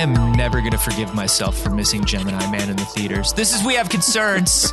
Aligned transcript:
I 0.00 0.04
am 0.04 0.32
never 0.32 0.60
going 0.60 0.72
to 0.72 0.78
forgive 0.78 1.14
myself 1.14 1.60
for 1.60 1.68
missing 1.68 2.06
Gemini 2.06 2.50
Man 2.50 2.70
in 2.70 2.76
the 2.76 2.86
theaters. 2.86 3.34
This 3.34 3.54
is 3.54 3.62
We 3.62 3.74
Have 3.74 3.90
Concerns. 3.90 4.72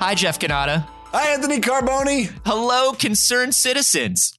Hi, 0.00 0.16
Jeff 0.16 0.40
Cannata. 0.40 0.84
Hi, 1.12 1.34
Anthony 1.34 1.60
Carboni. 1.60 2.36
Hello, 2.44 2.94
concerned 2.94 3.54
citizens. 3.54 4.36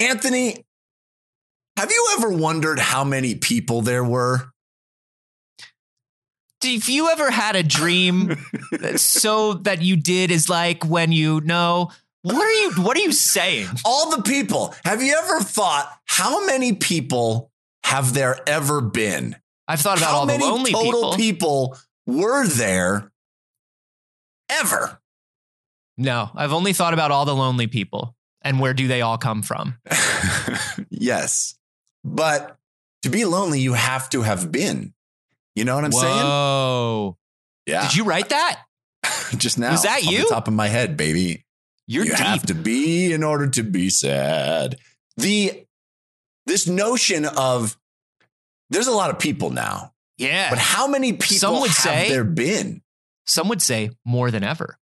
Anthony, 0.00 0.66
have 1.76 1.92
you 1.92 2.08
ever 2.18 2.28
wondered 2.28 2.80
how 2.80 3.04
many 3.04 3.36
people 3.36 3.82
there 3.82 4.02
were? 4.02 4.50
If 6.64 6.88
you 6.88 7.08
ever 7.08 7.30
had 7.30 7.54
a 7.54 7.62
dream 7.62 8.36
that 8.72 8.98
so 8.98 9.54
that 9.54 9.80
you 9.80 9.94
did 9.94 10.32
is 10.32 10.48
like 10.48 10.84
when 10.84 11.12
you 11.12 11.40
know 11.42 11.92
what 12.22 12.34
are 12.34 12.52
you 12.52 12.72
what 12.82 12.96
are 12.96 13.02
you 13.02 13.12
saying? 13.12 13.68
All 13.84 14.10
the 14.10 14.24
people. 14.24 14.74
Have 14.84 15.04
you 15.04 15.14
ever 15.16 15.38
thought 15.38 15.88
how 16.04 16.44
many 16.44 16.72
people 16.72 17.52
have 17.84 18.14
there 18.14 18.38
ever 18.46 18.80
been? 18.80 19.36
I've 19.66 19.80
thought 19.80 19.98
about 19.98 20.10
how 20.10 20.16
all 20.18 20.26
the 20.26 20.32
many 20.32 20.44
lonely 20.44 20.72
total 20.72 21.14
people. 21.14 21.76
people 21.76 21.78
were 22.06 22.46
there 22.46 23.12
ever? 24.48 25.00
No, 25.96 26.30
I've 26.34 26.52
only 26.52 26.72
thought 26.72 26.94
about 26.94 27.10
all 27.10 27.24
the 27.24 27.34
lonely 27.34 27.66
people 27.66 28.14
and 28.42 28.60
where 28.60 28.74
do 28.74 28.88
they 28.88 29.02
all 29.02 29.18
come 29.18 29.42
from? 29.42 29.78
yes. 30.90 31.56
But 32.04 32.56
to 33.02 33.10
be 33.10 33.24
lonely, 33.24 33.60
you 33.60 33.74
have 33.74 34.08
to 34.10 34.22
have 34.22 34.50
been. 34.50 34.94
You 35.54 35.64
know 35.64 35.74
what 35.74 35.84
I'm 35.84 35.92
saying? 35.92 36.22
Whoa. 36.22 37.18
Yeah. 37.66 37.82
Did 37.82 37.96
you 37.96 38.04
write 38.04 38.28
that? 38.30 38.62
just 39.36 39.58
now? 39.58 39.72
Was 39.72 39.82
that 39.82 40.04
you? 40.04 40.20
The 40.20 40.28
top 40.28 40.48
of 40.48 40.54
my 40.54 40.68
head, 40.68 40.96
baby. 40.96 41.44
You're 41.86 42.04
you 42.04 42.10
deep. 42.10 42.20
have 42.20 42.46
to 42.46 42.54
be 42.54 43.12
in 43.12 43.22
order 43.22 43.48
to 43.48 43.62
be 43.62 43.90
sad. 43.90 44.76
The 45.16 45.66
this 46.48 46.66
notion 46.66 47.24
of 47.24 47.76
there's 48.70 48.86
a 48.88 48.92
lot 48.92 49.10
of 49.10 49.18
people 49.18 49.50
now, 49.50 49.92
yeah. 50.18 50.50
but 50.50 50.58
how 50.58 50.88
many 50.88 51.12
people 51.12 51.36
Some 51.36 51.60
would 51.60 51.68
have 51.68 51.76
say- 51.76 52.08
there 52.10 52.24
been? 52.24 52.82
Some 53.26 53.48
would 53.48 53.60
say 53.62 53.90
more 54.06 54.30
than 54.30 54.42
ever. 54.42 54.78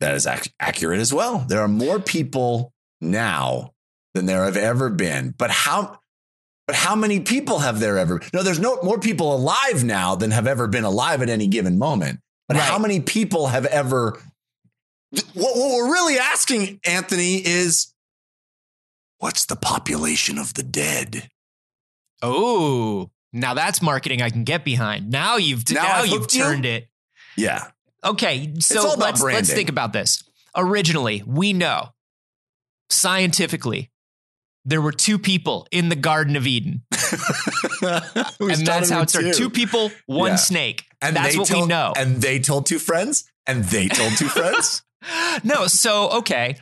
That 0.00 0.14
is 0.14 0.26
ac- 0.26 0.52
accurate 0.60 1.00
as 1.00 1.12
well. 1.12 1.38
There 1.48 1.60
are 1.60 1.68
more 1.68 1.98
people 2.00 2.72
now 3.00 3.72
than 4.14 4.26
there 4.26 4.44
have 4.44 4.56
ever 4.56 4.88
been. 4.90 5.34
But 5.36 5.50
how? 5.50 5.98
But 6.66 6.76
how 6.76 6.94
many 6.94 7.20
people 7.20 7.58
have 7.58 7.80
there 7.80 7.98
ever? 7.98 8.20
No, 8.32 8.42
there's 8.42 8.58
no 8.60 8.80
more 8.82 8.98
people 9.00 9.34
alive 9.34 9.82
now 9.84 10.14
than 10.14 10.30
have 10.30 10.46
ever 10.46 10.66
been 10.68 10.84
alive 10.84 11.20
at 11.22 11.28
any 11.28 11.46
given 11.48 11.78
moment. 11.78 12.20
But 12.48 12.56
Right. 12.58 12.62
how 12.66 12.78
many 12.78 13.00
people 13.00 13.48
have 13.48 13.66
ever? 13.66 14.18
What, 15.10 15.24
what 15.34 15.74
we're 15.74 15.92
really 15.92 16.18
asking, 16.18 16.78
Anthony, 16.84 17.36
is 17.44 17.92
what's 19.20 19.44
the 19.46 19.56
population 19.56 20.36
of 20.38 20.52
the 20.54 20.62
dead? 20.64 21.30
Oh, 22.22 23.10
now 23.32 23.54
that's 23.54 23.80
marketing 23.80 24.20
I 24.20 24.28
can 24.30 24.44
get 24.44 24.64
behind. 24.64 25.10
Now 25.10 25.36
you've 25.36 25.62
Now 25.70 25.82
now, 25.82 26.02
you've 26.02 26.20
hooked 26.22 26.34
you? 26.34 26.42
turned 26.42 26.66
it. 26.66 26.88
Yeah, 27.36 27.68
Okay, 28.04 28.54
so 28.58 28.94
let's 28.96 29.22
let's 29.22 29.52
think 29.52 29.68
about 29.68 29.92
this. 29.92 30.24
Originally, 30.56 31.22
we 31.26 31.52
know 31.52 31.90
scientifically 32.88 33.90
there 34.64 34.80
were 34.82 34.92
two 34.92 35.18
people 35.18 35.66
in 35.70 35.88
the 35.90 35.96
Garden 35.96 36.36
of 36.36 36.46
Eden, 36.46 36.82
and 37.82 38.66
that's 38.66 38.90
how 38.90 39.02
it 39.02 39.10
started. 39.10 39.34
Two 39.34 39.50
people, 39.50 39.90
one 40.06 40.32
Yeah. 40.32 40.36
snake. 40.36 40.84
And 41.02 41.16
that's 41.16 41.36
what 41.36 41.50
we 41.50 41.64
know. 41.66 41.92
And 41.96 42.20
they 42.20 42.38
told 42.40 42.66
two 42.66 42.78
friends, 42.78 43.24
and 43.46 43.64
they 43.64 43.88
told 43.88 44.16
two 44.18 44.28
friends. 44.38 44.82
no, 45.44 45.66
so 45.66 46.10
okay. 46.18 46.56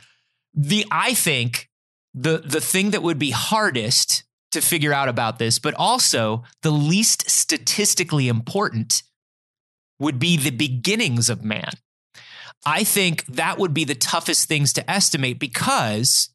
The 0.53 0.85
I 0.91 1.13
think 1.13 1.68
the 2.13 2.39
the 2.39 2.61
thing 2.61 2.91
that 2.91 3.03
would 3.03 3.19
be 3.19 3.31
hardest 3.31 4.23
to 4.51 4.61
figure 4.61 4.93
out 4.93 5.09
about 5.09 5.37
this, 5.37 5.59
but 5.59 5.73
also 5.75 6.43
the 6.63 6.71
least 6.71 7.29
statistically 7.29 8.27
important 8.27 9.03
would 9.99 10.17
be 10.17 10.37
the 10.37 10.49
beginnings 10.49 11.29
of 11.29 11.43
man. 11.43 11.71
I 12.65 12.83
think 12.83 13.25
that 13.27 13.57
would 13.57 13.73
be 13.73 13.83
the 13.83 13.95
toughest 13.95 14.47
things 14.47 14.73
to 14.73 14.89
estimate 14.89 15.39
because 15.39 16.29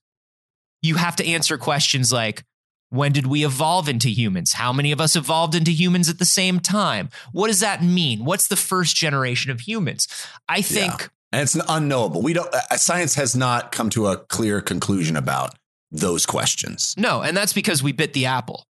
you 0.83 0.97
have 0.97 1.17
to 1.17 1.27
answer 1.27 1.59
questions 1.59 2.13
like 2.13 2.45
when 2.91 3.13
did 3.13 3.27
we 3.27 3.45
evolve 3.45 3.89
into 3.89 4.09
humans? 4.09 4.53
How 4.53 4.73
many 4.73 4.93
of 4.93 5.01
us 5.01 5.17
evolved 5.17 5.55
into 5.55 5.73
humans 5.73 6.09
at 6.09 6.19
the 6.19 6.25
same 6.25 6.61
time? 6.61 7.09
What 7.33 7.49
does 7.49 7.61
that 7.61 7.83
mean? 7.83 8.25
What's 8.25 8.47
the 8.47 8.57
first 8.57 8.95
generation 8.95 9.51
of 9.51 9.61
humans? 9.61 10.07
I 10.49 10.63
think 10.63 11.11
and 11.33 11.43
it's 11.43 11.57
unknowable. 11.69 12.23
We 12.23 12.33
don't. 12.33 12.53
Uh, 12.55 12.77
science 12.77 13.17
has 13.17 13.35
not 13.35 13.73
come 13.73 13.91
to 13.91 14.07
a 14.07 14.17
clear 14.17 14.61
conclusion 14.61 15.17
about 15.17 15.57
those 15.95 16.27
questions. 16.27 16.95
No, 16.99 17.23
and 17.23 17.37
that's 17.37 17.53
because 17.53 17.83
we 17.83 17.93
bit 17.93 18.13
the 18.13 18.27
apple. 18.27 18.67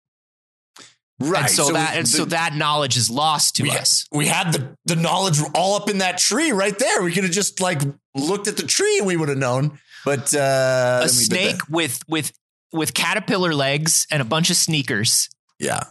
Right. 1.21 1.43
And 1.43 1.51
so, 1.51 1.73
that 1.73 1.97
and 1.97 2.07
the- 2.07 2.11
so 2.11 2.25
that 2.25 2.55
knowledge 2.55 2.97
is 2.97 3.11
lost 3.11 3.57
to 3.57 3.65
we, 3.65 3.71
us. 3.71 4.07
we 4.11 4.27
had 4.27 4.53
the 4.55 4.77
the 4.87 4.97
knowledge 4.97 5.39
all 5.55 5.75
up 5.77 5.91
in 5.91 5.99
that 5.99 6.17
tree 6.17 6.51
right 6.51 6.77
there. 6.79 7.03
We 7.03 7.13
could 7.13 7.25
have 7.25 7.33
just 7.33 7.61
like 7.61 7.83
looked 8.15 8.49
at 8.49 8.57
the 8.57 8.63
tree 8.63 8.99
and 8.99 9.07
we 9.07 9.17
would 9.17 9.29
have 9.29 9.39
known. 9.39 9.79
But 10.05 10.35
uh, 10.35 11.03
A 11.03 11.07
then 11.07 11.09
we 11.09 11.09
did 11.09 11.11
snake 11.19 11.61
with 11.69 12.01
with 12.09 12.33
with 12.73 12.95
caterpillar 12.95 13.53
legs 13.55 14.07
and 14.11 14.23
a 14.23 14.25
bunch 14.25 14.49
of 14.49 14.57
sneakers. 14.57 15.29
Yeah. 15.59 15.83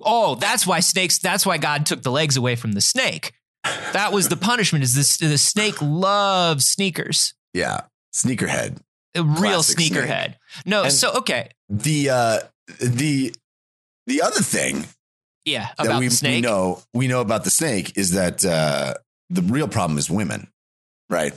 Oh, 0.00 0.36
that's 0.36 0.66
why 0.68 0.78
snakes. 0.80 1.18
That's 1.18 1.44
why 1.44 1.58
God 1.58 1.84
took 1.84 2.02
the 2.02 2.12
legs 2.12 2.36
away 2.36 2.54
from 2.54 2.72
the 2.72 2.80
snake. 2.80 3.32
That 3.92 4.12
was 4.12 4.28
the 4.28 4.36
punishment. 4.36 4.84
Is 4.84 4.94
this 4.94 5.16
the 5.18 5.36
snake 5.36 5.82
loves 5.82 6.66
sneakers? 6.66 7.34
Yeah. 7.52 7.80
Sneakerhead. 8.14 8.78
A 9.16 9.22
real 9.22 9.62
sneakerhead. 9.62 10.34
No, 10.64 10.84
And- 10.84 10.92
so 10.92 11.12
okay, 11.14 11.50
The 11.68 12.10
uh 12.10 12.38
the 12.80 13.34
the 14.06 14.22
other 14.22 14.40
thing 14.40 14.86
yeah, 15.44 15.68
that 15.78 15.86
about 15.86 16.00
we, 16.00 16.08
the 16.08 16.14
snake. 16.14 16.36
we 16.36 16.40
know 16.48 16.82
we 16.94 17.08
know 17.08 17.20
about 17.20 17.44
the 17.44 17.50
snake 17.50 17.96
is 17.96 18.12
that 18.12 18.44
uh 18.44 18.94
the 19.30 19.42
real 19.42 19.68
problem 19.68 19.98
is 19.98 20.08
women. 20.10 20.48
Right. 21.08 21.32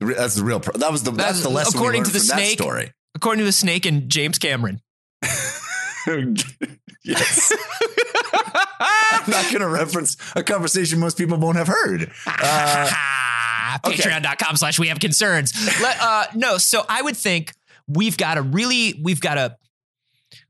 That's 0.00 0.34
the 0.34 0.44
real. 0.44 0.60
Pro- 0.60 0.78
that 0.78 0.90
was 0.92 1.02
the 1.04 1.10
that's, 1.12 1.22
That's- 1.38 1.42
the 1.42 1.48
lesson. 1.48 1.78
according 1.78 2.02
we 2.02 2.06
to 2.08 2.12
the 2.12 2.20
snake- 2.20 2.58
story. 2.58 2.92
According 3.14 3.38
to 3.40 3.44
the 3.46 3.52
snake 3.52 3.86
and 3.86 4.08
James 4.10 4.38
Cameron. 4.38 4.80
yes. 7.04 7.52
I'm 8.78 9.30
not 9.30 9.44
going 9.46 9.60
to 9.60 9.68
reference 9.68 10.16
a 10.36 10.42
conversation 10.42 10.98
most 10.98 11.16
people 11.18 11.38
won't 11.38 11.56
have 11.56 11.66
heard. 11.68 12.10
Uh, 12.26 12.90
okay. 13.84 13.96
Patreon.com 13.96 14.56
slash 14.56 14.78
we 14.78 14.88
have 14.88 15.00
concerns. 15.00 15.52
Let, 15.80 16.00
uh, 16.00 16.24
no, 16.34 16.58
so 16.58 16.84
I 16.88 17.02
would 17.02 17.16
think 17.16 17.52
we've 17.86 18.16
got 18.16 18.38
a 18.38 18.42
really, 18.42 19.00
we've 19.02 19.20
got 19.20 19.38
a, 19.38 19.56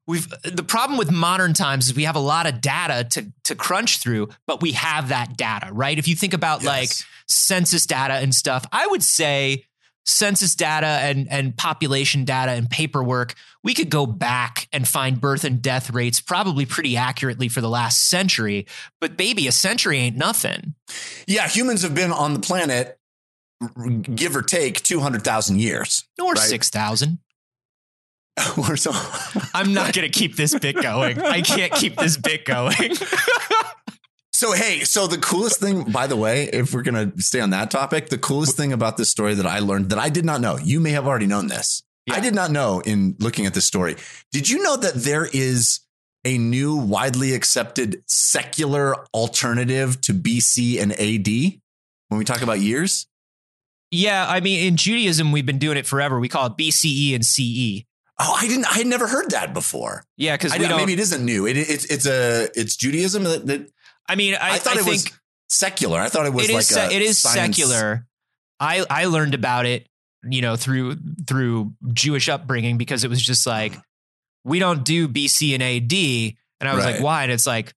we've, 0.07 0.29
the 0.43 0.63
problem 0.63 0.99
with 0.99 1.11
modern 1.11 1.53
times 1.53 1.89
is 1.89 1.95
we 1.95 2.05
have 2.05 2.17
a 2.17 2.21
lot 2.21 2.47
of 2.47 2.61
data 2.61 3.05
to, 3.11 3.33
to 3.45 3.55
crunch 3.55 3.99
through, 3.99 4.29
but 4.47 4.63
we 4.63 4.73
have 4.73 5.09
that 5.09 5.37
data, 5.37 5.71
right? 5.73 5.99
If 5.99 6.09
you 6.09 6.17
think 6.17 6.35
about 6.35 6.65
like 6.65 6.91
census 7.27 7.87
data 7.87 8.15
and 8.15 8.35
stuff, 8.35 8.67
I 8.73 8.87
would 8.87 9.03
say 9.03 9.65
census 10.07 10.55
data 10.55 10.87
and, 10.87 11.27
and 11.31 11.57
population 11.57 12.25
data 12.25 12.53
and 12.53 12.71
paperwork, 12.71 13.35
we 13.65 13.75
could 13.75 13.91
go 13.91 14.07
back 14.07 14.69
and 14.73 14.87
find 14.87 15.21
birth 15.21 15.43
and 15.43 15.61
death 15.61 15.91
rates 15.91 16.21
probably 16.21 16.65
pretty 16.65 16.97
accurately 16.97 17.49
for 17.49 17.61
the 17.61 17.69
last 17.69 18.09
century. 18.09 18.67
But 19.01 19.17
baby, 19.17 19.49
a 19.49 19.53
century 19.53 19.99
ain't 19.99 20.17
nothing. 20.17 20.75
yeah, 21.27 21.49
humans 21.49 21.83
have 21.83 21.95
been 21.95 22.13
on 22.13 22.35
the 22.35 22.41
planet, 22.41 22.99
give 24.15 24.37
or 24.37 24.43
take, 24.43 24.83
200,000 24.83 25.59
years. 25.61 26.05
Or 26.23 26.33
Right. 26.33 26.39
6,000. 26.39 27.19
or 28.59 28.77
so. 28.77 28.91
I'm 29.55 29.73
not 29.73 29.95
going 29.95 30.11
to 30.11 30.19
keep 30.19 30.37
this 30.37 30.59
bit 30.59 30.81
going. 30.81 31.21
I 31.21 31.41
can't 31.41 31.73
keep 31.73 31.97
this 31.97 32.17
bit 32.17 32.45
going. 32.45 32.75
So, 34.37 34.53
hey, 34.53 34.81
so 34.81 35.07
the 35.07 35.17
coolest 35.17 35.61
thing, 35.61 35.85
by 35.85 36.07
the 36.07 36.15
way, 36.15 36.51
if 36.53 36.75
we're 36.75 36.83
going 36.83 37.11
to 37.11 37.23
stay 37.23 37.41
on 37.41 37.49
that 37.51 37.71
topic, 37.71 38.11
the 38.11 38.19
coolest 38.19 38.55
thing 38.55 38.71
about 38.71 38.99
this 38.99 39.09
story 39.09 39.33
that 39.33 39.47
I 39.47 39.61
learned 39.61 39.89
that 39.89 39.99
I 39.99 40.11
did 40.11 40.27
not 40.27 40.43
know, 40.43 40.59
you 40.59 40.79
may 40.79 40.91
have 40.91 41.07
already 41.07 41.27
known 41.27 41.47
this. 41.47 41.83
Yeah. 42.05 42.17
I 42.17 42.21
did 42.21 42.35
not 42.35 42.51
know 42.51 42.81
in 42.81 43.17
looking 43.19 43.47
at 43.47 43.55
this 43.55 43.65
story. 43.65 43.97
Did 44.33 44.51
you 44.51 44.63
know 44.63 44.77
that 44.77 44.93
there 44.93 45.27
is 45.33 45.81
a 46.27 46.37
new 46.37 46.77
widely 46.77 47.33
accepted 47.33 48.03
secular 48.05 49.07
alternative 49.15 50.03
to 50.03 50.13
BC 50.13 50.83
and 50.83 50.93
AD 50.93 51.59
when 52.09 52.19
we 52.19 52.25
talk 52.27 52.43
about 52.43 52.61
years? 52.61 53.07
Yeah, 53.91 54.27
I 54.29 54.41
mean, 54.41 54.67
in 54.67 54.77
Judaism, 54.77 55.33
we've 55.33 55.47
been 55.47 55.59
doing 55.59 55.77
it 55.79 55.87
forever. 55.87 56.19
We 56.21 56.29
call 56.29 56.47
it 56.47 56.57
BCE 56.57 57.15
and 57.15 57.25
CE. 57.25 57.85
Oh, 58.19 58.33
I 58.35 58.49
didn't. 58.49 58.65
I 58.67 58.79
had 58.79 58.87
never 58.87 59.07
heard 59.07 59.31
that 59.33 59.53
before. 59.53 60.05
Yeah, 60.17 60.37
because 60.37 60.53
I 60.53 60.57
we 60.57 60.61
don't- 60.63 60.71
don't. 60.71 60.79
maybe 60.81 60.95
it 60.95 61.01
isn't 61.01 61.25
new. 61.25 61.47
It, 61.47 61.57
it's 61.57 61.85
it's 61.87 62.07
a 62.07 62.49
it's 62.55 62.75
Judaism 62.77 63.25
that, 63.25 63.47
that 63.47 63.69
I 64.09 64.15
mean, 64.17 64.35
I, 64.35 64.53
I, 64.55 64.59
thought 64.59 64.77
I 64.77 64.81
it 64.81 64.85
think 64.85 65.05
was 65.05 65.13
secular. 65.49 66.01
I 66.01 66.09
thought 66.09 66.25
it 66.27 66.33
was 66.33 66.49
it 66.49 66.53
like 66.53 66.61
is. 66.63 66.77
a 66.77 66.91
it 66.91 67.03
is 67.03 67.19
science- 67.19 67.57
secular. 67.57 68.07
I 68.59 68.85
I 68.89 69.05
learned 69.05 69.35
about 69.35 69.67
it, 69.67 69.87
you 70.25 70.41
know, 70.41 70.57
through 70.57 70.97
through 71.27 71.75
Jewish 71.93 72.29
upbringing 72.31 72.79
because 72.79 73.05
it 73.05 73.11
was 73.11 73.21
just 73.21 73.47
like 73.47 73.75
we 74.45 74.59
don't 74.61 74.83
do 74.85 75.09
BC 75.09 75.53
and 75.55 75.63
AD, 75.63 76.37
and 76.61 76.69
I 76.71 76.75
was 76.75 76.85
like, 76.87 77.01
why? 77.03 77.25
And 77.25 77.33
it's 77.33 77.47
like 77.47 77.75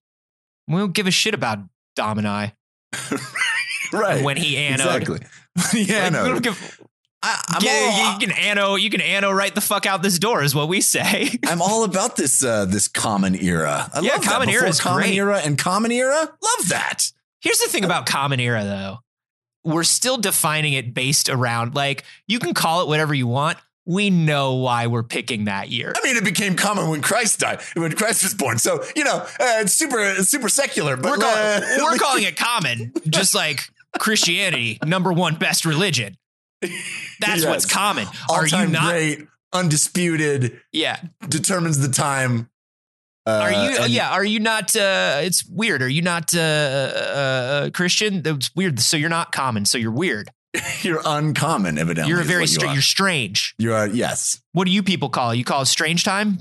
we 0.69 0.77
don't 0.77 0.94
give 0.94 1.07
a 1.07 1.11
shit 1.11 1.33
about 1.33 1.59
Dom 1.97 2.17
and 2.17 2.27
I 2.27 2.53
right 3.91 4.23
when 4.23 4.38
he 4.38 4.56
anode. 4.57 4.88
exactly. 5.03 5.19
Like, 5.73 5.88
yeah, 5.88 6.06
we 6.06 6.09
no. 6.11 6.25
don't 6.27 6.44
give 6.44 6.79
I, 7.21 7.41
I'm 7.50 7.61
Yeah, 7.63 7.89
all, 7.91 8.13
you 8.13 8.27
can 8.27 8.31
ano, 8.38 8.75
you 8.75 8.89
can 8.89 9.01
ano 9.01 9.31
right 9.31 9.53
the 9.53 9.59
fuck 9.61 9.85
out 9.85 10.01
this 10.01 10.17
door 10.19 10.41
is 10.41 10.56
what 10.56 10.69
we 10.69 10.79
say. 10.81 11.29
I'm 11.45 11.61
all 11.61 11.83
about 11.83 12.15
this 12.15 12.44
uh, 12.44 12.65
this 12.65 12.88
common 12.88 13.35
era. 13.35 13.89
I 13.94 14.00
Yeah, 14.00 14.13
love 14.13 14.23
common 14.23 14.50
era 14.50 14.69
is 14.69 14.79
common 14.79 15.03
great. 15.03 15.15
era 15.15 15.39
and 15.44 15.57
common 15.57 15.91
era. 15.91 16.15
Love 16.19 16.69
that. 16.69 17.11
Here's 17.41 17.59
the 17.59 17.67
thing 17.67 17.83
about 17.83 18.06
common 18.06 18.39
era 18.39 18.63
though. 18.63 19.00
We're 19.65 19.83
still 19.83 20.15
defining 20.17 20.71
it 20.73 20.94
based 20.94 21.27
around 21.29 21.75
like 21.75 22.06
you 22.27 22.39
can 22.39 22.53
call 22.53 22.81
it 22.83 22.88
whatever 22.88 23.13
you 23.13 23.27
want. 23.27 23.57
We 23.85 24.09
know 24.11 24.53
why 24.56 24.88
we're 24.88 25.03
picking 25.03 25.45
that 25.45 25.69
year. 25.69 25.91
I 25.95 26.06
mean, 26.07 26.15
it 26.15 26.23
became 26.23 26.56
common 26.56 26.89
when 26.89 27.01
Christ 27.01 27.39
died, 27.39 27.59
when 27.73 27.91
Christ 27.94 28.23
was 28.23 28.33
born. 28.35 28.59
So 28.59 28.83
you 28.95 29.03
know, 29.03 29.17
uh, 29.17 29.25
it's 29.61 29.73
super 29.73 30.00
it's 30.00 30.29
super 30.29 30.47
secular. 30.47 30.95
But 30.95 31.11
We're, 31.11 31.17
call- 31.17 31.35
uh, 31.35 31.61
we're 31.91 31.97
calling 31.97 32.23
it 32.23 32.38
common, 32.38 32.94
just 33.09 33.35
like 33.35 33.61
Christianity, 33.97 34.80
number 34.86 35.12
one 35.12 35.36
best 35.36 35.65
religion. 35.65 36.15
That's 36.62 37.45
what's 37.45 37.65
Yes. 37.65 37.65
common. 37.65 38.07
Are 38.30 38.45
you 38.47 38.68
not? 38.68 38.91
great, 38.91 39.27
undisputed, 39.53 40.59
Yeah. 40.71 41.00
determines 41.27 41.80
the 41.80 41.88
time. 41.89 42.50
Uh, 43.25 43.31
Are 43.31 43.51
you? 43.51 43.77
and- 43.83 43.91
yeah. 43.94 44.09
Are 44.12 44.24
you 44.25 44.39
not? 44.39 44.75
Uh, 44.75 45.19
it's 45.21 45.45
weird. 45.45 45.81
Are 45.81 45.88
you 45.89 46.01
not 46.01 46.33
uh, 46.33 46.39
uh, 46.39 47.69
Christian? 47.71 48.21
That's 48.24 48.50
weird. 48.56 48.80
So 48.80 48.97
you're 48.97 49.09
not 49.09 49.31
common. 49.31 49.65
So 49.65 49.77
you're 49.77 49.92
weird. 49.92 50.30
You're 50.81 51.01
uncommon, 51.06 51.77
evidently. 51.77 52.09
You're 52.12 52.21
a 52.21 52.24
very. 52.24 52.47
Str- 52.47 52.62
you 52.65 52.68
are. 52.69 52.74
you're 52.74 52.81
strange. 52.81 53.53
You 53.59 53.74
are 53.75 53.88
yes. 53.88 54.42
What 54.53 54.65
do 54.65 54.71
you 54.71 54.81
people 54.81 55.09
call 55.09 55.30
it? 55.30 55.38
You 55.38 55.44
call 55.44 55.62
it 55.62 55.68
strange 55.68 56.03
time? 56.03 56.39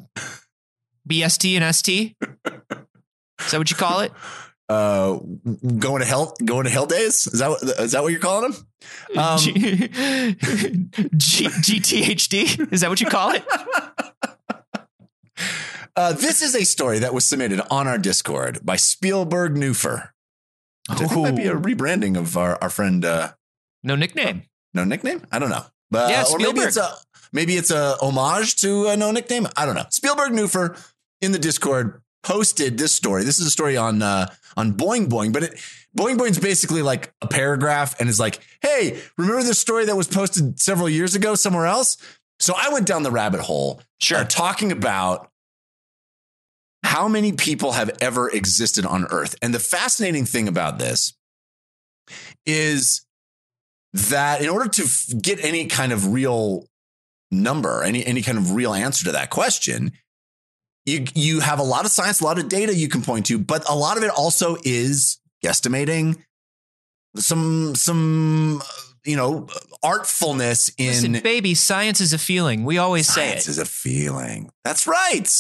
BST 1.09 1.61
and 1.61 1.75
ST? 1.77 2.17
Is 2.23 3.51
that 3.51 3.59
what 3.59 3.71
you 3.71 3.77
call 3.77 4.01
it? 4.01 4.13
Uh, 4.69 5.19
going 5.79 6.01
to 6.01 6.05
hell, 6.07 6.37
going 6.45 6.65
to 6.65 6.71
hell 6.71 6.85
days. 6.87 7.27
Is 7.27 7.39
that 7.41 7.49
what, 7.49 7.63
is 7.63 7.93
that 7.93 8.03
what 8.03 8.13
you're 8.13 8.21
calling 8.21 8.51
them? 8.53 8.67
Um, 9.17 9.39
G- 9.39 9.53
G- 11.17 11.49
GTHD? 11.49 12.71
Is 12.73 12.83
that 12.83 12.91
what 12.91 13.01
you 13.01 13.07
call 13.09 13.33
it? 13.33 13.45
Uh, 15.97 16.13
this 16.13 16.43
is 16.43 16.55
a 16.55 16.65
story 16.65 17.01
that 17.01 17.13
was 17.13 17.25
submitted 17.25 17.61
on 17.73 17.89
our 17.89 17.99
Discord 17.99 18.61
by 18.65 18.77
Spielberg 18.77 19.55
Newfer. 19.55 20.11
Which 20.89 21.01
I 21.01 21.07
think 21.07 21.23
might 21.23 21.37
be 21.37 21.47
a 21.47 21.55
rebranding 21.57 22.17
of 22.17 22.37
our, 22.37 22.57
our 22.63 22.71
friend. 22.71 23.05
Uh, 23.05 23.33
No 23.83 23.97
nickname. 23.97 24.45
no 24.73 24.85
nickname. 24.85 25.27
I 25.33 25.41
don't 25.41 25.51
know. 25.51 25.65
But 25.91 26.11
Yeah, 26.11 26.23
or 26.31 26.39
maybe 26.39 26.61
it's 26.61 26.77
a 26.77 26.93
maybe 27.33 27.57
it's 27.57 27.73
a 27.73 27.97
homage 28.01 28.57
to 28.61 28.87
a 28.87 28.97
no 28.97 29.11
nickname. 29.11 29.49
I 29.57 29.67
don't 29.67 29.75
know. 29.75 29.87
Spielberg 29.91 30.31
Newfer 30.33 30.77
in 31.21 31.33
the 31.33 31.39
Discord 31.41 32.01
posted 32.23 32.79
this 32.79 32.95
story. 32.95 33.25
This 33.25 33.39
is 33.39 33.47
a 33.47 33.51
story 33.51 33.77
on 33.77 34.03
uh, 34.03 34.27
on 34.57 34.73
Boing 34.75 35.09
Boing, 35.09 35.33
but 35.33 35.45
it, 35.45 35.55
Boing 35.97 36.17
Boing's 36.19 36.39
basically 36.39 36.83
like 36.83 37.13
a 37.23 37.27
paragraph 37.27 37.99
and 38.01 38.09
is 38.09 38.21
like, 38.21 38.41
"Hey, 38.63 39.01
remember 39.17 39.43
this 39.43 39.59
story 39.59 39.85
that 39.87 39.97
was 39.97 40.09
posted 40.09 40.61
several 40.61 40.89
years 40.89 41.15
ago 41.15 41.35
somewhere 41.35 41.67
else?" 41.67 41.97
So 42.41 42.55
I 42.57 42.69
went 42.71 42.87
down 42.87 43.03
the 43.03 43.11
rabbit 43.11 43.41
hole 43.41 43.83
Sure. 44.01 44.19
uh, 44.19 44.25
talking 44.25 44.71
about 44.71 45.31
how 46.85 47.09
many 47.09 47.33
people 47.33 47.73
have 47.73 47.91
ever 48.01 48.31
existed 48.31 48.87
on 48.87 49.07
Earth. 49.11 49.35
And 49.43 49.53
the 49.53 49.59
fascinating 49.59 50.25
thing 50.25 50.47
about 50.47 50.79
this 50.79 51.15
is 52.47 53.05
that 53.93 54.41
in 54.41 54.49
order 54.49 54.69
to 54.69 54.83
f- 54.85 55.09
get 55.21 55.43
any 55.45 55.67
kind 55.67 55.93
of 55.93 56.13
real 56.13 56.67
number, 57.31 57.83
any 57.83 58.05
any 58.07 58.23
kind 58.23 58.39
of 58.39 58.53
real 58.53 58.73
answer 58.73 59.05
to 59.07 59.13
that 59.13 59.31
question, 59.31 59.93
you 60.89 61.05
you 61.15 61.41
have 61.41 61.59
a 61.59 61.63
lot 61.63 61.85
of 61.85 61.91
science, 61.91 62.21
a 62.21 62.25
lot 62.25 62.39
of 62.39 62.49
data 62.49 62.75
you 62.75 62.89
can 62.89 63.03
point 63.03 63.27
to, 63.27 63.39
but 63.39 63.69
a 63.69 63.75
lot 63.75 63.97
of 63.97 64.03
it 64.03 64.11
also 64.11 64.57
is 64.65 65.19
guesstimating 65.45 66.17
some 67.17 67.75
some 67.75 68.63
you 69.05 69.17
know 69.17 69.47
artfulness 69.85 70.71
in 70.79 70.89
Listen, 70.89 71.21
baby, 71.23 71.55
science 71.55 72.01
is 72.01 72.13
a 72.13 72.19
feeling. 72.19 72.65
We 72.65 72.79
always 72.79 73.07
say 73.07 73.31
science 73.31 73.49
is 73.49 73.59
a 73.59 73.65
feeling. 73.65 74.51
That's 74.65 74.87
right. 74.87 75.31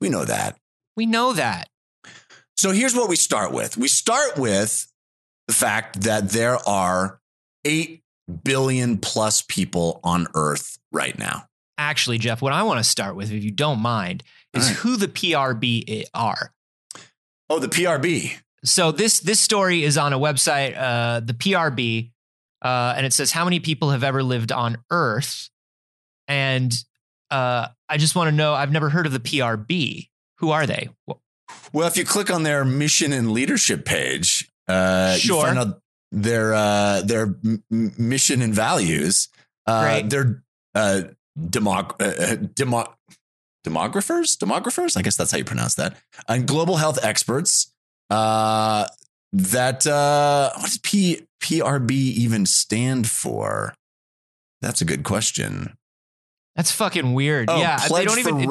We 0.00 0.08
know 0.08 0.24
that. 0.24 0.56
We 0.96 1.06
know 1.06 1.32
that. 1.32 1.68
So 2.56 2.72
here's 2.72 2.94
what 2.94 3.08
we 3.08 3.16
start 3.16 3.52
with. 3.52 3.76
We 3.76 3.88
start 3.88 4.36
with 4.36 4.90
the 5.46 5.54
fact 5.54 6.02
that 6.02 6.30
there 6.30 6.58
are 6.68 7.20
8 7.64 8.02
billion 8.42 8.98
plus 8.98 9.42
people 9.42 10.00
on 10.02 10.26
Earth 10.34 10.78
right 10.92 11.16
now. 11.16 11.44
Actually, 11.78 12.18
Jeff, 12.18 12.42
what 12.42 12.52
I 12.52 12.64
want 12.64 12.78
to 12.78 12.84
start 12.84 13.14
with, 13.14 13.30
if 13.30 13.44
you 13.44 13.52
don't 13.52 13.80
mind, 13.80 14.24
is 14.54 14.66
right. 14.68 14.76
who 14.76 14.96
the 14.96 15.08
PRB 15.08 16.04
are. 16.14 16.52
Oh, 17.50 17.58
the 17.58 17.68
PRB. 17.68 18.32
So 18.64 18.92
this 18.92 19.20
this 19.20 19.40
story 19.40 19.84
is 19.84 19.96
on 19.96 20.12
a 20.12 20.18
website, 20.18 20.76
uh, 20.76 21.20
the 21.20 21.32
PRB, 21.34 22.10
uh, 22.62 22.94
and 22.96 23.06
it 23.06 23.12
says 23.12 23.30
how 23.30 23.44
many 23.44 23.60
people 23.60 23.90
have 23.90 24.02
ever 24.04 24.22
lived 24.22 24.50
on 24.52 24.78
Earth. 24.90 25.48
And 26.26 26.72
uh, 27.30 27.68
I 27.88 27.96
just 27.96 28.14
want 28.16 28.28
to 28.28 28.32
know. 28.34 28.54
I've 28.54 28.72
never 28.72 28.88
heard 28.90 29.06
of 29.06 29.12
the 29.12 29.20
PRB. 29.20 30.08
Who 30.38 30.50
are 30.50 30.66
they? 30.66 30.88
Well, 31.72 31.86
if 31.88 31.96
you 31.96 32.04
click 32.04 32.30
on 32.30 32.42
their 32.42 32.64
mission 32.64 33.12
and 33.12 33.32
leadership 33.32 33.84
page, 33.84 34.50
uh, 34.68 35.14
Sure. 35.16 35.36
you 35.36 35.42
find 35.42 35.58
out 35.58 35.80
their 36.12 36.52
uh, 36.54 37.02
their 37.02 37.34
m- 37.44 37.62
mission 37.70 38.42
and 38.42 38.54
values. 38.54 39.28
Uh, 39.66 39.82
Great. 39.82 40.10
They're 40.10 40.42
uh, 40.74 41.02
demog- 41.38 42.00
uh, 42.00 42.32
uh, 42.32 42.36
demo- 42.54 42.94
demographers, 43.68 44.36
demographers. 44.36 44.96
I 44.96 45.02
guess 45.02 45.16
that's 45.16 45.30
how 45.32 45.38
you 45.38 45.44
pronounce 45.44 45.74
that. 45.76 45.96
And 46.28 46.46
global 46.46 46.76
health 46.76 46.98
experts. 47.04 47.72
Uh, 48.10 48.86
that 49.32 49.86
uh, 49.86 50.50
what 50.54 50.64
does 50.64 50.78
P 50.78 51.22
PRB 51.42 51.90
even 51.90 52.46
stand 52.46 53.08
for? 53.08 53.74
That's 54.62 54.80
a 54.80 54.84
good 54.84 55.04
question. 55.04 55.76
That's 56.56 56.72
fucking 56.72 57.14
weird. 57.14 57.50
Oh, 57.50 57.58
yeah, 57.58 57.76
they 57.88 58.04
don't 58.04 58.18
even. 58.18 58.40
it- 58.40 58.48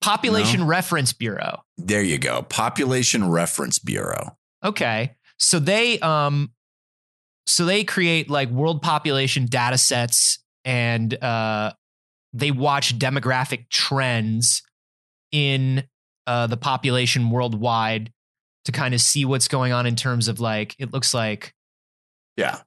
Population 0.00 0.66
Reference 0.66 1.12
Bureau. 1.12 1.62
There 1.78 2.02
you 2.02 2.18
go. 2.18 2.42
Population 2.42 3.30
Reference 3.30 3.78
Bureau. 3.78 4.36
Okay. 4.64 5.14
So 5.38 5.58
they 5.60 6.00
um 6.00 6.50
so 7.46 7.64
they 7.64 7.84
create 7.84 8.28
like 8.28 8.48
world 8.50 8.82
population 8.82 9.46
data 9.46 9.78
sets 9.78 10.40
and 10.64 11.14
uh 11.22 11.72
they 12.32 12.50
watch 12.50 12.98
demographic 12.98 13.68
trends 13.70 14.62
in 15.30 15.84
uh 16.26 16.46
the 16.46 16.56
population 16.56 17.30
worldwide 17.30 18.12
to 18.64 18.72
kind 18.72 18.94
of 18.94 19.00
see 19.00 19.24
what's 19.24 19.48
going 19.48 19.72
on 19.72 19.86
in 19.86 19.96
terms 19.96 20.28
of 20.28 20.38
like 20.40 20.76
it 20.78 20.92
looks 20.92 21.12
like 21.14 21.52
Yeah. 22.36 22.60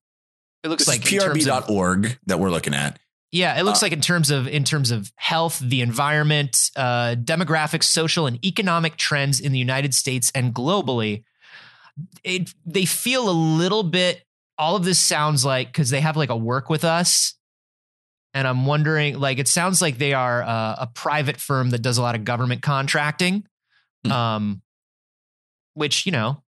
it 0.63 0.67
looks 0.69 0.85
This 0.85 0.87
like 0.99 1.05
is 1.05 1.13
in 1.13 1.19
terms 1.19 1.47
of- 1.47 1.63
PRB.org 1.65 2.19
that 2.25 2.39
we're 2.39 2.49
looking 2.51 2.73
at. 2.73 2.99
yeah, 3.31 3.57
it 3.59 3.63
looks 3.63 3.81
Uh, 3.81 3.85
like 3.85 3.93
in 3.93 4.01
terms 4.01 4.29
of 4.29 4.47
in 4.47 4.63
terms 4.63 4.91
of 4.91 5.11
health, 5.15 5.59
the 5.59 5.81
environment, 5.81 6.69
uh, 6.75 7.15
demographic, 7.17 7.83
social, 7.83 8.27
and 8.27 8.43
economic 8.45 8.97
trends 8.97 9.39
in 9.39 9.51
the 9.51 9.59
United 9.59 9.93
States 9.93 10.31
and 10.35 10.53
globally. 10.53 11.23
It 12.23 12.53
they 12.65 12.85
feel 12.85 13.29
a 13.29 13.31
little 13.31 13.83
bit. 13.83 14.23
All 14.57 14.75
of 14.75 14.83
this 14.85 14.99
sounds 14.99 15.45
like 15.45 15.67
because 15.67 15.89
they 15.91 16.01
have 16.01 16.17
like 16.17 16.29
a 16.29 16.35
work 16.35 16.69
with 16.69 16.83
us, 16.83 17.35
and 18.35 18.47
I'm 18.47 18.65
wondering 18.67 19.17
like 19.19 19.39
it 19.39 19.47
sounds 19.47 19.81
like 19.81 19.97
they 19.97 20.13
are 20.13 20.43
uh, 20.43 20.75
a 20.79 20.87
private 20.93 21.37
firm 21.41 21.71
that 21.71 21.81
does 21.81 21.97
a 21.97 22.01
lot 22.03 22.13
of 22.15 22.23
government 22.23 22.61
contracting, 22.61 23.45
Hmm. 24.05 24.11
um, 24.11 24.61
which 25.73 26.05
you 26.05 26.11
know, 26.11 26.43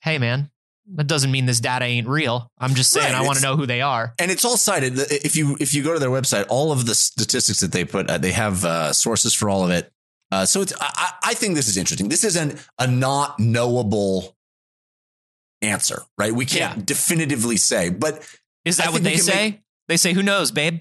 hey 0.00 0.18
man, 0.18 0.50
that 0.94 1.06
doesn't 1.06 1.30
mean 1.30 1.46
this 1.46 1.60
data 1.60 1.84
ain't 1.84 2.08
real. 2.08 2.50
I'm 2.58 2.74
just 2.74 2.90
saying 2.90 3.12
Right, 3.12 3.22
I 3.22 3.26
want 3.26 3.36
to 3.38 3.42
know 3.42 3.56
who 3.56 3.66
they 3.66 3.82
are. 3.82 4.14
and 4.18 4.30
it's 4.30 4.44
all 4.44 4.56
cited. 4.56 4.94
If 4.98 5.36
you 5.36 5.56
if 5.60 5.74
you 5.74 5.82
go 5.84 5.92
to 5.92 5.98
their 6.00 6.10
website, 6.10 6.46
all 6.48 6.72
of 6.72 6.86
the 6.86 6.94
statistics 6.94 7.60
that 7.60 7.70
they 7.72 7.84
put, 7.84 8.08
uh, 8.10 8.18
they 8.18 8.32
have 8.32 8.64
uh, 8.64 8.92
sources 8.92 9.34
for 9.34 9.48
all 9.50 9.64
of 9.64 9.70
it. 9.70 9.92
Uh, 10.32 10.44
so 10.46 10.60
it's 10.62 10.72
I, 10.80 10.90
I 10.94 11.12
I 11.30 11.34
think 11.34 11.54
this 11.54 11.68
is 11.68 11.76
interesting. 11.76 12.08
This 12.08 12.24
isn't 12.24 12.64
a 12.78 12.86
not 12.86 13.38
knowable 13.38 14.36
answer, 15.62 16.02
right? 16.16 16.32
We 16.34 16.46
can't 16.46 16.76
Yeah. 16.78 16.82
definitively 16.84 17.56
say, 17.56 17.90
but 17.90 18.26
Is 18.64 18.76
that 18.78 18.92
what 18.92 19.02
they 19.02 19.16
say? 19.16 19.50
make- 19.50 19.60
they 19.88 19.96
say, 19.96 20.12
"Who 20.12 20.22
knows, 20.22 20.50
babe." 20.50 20.80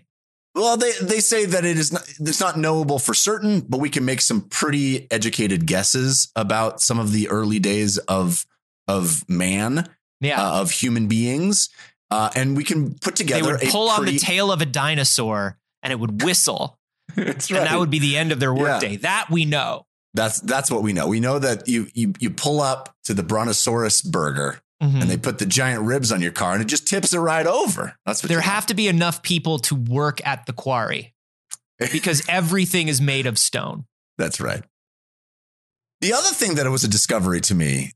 well, 0.55 0.75
they 0.77 0.91
they 1.01 1.19
say 1.19 1.45
that 1.45 1.65
it 1.65 1.77
is 1.77 1.91
not 1.93 2.07
it's 2.19 2.39
not 2.39 2.57
knowable 2.57 2.97
for 2.99 3.13
certain, 3.13 3.61
but 3.61 3.79
we 3.79 3.89
can 3.89 4.05
make 4.05 4.21
some 4.21 4.41
pretty 4.41 5.09
educated 5.11 5.65
guesses 5.67 6.31
about 6.35 6.81
some 6.81 6.97
of 6.99 7.11
the 7.11 7.29
early 7.29 7.59
days 7.59 7.97
of 7.99 8.45
of 8.87 9.27
man, 9.29 9.87
Yeah, 10.21 10.41
uh, 10.41 10.61
of 10.61 10.71
human 10.71 11.07
beings. 11.07 11.69
Uh, 12.09 12.29
and 12.35 12.55
we 12.55 12.63
can 12.63 12.93
put 12.95 13.15
together. 13.17 13.43
they 13.57 13.65
would 13.65 13.71
pull 13.71 13.89
on 13.89 14.05
the 14.05 14.17
tail 14.17 14.51
of 14.51 14.61
a 14.61 14.65
dinosaur, 14.65 15.57
and 15.83 15.91
it 15.91 15.99
would 15.99 16.23
whistle, 16.23 16.79
That's 17.15 17.49
and 17.51 17.57
that 17.65 17.77
would 17.77 17.89
be 17.89 17.99
the 17.99 18.17
end 18.17 18.31
of 18.31 18.39
their 18.39 18.55
Yeah. 18.55 18.61
workday. 18.61 18.95
That 18.97 19.27
we 19.29 19.45
know. 19.45 19.85
That's 20.13 20.39
that's 20.39 20.71
what 20.71 20.81
we 20.83 20.93
know. 20.93 21.07
We 21.07 21.19
know 21.19 21.37
that 21.37 21.67
you 21.67 21.87
you 21.93 22.13
you 22.19 22.29
pull 22.31 22.61
up 22.61 22.95
to 23.03 23.13
the 23.13 23.21
Brontosaurus 23.23 24.01
burger 24.01 24.59
Mhm. 24.81 25.01
and 25.01 25.09
they 25.09 25.17
put 25.17 25.39
the 25.39 25.45
giant 25.47 25.81
ribs 25.83 26.11
on 26.11 26.21
your 26.21 26.31
car 26.31 26.53
and 26.53 26.61
it 26.61 26.65
just 26.67 26.87
tips 26.87 27.11
it 27.13 27.19
right 27.19 27.47
over. 27.47 27.97
That's 28.05 28.21
what 28.21 28.29
there 28.29 28.41
have 28.41 28.67
to 28.67 28.75
be 28.75 28.87
enough 28.87 29.23
people 29.23 29.57
to 29.59 29.73
work 29.75 30.25
at 30.25 30.45
the 30.45 30.53
quarry 30.53 31.13
because 31.91 32.21
everything 32.29 32.87
is 32.87 33.01
made 33.01 33.25
of 33.25 33.39
stone. 33.39 33.85
That's 34.19 34.39
right. 34.39 34.63
The 36.01 36.13
other 36.13 36.29
thing 36.29 36.53
that 36.55 36.67
it 36.67 36.69
was 36.69 36.83
a 36.83 36.87
discovery 36.87 37.41
to 37.41 37.55
me, 37.55 37.93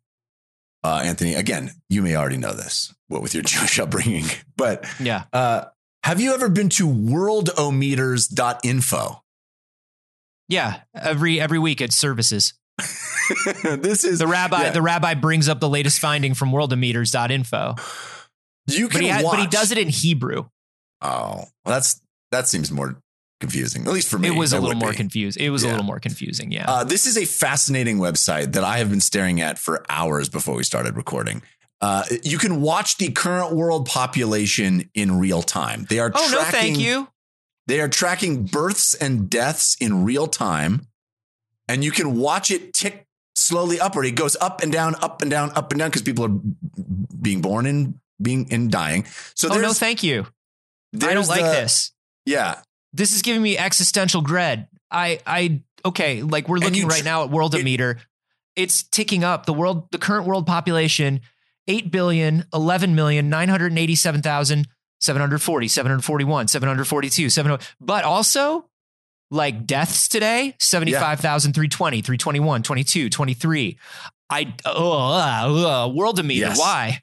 uh, 0.83 1.01
Anthony. 1.03 1.35
Again, 1.35 1.69
you 1.87 2.01
may 2.01 2.15
already 2.15 2.37
know 2.37 2.53
this, 2.53 2.91
what 3.09 3.21
with 3.21 3.35
your 3.35 3.43
Jewish 3.43 3.77
upbringing, 3.77 4.25
but 4.57 4.83
Yeah, 4.99 5.25
uh, 5.31 5.65
Have 6.03 6.19
you 6.19 6.33
ever 6.33 6.49
been 6.49 6.69
to 6.69 6.87
worldometers.info? 6.87 9.21
Yeah, 10.47 10.79
every 10.95 11.39
every 11.39 11.59
week 11.59 11.79
at 11.81 11.93
services. 11.93 12.53
this 13.63 14.03
is 14.03 14.19
The 14.19 14.27
rabbi 14.27 14.63
yeah. 14.63 14.69
the 14.71 14.81
rabbi 14.81 15.13
brings 15.13 15.47
up 15.49 15.59
the 15.59 15.69
latest 15.69 15.99
finding 15.99 16.33
from 16.33 16.51
worldometers.info. 16.51 17.75
you 18.67 18.87
But 18.87 18.91
can 18.91 19.01
he, 19.01 19.07
ha- 19.09 19.21
watch. 19.23 19.33
but 19.37 19.39
he 19.41 19.47
does 19.47 19.71
it 19.71 19.77
in 19.77 19.87
Hebrew. 19.89 20.45
Oh, 21.01 21.35
well, 21.35 21.47
that's 21.65 22.01
that 22.31 22.47
seems 22.47 22.71
more 22.71 22.97
confusing, 23.39 23.85
at 23.87 23.91
least 23.93 24.07
for 24.09 24.19
me. 24.19 24.27
It 24.27 24.35
was 24.35 24.53
a 24.53 24.59
little 24.59 24.75
more 24.77 24.91
be. 24.91 24.97
confused. 24.97 25.39
It 25.39 25.49
was 25.49 25.63
a 25.63 25.67
little 25.67 25.83
more 25.83 25.99
confusing, 25.99 26.51
yeah. 26.51 26.65
Uh, 26.69 26.83
this 26.83 27.05
is 27.07 27.17
a 27.17 27.25
fascinating 27.25 27.97
website 27.97 28.53
that 28.53 28.63
I 28.63 28.77
have 28.77 28.89
been 28.89 29.01
staring 29.01 29.41
at 29.41 29.57
for 29.57 29.83
hours 29.89 30.29
before 30.29 30.55
we 30.55 30.63
started 30.63 30.95
recording. 30.95 31.41
Uh, 31.81 32.03
you 32.23 32.37
can 32.37 32.61
watch 32.61 32.97
the 32.97 33.09
current 33.09 33.53
world 33.55 33.87
population 33.87 34.89
in 34.93 35.17
real 35.17 35.41
time. 35.41 35.87
They 35.89 35.97
are 35.97 36.11
oh 36.13 36.29
no, 36.31 36.37
tracking, 36.37 36.51
thank 36.59 36.77
you. 36.77 37.07
They 37.65 37.81
are 37.81 37.87
tracking 37.89 38.43
births 38.43 38.93
and 38.93 39.27
deaths 39.29 39.75
in 39.81 40.03
real 40.05 40.27
time, 40.27 40.85
and 41.71 41.83
you 41.83 41.91
can 41.91 42.15
watch 42.17 42.51
it 42.51 42.73
tick 42.73 43.05
slowly 43.35 43.79
upward. 43.79 44.05
It 44.05 44.11
goes 44.11 44.35
up 44.39 44.61
and 44.61 44.71
down, 44.71 44.95
up 45.01 45.21
and 45.21 45.31
down, 45.31 45.51
up 45.55 45.71
and 45.71 45.79
down 45.79 45.89
because 45.89 46.01
people 46.03 46.25
are 46.25 46.39
being 47.21 47.41
born 47.41 47.65
and 47.65 47.95
being 48.21 48.47
and 48.51 48.69
dying. 48.71 49.05
So 49.35 49.49
Oh 49.51 49.59
no, 49.59 49.73
thank 49.73 50.03
you. 50.03 50.25
I 51.01 51.13
don't 51.13 51.27
like 51.27 51.41
the- 51.41 51.51
this. 51.51 51.91
Yeah, 52.25 52.61
This 52.93 53.13
is 53.13 53.21
giving 53.21 53.41
me 53.41 53.57
existential 53.57 54.21
dread. 54.21 54.67
I 54.91 55.19
I 55.25 55.63
okay, 55.85 56.21
like 56.21 56.47
we're 56.49 56.57
looking 56.59 56.87
right 56.87 56.99
tr- 56.99 57.05
now 57.05 57.23
at 57.23 57.29
Worldometer. 57.31 57.97
it's 58.55 58.83
ticking 58.83 59.23
up. 59.23 59.45
The 59.45 59.53
world 59.53 59.87
the 59.91 59.97
current 59.97 60.27
world 60.27 60.45
population 60.45 61.21
8 61.67 61.89
billion 61.91 62.45
11 62.53 62.93
million 62.95 63.29
987,000 63.29 64.67
740 64.99 65.67
741 65.67 66.47
742 66.47 67.29
700 67.29 67.65
but 67.79 68.03
also 68.03 68.65
like 69.31 69.65
deaths 69.65 70.07
today 70.07 70.55
75,320 70.59 72.01
321 72.01 72.63
22 72.63 73.09
23 73.09 73.77
I 74.29 74.53
oh 74.65 74.91
uh, 74.91 75.07
uh, 75.17 75.87
Worldometer 75.89 76.35
Yes. 76.37 76.59
why 76.59 77.01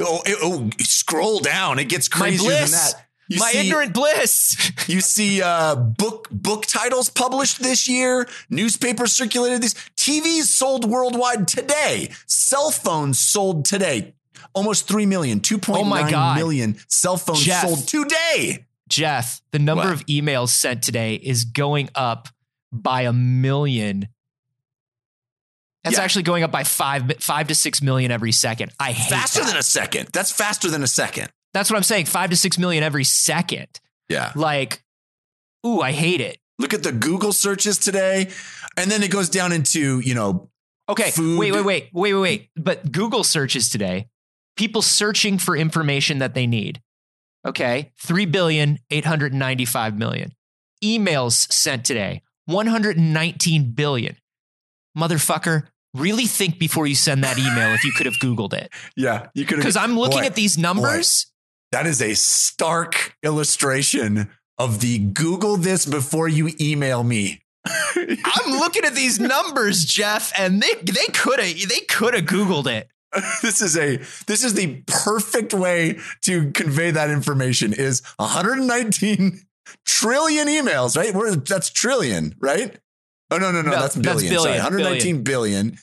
Oh, 0.00 0.20
it- 0.26 0.38
oh, 0.42 0.70
scroll 0.80 1.38
down. 1.38 1.78
It 1.78 1.88
gets 1.88 2.08
crazier 2.08 2.50
than 2.50 2.58
bliss. 2.62 2.72
that. 2.94 3.06
You 3.28 3.38
my 3.38 3.52
see, 3.52 3.60
ignorant 3.68 3.94
bliss 3.94 4.72
You 4.88 5.00
see 5.00 5.40
uh, 5.40 5.76
book 5.76 6.28
book 6.30 6.66
titles 6.66 7.08
published 7.08 7.62
this 7.62 7.88
year. 7.88 8.28
Newspapers 8.50 9.12
circulated 9.12 9.62
this. 9.62 9.74
TVs 9.96 10.42
sold 10.46 10.84
worldwide 10.90 11.46
today. 11.48 12.10
Cell 12.26 12.70
phones 12.72 13.18
sold 13.20 13.64
today. 13.64 14.14
Almost 14.52 14.86
3 14.88 15.06
million, 15.06 15.40
2.9 15.40 15.76
Oh 15.78 15.84
my 15.84 16.10
God. 16.10 16.36
million 16.36 16.76
cell 16.88 17.16
phones 17.16 17.42
Jeff. 17.44 17.62
sold 17.66 17.86
today. 17.88 18.66
Jeff, 18.88 19.40
the 19.52 19.58
number 19.58 19.84
What? 19.84 19.92
of 19.92 20.06
emails 20.06 20.50
sent 20.50 20.82
today 20.82 21.14
is 21.14 21.44
going 21.44 21.88
up 21.94 22.28
by 22.72 23.02
a 23.02 23.12
million. 23.12 24.08
That's 25.84 25.96
Yeah. 25.96 26.02
actually 26.02 26.22
going 26.22 26.42
up 26.42 26.50
by 26.50 26.64
five, 26.64 27.10
five 27.20 27.48
to 27.48 27.54
six 27.54 27.82
million 27.82 28.10
every 28.10 28.32
second. 28.32 28.72
I 28.80 28.92
hate 28.92 29.10
Faster 29.10 29.40
that. 29.40 29.48
than 29.48 29.56
a 29.56 29.62
second. 29.62 30.08
That's 30.12 30.30
faster 30.32 30.70
than 30.70 30.82
a 30.82 30.86
second. 30.86 31.28
That's 31.52 31.70
what 31.70 31.76
I'm 31.76 31.82
saying. 31.82 32.06
Five 32.06 32.30
to 32.30 32.36
six 32.36 32.58
million 32.58 32.82
every 32.82 33.04
second. 33.04 33.68
Yeah. 34.08 34.32
Like, 34.34 34.82
ooh, 35.66 35.80
I 35.80 35.92
hate 35.92 36.20
it. 36.20 36.38
Look 36.58 36.72
at 36.74 36.82
the 36.82 36.92
Google 36.92 37.32
searches 37.32 37.78
today. 37.78 38.30
And 38.76 38.90
then 38.90 39.02
it 39.02 39.10
goes 39.10 39.28
down 39.28 39.52
into, 39.52 40.00
you 40.00 40.14
know, 40.14 40.50
Okay, 40.86 41.10
Food- 41.12 41.38
wait, 41.38 41.50
wait, 41.52 41.64
wait, 41.64 41.88
wait, 41.94 42.12
wait, 42.12 42.20
wait. 42.20 42.50
But 42.56 42.92
Google 42.92 43.24
searches 43.24 43.70
today, 43.70 44.08
people 44.56 44.82
searching 44.82 45.38
for 45.38 45.56
information 45.56 46.18
that 46.18 46.34
they 46.34 46.46
need. 46.46 46.82
Okay, 47.46 47.92
three 47.98 48.26
billion 48.26 48.78
eight 48.90 49.04
hundred 49.04 49.34
ninety-five 49.34 49.96
million 49.96 50.32
emails 50.82 51.50
sent 51.52 51.84
today, 51.84 52.22
one 52.46 52.66
hundred 52.66 52.98
nineteen 52.98 53.72
billion. 53.72 54.16
Motherfucker, 54.96 55.68
really 55.94 56.26
think 56.26 56.58
before 56.58 56.86
you 56.86 56.94
send 56.94 57.24
that 57.24 57.38
email 57.38 57.74
if 57.74 57.84
you 57.84 57.92
could 57.92 58.06
have 58.06 58.16
Googled 58.16 58.52
it. 58.52 58.70
yeah, 58.96 59.28
you 59.34 59.44
could 59.44 59.56
Because 59.56 59.76
I'm 59.76 59.98
looking 59.98 60.20
Boy, 60.20 60.26
at 60.26 60.34
these 60.34 60.58
numbers. 60.58 61.26
That 61.72 61.86
is 61.86 62.00
a 62.00 62.14
stark 62.14 63.16
illustration 63.22 64.30
of 64.58 64.80
the 64.80 64.98
Google 64.98 65.56
this 65.56 65.86
before 65.86 66.28
you 66.28 66.50
email 66.60 67.02
me. 67.02 67.42
I'm 67.66 68.52
looking 68.58 68.84
at 68.84 68.94
these 68.94 69.18
numbers, 69.18 69.84
Jeff, 69.84 70.32
and 70.38 70.62
they 70.62 70.72
they 70.82 71.06
could 71.12 71.40
have 71.40 71.68
they 71.68 71.80
could 71.80 72.14
have 72.14 72.24
Googled 72.24 72.66
it. 72.66 72.88
this 73.42 73.62
is 73.62 73.76
a 73.76 73.96
this 74.26 74.44
is 74.44 74.54
the 74.54 74.82
perfect 74.86 75.54
way 75.54 75.98
to 76.22 76.50
convey 76.52 76.90
that 76.90 77.10
information 77.10 77.72
is 77.72 78.02
119 78.16 79.40
trillion 79.84 80.48
emails, 80.48 80.96
right? 80.96 81.14
Where 81.14 81.34
that's 81.34 81.70
trillion, 81.70 82.34
right? 82.40 82.78
Oh 83.30 83.38
no, 83.38 83.50
no, 83.50 83.62
no, 83.62 83.70
No, 83.70 83.80
that's 83.80 83.94
that's 83.94 84.22
billion. 84.22 84.40
Sorry, 84.40 84.54
119 84.54 85.22
billion, 85.22 85.78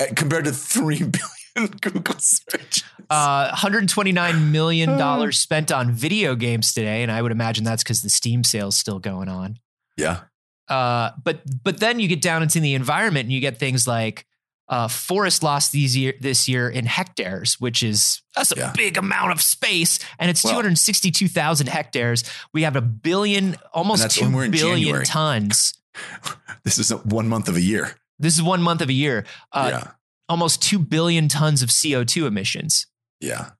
uh, 0.00 0.06
compared 0.16 0.44
to 0.44 0.52
3 0.52 0.96
billion 1.56 1.70
Google 1.80 2.16
search. 2.18 2.82
Uh, 3.08 3.48
129 3.48 4.52
million 4.52 4.96
dollars 4.96 5.38
spent 5.40 5.72
on 5.72 5.92
video 5.92 6.34
games 6.34 6.72
today, 6.72 7.02
and 7.02 7.10
I 7.10 7.22
would 7.22 7.32
imagine 7.32 7.64
that's 7.64 7.82
because 7.82 8.02
the 8.02 8.10
Steam 8.10 8.44
sale's 8.44 8.76
still 8.76 8.98
going 8.98 9.28
on. 9.28 9.58
Yeah. 9.96 10.20
Uh, 10.68 11.10
but 11.22 11.42
but 11.64 11.80
then 11.80 11.98
you 11.98 12.06
get 12.08 12.22
down 12.22 12.42
into 12.42 12.60
the 12.60 12.74
environment, 12.74 13.24
and 13.24 13.32
you 13.32 13.40
get 13.40 13.58
things 13.58 13.86
like 13.86 14.24
uh, 14.70 14.86
forest 14.88 15.42
loss 15.42 15.68
these 15.70 15.96
year 15.96 16.14
this 16.20 16.48
year 16.48 16.70
in 16.70 16.86
hectares, 16.86 17.60
which 17.60 17.82
is 17.82 18.22
that's 18.36 18.52
a 18.52 18.56
Yeah. 18.56 18.72
big 18.74 18.96
amount 18.96 19.32
of 19.32 19.42
space, 19.42 19.98
and 20.18 20.30
it's 20.30 20.42
Well- 20.44 20.54
262,000 20.54 21.66
hectares. 21.68 22.24
We 22.54 22.62
have 22.62 22.76
a 22.76 22.80
billion, 22.80 23.56
almost 23.74 24.10
two 24.12 24.24
when 24.24 24.32
we're 24.32 24.44
in 24.46 24.50
billion 24.52 25.04
tons. 25.04 25.74
This 26.64 26.78
is 26.78 26.90
one 27.04 27.26
month 27.28 27.48
of 27.48 27.56
a 27.56 27.60
year. 27.60 27.96
This 28.18 28.34
is 28.36 28.42
one 28.42 28.62
month 28.62 28.80
of 28.80 28.88
a 28.88 28.92
year. 28.92 29.24
Uh, 29.52 29.70
yeah. 29.72 29.90
Almost 30.28 30.62
two 30.62 30.78
billion 30.78 31.26
tons 31.26 31.62
of 31.62 31.70
CO2 31.70 32.26
emissions. 32.26 32.86
Yeah. 33.20 33.50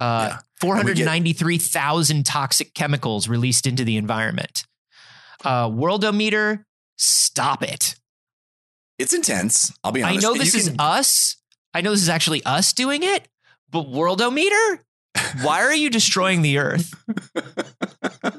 Uh, 0.00 0.28
Yeah. 0.30 0.38
493,000 0.60 2.26
toxic 2.26 2.74
chemicals 2.74 3.28
released 3.28 3.66
into 3.66 3.84
the 3.84 3.96
environment. 3.96 4.64
Uh, 5.44 5.68
Worldometer, 5.68 6.64
stop 6.96 7.62
it. 7.62 7.94
It's 8.98 9.14
intense. 9.14 9.72
I'll 9.84 9.92
be 9.92 10.02
honest. 10.02 10.24
I 10.24 10.28
know 10.28 10.34
this 10.36 10.54
is 10.54 10.68
can- 10.68 10.76
us. 10.80 11.36
I 11.74 11.80
know 11.80 11.90
this 11.90 12.02
is 12.02 12.08
actually 12.08 12.42
us 12.44 12.72
doing 12.72 13.02
it, 13.02 13.28
but 13.70 13.84
Worldometer, 13.86 14.78
why 15.42 15.60
are 15.62 15.74
you 15.74 15.90
destroying 15.90 16.42
the 16.42 16.58
earth? 16.58 16.94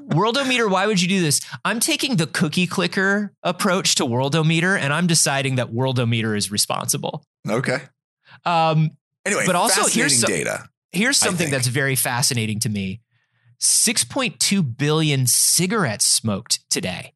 Worldometer, 0.10 0.70
why 0.70 0.88
would 0.88 1.02
you 1.02 1.08
do 1.08 1.22
this? 1.22 1.42
I'm 1.64 1.80
taking 1.80 2.16
the 2.18 2.28
cookie 2.28 2.68
clicker 2.68 3.34
approach 3.44 3.96
to 3.96 4.06
Worldometer, 4.06 4.78
and 4.78 4.92
I'm 4.92 5.08
deciding 5.08 5.56
that 5.56 5.72
Worldometer 5.72 6.36
is 6.36 6.52
responsible. 6.52 7.24
Okay. 7.48 7.80
Um, 8.46 8.92
Anyway, 9.26 9.44
But 9.46 9.56
also, 9.56 9.86
here's 9.88 10.18
some- 10.20 10.30
data. 10.30 10.70
Here's 10.92 11.18
something 11.18 11.52
that's 11.52 11.68
very 11.68 11.96
fascinating 11.96 12.60
to 12.62 12.70
me 12.70 13.02
6.2 13.62 14.64
billion 14.78 15.28
cigarettes 15.28 16.06
smoked 16.06 16.68
today. 16.70 17.14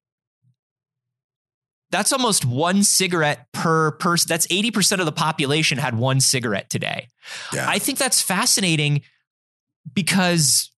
That's 1.93 2.11
almost 2.11 2.43
one 2.43 2.81
cigarette 2.81 3.45
per 3.51 3.91
person. 3.91 4.25
That's 4.27 4.47
80% 4.47 4.97
of 4.99 5.05
the 5.05 5.11
population 5.11 5.77
had 5.77 5.95
one 5.95 6.21
cigarette 6.21 6.71
today. 6.71 7.07
Yeah. 7.53 7.67
I 7.69 7.77
think 7.77 7.99
that's 7.99 8.19
fascinating 8.19 9.03
because 9.93 10.71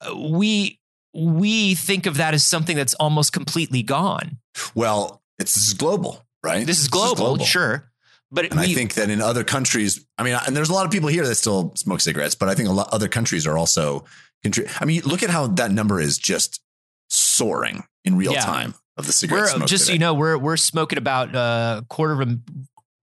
uh, 0.00 0.16
we 0.16 0.78
we 1.12 1.74
think 1.74 2.06
of 2.06 2.18
that 2.18 2.32
as 2.32 2.46
something 2.46 2.76
that's 2.76 2.94
almost 2.94 3.32
completely 3.32 3.82
gone. 3.82 4.38
well, 4.76 5.20
it's 5.40 5.54
this 5.56 5.66
is 5.66 5.74
global, 5.74 6.24
right? 6.44 6.64
This 6.64 6.78
is 6.78 6.86
global, 6.86 7.38
sure. 7.38 7.90
But 8.30 8.52
And 8.52 8.60
we, 8.60 8.70
I 8.70 8.74
think 8.74 8.94
that 8.94 9.10
in 9.10 9.20
other 9.20 9.42
countries, 9.42 10.06
I 10.16 10.22
mean, 10.22 10.38
and 10.46 10.56
there's 10.56 10.70
a 10.70 10.74
lot 10.74 10.86
of 10.86 10.92
people 10.92 11.08
here 11.08 11.26
that 11.26 11.34
still 11.34 11.74
smoke 11.74 12.00
cigarettes, 12.00 12.36
but 12.36 12.48
I 12.48 12.54
think 12.54 12.68
a 12.68 12.72
lot 12.72 12.88
other 12.92 13.08
countries 13.08 13.48
are 13.48 13.58
also. 13.58 14.04
I 14.80 14.84
mean, 14.84 15.02
look 15.02 15.24
at 15.24 15.30
how 15.30 15.48
that 15.48 15.72
number 15.72 16.00
is 16.00 16.18
just 16.18 16.60
soaring 17.08 17.82
in 18.04 18.16
real 18.16 18.32
Yeah. 18.32 18.42
time 18.42 18.74
of 18.96 19.06
the 19.06 19.12
cigarette 19.12 19.44
we're 19.44 19.48
smoke. 19.48 19.68
just 19.68 19.86
so 19.86 19.92
you 19.92 19.98
know 19.98 20.14
we're 20.14 20.36
we're 20.36 20.56
smoking 20.56 20.98
about 20.98 21.34
a 21.34 21.84
quarter 21.88 22.20
of 22.20 22.28
a 22.28 22.38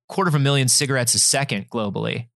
quarter 0.07 0.29
of 0.29 0.35
a 0.35 0.39
million 0.39 0.67
cigarettes 0.67 1.13
a 1.15 1.19
second 1.19 1.69
globally. 1.69 2.27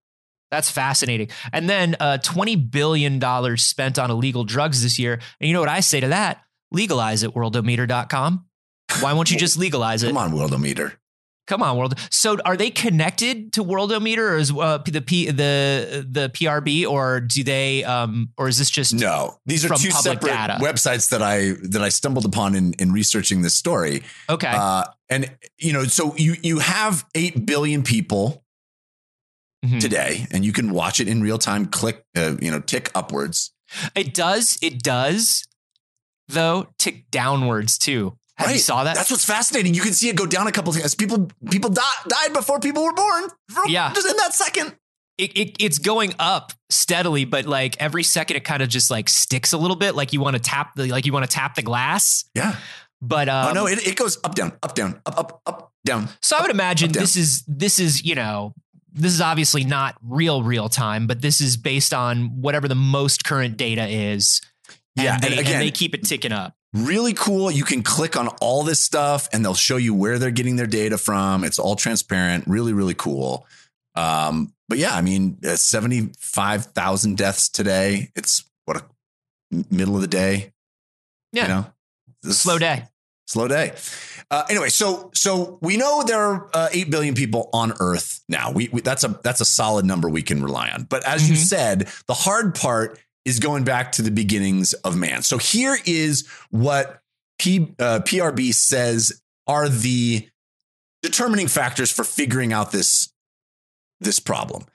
That's 0.51 0.69
fascinating. 0.69 1.29
And 1.51 1.67
then 1.67 1.95
uh, 2.00 2.19
20 2.19 2.57
billion 2.57 3.17
dollars 3.17 3.63
spent 3.63 3.98
on 3.98 4.12
illegal 4.12 4.43
drugs 4.43 4.83
this 4.83 5.00
year. 5.00 5.13
And 5.13 5.48
you 5.48 5.53
know 5.53 5.60
what 5.60 5.69
i 5.69 5.79
say 5.79 6.00
to 6.00 6.10
that? 6.10 6.43
Legalize 6.72 7.24
it 7.24 7.33
worldometer.com 7.33 8.45
why 9.01 9.13
won't 9.13 9.31
you 9.31 9.38
just 9.38 9.57
legalize 9.57 10.03
it? 10.03 10.07
Come 10.07 10.17
on, 10.17 10.31
Worldometer. 10.31 10.93
Come 11.46 11.62
on 11.62 11.76
world 11.78 11.94
so 12.10 12.38
are 12.46 12.56
they 12.56 12.70
connected 12.70 13.52
to 13.54 13.64
worldometer 13.64 14.18
or 14.32 14.38
is 14.38 14.52
uh, 14.52 14.78
the 14.86 15.02
P, 15.02 15.30
the 15.30 16.06
the 16.10 16.30
prb 16.30 16.88
or 16.88 17.20
do 17.20 17.44
they 17.44 17.84
um 17.84 18.30
or 18.38 18.48
is 18.48 18.58
this 18.58 18.70
just 18.70 18.94
No, 18.94 19.38
these 19.46 19.66
are 19.66 19.70
From 19.70 19.78
two 19.80 19.92
separate 19.92 20.30
data. 20.32 20.58
websites 20.62 21.10
that 21.10 21.22
I 21.22 21.52
that 21.70 21.82
I 21.82 21.90
stumbled 21.90 22.26
upon 22.26 22.56
in 22.56 22.74
in 22.80 22.92
researching 22.94 23.42
this 23.42 23.54
story. 23.54 24.04
okay 24.30 24.48
Uh, 24.54 24.86
and 25.10 25.30
you 25.58 25.74
know, 25.74 25.84
so 25.84 26.16
you 26.16 26.36
you 26.42 26.60
have 26.60 27.06
eight 27.14 27.46
billion 27.46 27.84
people 27.84 28.42
Mhm. 29.66 29.80
today, 29.80 30.28
and 30.32 30.44
you 30.44 30.52
can 30.52 30.72
watch 30.74 31.00
it 31.00 31.08
in 31.08 31.22
real 31.22 31.38
time. 31.38 31.66
Click, 31.68 32.04
uh, 32.18 32.36
you 32.42 32.52
know, 32.52 32.60
tick 32.60 32.92
upwards. 32.94 33.54
It 33.96 34.14
does. 34.14 34.58
It 34.62 34.84
does, 34.84 35.46
though, 36.28 36.68
tick 36.78 37.10
downwards 37.12 37.78
too. 37.78 38.18
Have 38.38 38.52
you 38.52 38.58
saw 38.58 38.84
that? 38.84 38.96
That's 38.96 39.12
what's 39.12 39.25
fascinating. 39.25 39.74
You 39.74 39.82
can 39.82 39.94
see 39.94 40.10
it 40.10 40.16
go 40.16 40.25
down 40.25 40.48
a 40.48 40.52
couple 40.52 40.74
times. 40.74 40.96
People 40.96 41.30
people 41.50 41.70
di- 41.70 41.82
died 42.08 42.34
before 42.34 42.60
people 42.60 42.84
were 42.84 42.94
born. 42.94 43.30
Yeah. 43.68 43.94
just 43.94 44.08
in 44.10 44.18
that 44.18 44.34
second. 44.34 44.75
it, 45.20 45.38
it, 45.38 45.56
it's 45.60 45.78
going 45.78 46.13
up 46.18 46.52
steadily, 46.72 47.25
but 47.25 47.46
like 47.46 47.80
every 47.80 48.02
second, 48.04 48.38
it 48.38 48.44
kind 48.44 48.63
of 48.63 48.70
just 48.70 48.90
like 48.90 49.08
sticks 49.10 49.54
a 49.54 49.58
little 49.58 49.75
bit. 49.75 49.94
Like 49.96 50.13
you 50.13 50.20
want 50.22 50.36
to 50.36 50.42
tap 50.42 50.74
the 50.75 50.88
like 50.88 51.06
you 51.06 51.13
want 51.13 51.30
to 51.30 51.34
tap 51.34 51.54
the 51.56 51.62
glass. 51.62 52.25
Yeah. 52.34 52.56
But 53.02 53.30
um, 53.30 53.50
oh 53.50 53.54
no, 53.54 53.68
it, 53.68 53.86
it 53.86 53.96
goes 53.96 54.18
up 54.24 54.34
down, 54.34 54.54
up 54.63 54.74
down, 54.74 55.00
up 55.06 55.20
up 55.20 55.42
up 55.46 55.74
down. 55.86 56.10
So 56.22 56.36
I 56.38 56.42
would 56.42 56.52
imagine 56.52 56.90
Up, 56.90 56.96
this 56.96 57.16
is 57.16 57.44
this 57.48 57.78
is 57.78 58.04
you 58.04 58.16
know 58.16 58.56
this 58.92 59.13
is 59.13 59.22
obviously 59.22 59.63
not 59.63 59.96
real 60.02 60.42
real 60.42 60.70
time, 60.70 61.06
but 61.06 61.22
this 61.22 61.40
is 61.42 61.56
based 61.58 61.94
on 61.94 62.42
whatever 62.42 62.68
the 62.68 62.75
most 62.75 63.24
current 63.25 63.58
data 63.58 63.86
is. 63.88 64.42
And 64.98 65.06
Yeah, 65.06 65.20
they, 65.20 65.28
and 65.32 65.40
again- 65.40 65.60
they 65.60 65.70
keep 65.72 65.94
it 65.94 66.04
ticking 66.06 66.32
up. 66.32 66.56
Really 66.74 67.13
cool. 67.13 67.51
You 67.51 67.63
can 67.63 67.84
click 67.84 68.18
on 68.18 68.27
all 68.42 68.63
this 68.63 68.80
stuff 68.80 69.27
and 69.32 69.46
they'll 69.46 69.53
show 69.53 69.77
you 69.77 69.94
where 69.94 70.18
they're 70.18 70.32
getting 70.32 70.56
their 70.56 70.65
data 70.68 70.98
from. 70.98 71.44
It's 71.44 71.60
all 71.60 71.75
transparent. 71.75 72.46
Really, 72.48 72.74
really 72.74 72.96
cool. 72.96 73.46
Um, 73.96 74.53
but 74.68 74.80
yeah, 74.80 74.96
I 74.96 75.01
mean, 75.01 75.38
uh, 75.46 75.56
75,000 75.56 77.15
deaths 77.18 77.50
today. 77.50 78.10
It's 78.15 78.44
what 78.65 78.77
a 78.77 78.84
middle 79.70 79.96
of 79.96 80.01
the 80.01 80.08
day. 80.08 80.51
Yeah, 81.32 81.44
You 81.44 81.48
know, 81.50 82.32
slow 82.34 82.58
day. 82.58 82.86
slow 83.27 83.48
day. 83.48 83.74
Uh, 84.32 84.44
anyway, 84.50 84.70
so 84.70 85.12
so 85.13 85.60
we 85.62 85.77
know 85.77 86.03
there 86.03 86.20
are 86.20 86.50
uh, 86.53 86.70
eight 86.72 86.89
billion 86.89 87.13
people 87.13 87.50
on 87.53 87.74
Earth 87.80 88.24
now. 88.30 88.51
We, 88.51 88.70
we 88.72 88.82
that's 88.82 89.03
a 89.03 89.20
that's 89.24 89.42
a 89.42 89.46
solid 89.46 89.86
number 89.86 90.10
we 90.10 90.22
can 90.24 90.42
rely 90.44 90.70
on. 90.72 90.84
But 90.84 91.03
as 91.06 91.30
you 91.30 91.36
Mhm. 91.36 91.46
said, 91.46 91.88
the 92.08 92.13
hard 92.15 92.56
part 92.56 93.00
is 93.25 93.39
going 93.39 93.63
back 93.63 93.92
to 93.94 94.01
the 94.01 94.12
beginnings 94.12 94.74
of 94.74 94.98
man. 94.98 95.22
So 95.22 95.38
here 95.38 95.77
is 95.86 96.27
what 96.50 97.01
P, 97.39 97.74
uh, 97.80 98.00
PRB 98.00 98.53
says 98.53 99.22
are 99.48 99.70
the 99.70 100.27
determining 101.01 101.48
factors 101.48 101.92
for 101.92 102.03
figuring 102.03 102.53
out 102.53 102.72
this 102.72 103.10
this 104.00 104.20
problem. 104.20 104.65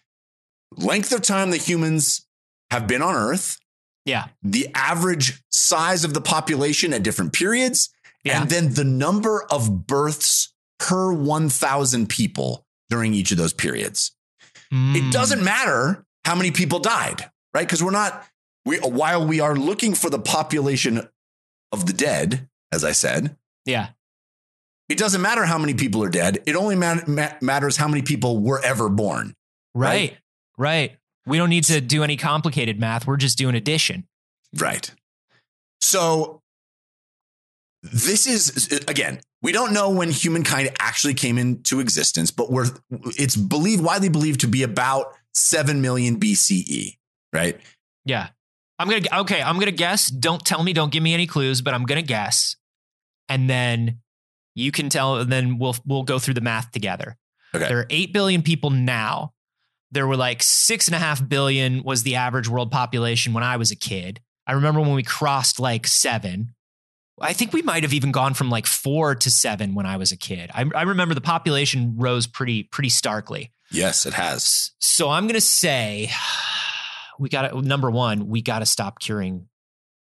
Length 0.76 1.12
of 1.12 1.22
time 1.22 1.50
that 1.50 1.68
humans 1.68 2.26
have 2.70 2.86
been 2.86 3.02
on 3.02 3.14
Earth, 3.14 3.58
Yeah, 4.04 4.28
the 4.42 4.68
average 4.74 5.42
size 5.50 6.04
of 6.04 6.14
the 6.14 6.20
population 6.20 6.92
at 6.92 7.02
different 7.02 7.32
periods, 7.32 7.90
yeah, 8.24 8.40
and 8.40 8.50
then 8.50 8.74
the 8.74 8.84
number 8.84 9.44
of 9.50 9.86
births 9.86 10.52
per 10.78 11.12
1,000 11.12 12.08
people 12.08 12.64
during 12.88 13.12
each 13.12 13.32
of 13.32 13.38
those 13.38 13.52
periods. 13.52 14.12
Mm. 14.72 14.96
It 14.96 15.12
doesn't 15.12 15.42
matter 15.42 16.04
how 16.24 16.34
many 16.34 16.50
people 16.50 16.78
died, 16.78 17.30
right? 17.52 17.66
Because 17.66 17.82
we're 17.82 17.90
not, 17.90 18.24
we, 18.64 18.78
while 18.78 19.26
we 19.26 19.40
are 19.40 19.56
looking 19.56 19.94
for 19.94 20.10
the 20.10 20.18
population 20.18 21.08
of 21.72 21.86
the 21.86 21.92
dead, 21.92 22.48
as 22.72 22.84
I 22.84 22.92
said, 22.92 23.36
Yeah, 23.64 23.88
it 24.88 24.98
doesn't 24.98 25.20
matter 25.22 25.44
how 25.44 25.58
many 25.58 25.74
people 25.74 26.02
are 26.04 26.08
dead. 26.10 26.42
It 26.46 26.56
only 26.56 26.76
ma- 26.76 27.00
ma- 27.06 27.32
matters 27.40 27.76
how 27.76 27.88
many 27.88 28.02
people 28.02 28.38
were 28.38 28.62
ever 28.64 28.88
born. 28.88 29.34
right, 29.74 30.16
right. 30.56 30.96
We 31.26 31.36
don't 31.36 31.50
need 31.50 31.64
to 31.64 31.82
do 31.82 32.02
any 32.02 32.16
complicated 32.16 32.80
math. 32.80 33.06
We're 33.06 33.18
just 33.18 33.36
doing 33.36 33.54
addition. 33.54 34.06
Right. 34.56 34.90
So 35.82 36.40
this 37.82 38.26
is 38.26 38.72
again, 38.88 39.20
we 39.42 39.52
don't 39.52 39.72
know 39.74 39.90
when 39.90 40.10
humankind 40.10 40.70
actually 40.80 41.12
came 41.14 41.36
into 41.38 41.80
existence, 41.80 42.30
but 42.30 42.50
we're 42.50 42.66
it's 42.90 43.36
believed 43.36 43.84
widely 43.84 44.08
believed 44.08 44.40
to 44.40 44.48
be 44.48 44.62
about 44.62 45.12
7 45.34 45.80
million 45.82 46.18
BCE, 46.18 46.96
right? 47.32 47.60
Yeah, 48.06 48.28
I'm 48.78 48.88
gonna 48.88 49.20
okay. 49.22 49.42
I'm 49.42 49.58
gonna 49.58 49.70
guess. 49.72 50.08
Don't 50.08 50.44
tell 50.44 50.62
me. 50.62 50.72
Don't 50.72 50.92
give 50.92 51.02
me 51.02 51.14
any 51.14 51.26
clues. 51.26 51.62
But 51.62 51.74
I'm 51.74 51.84
gonna 51.84 52.02
guess, 52.02 52.56
and 53.28 53.48
then 53.50 54.00
you 54.54 54.70
can 54.70 54.88
tell. 54.88 55.16
And 55.16 55.30
then 55.30 55.58
we'll 55.58 55.76
we'll 55.84 56.04
go 56.04 56.18
through 56.18 56.34
the 56.34 56.40
math 56.40 56.70
together. 56.70 57.16
Okay. 57.54 57.68
There 57.68 57.78
are 57.78 57.86
eight 57.90 58.12
billion 58.12 58.42
people 58.42 58.70
now. 58.70 59.32
There 59.90 60.06
were 60.06 60.16
like 60.16 60.42
six 60.42 60.86
and 60.86 60.94
a 60.94 60.98
half 60.98 61.26
billion 61.26 61.82
was 61.82 62.02
the 62.02 62.16
average 62.16 62.48
world 62.48 62.70
population 62.70 63.32
when 63.32 63.42
I 63.42 63.56
was 63.56 63.70
a 63.70 63.76
kid. 63.76 64.20
I 64.46 64.52
remember 64.52 64.80
when 64.80 64.94
we 64.94 65.02
crossed 65.02 65.58
like 65.58 65.86
seven. 65.86 66.54
I 67.20 67.32
think 67.32 67.52
we 67.52 67.62
might 67.62 67.82
have 67.82 67.92
even 67.92 68.12
gone 68.12 68.34
from 68.34 68.48
like 68.48 68.66
four 68.66 69.14
to 69.14 69.30
seven 69.30 69.74
when 69.74 69.86
I 69.86 69.96
was 69.96 70.12
a 70.12 70.16
kid. 70.16 70.50
I, 70.54 70.66
I 70.74 70.82
remember 70.82 71.14
the 71.14 71.20
population 71.20 71.94
rose 71.96 72.26
pretty 72.26 72.64
pretty 72.64 72.90
starkly. 72.90 73.50
Yes, 73.70 74.06
it 74.06 74.14
has. 74.14 74.72
So 74.78 75.10
I'm 75.10 75.26
gonna 75.26 75.40
say 75.40 76.10
we 77.18 77.28
got 77.28 77.48
to 77.48 77.62
number 77.62 77.90
one, 77.90 78.28
we 78.28 78.42
got 78.42 78.60
to 78.60 78.66
stop 78.66 79.00
curing 79.00 79.48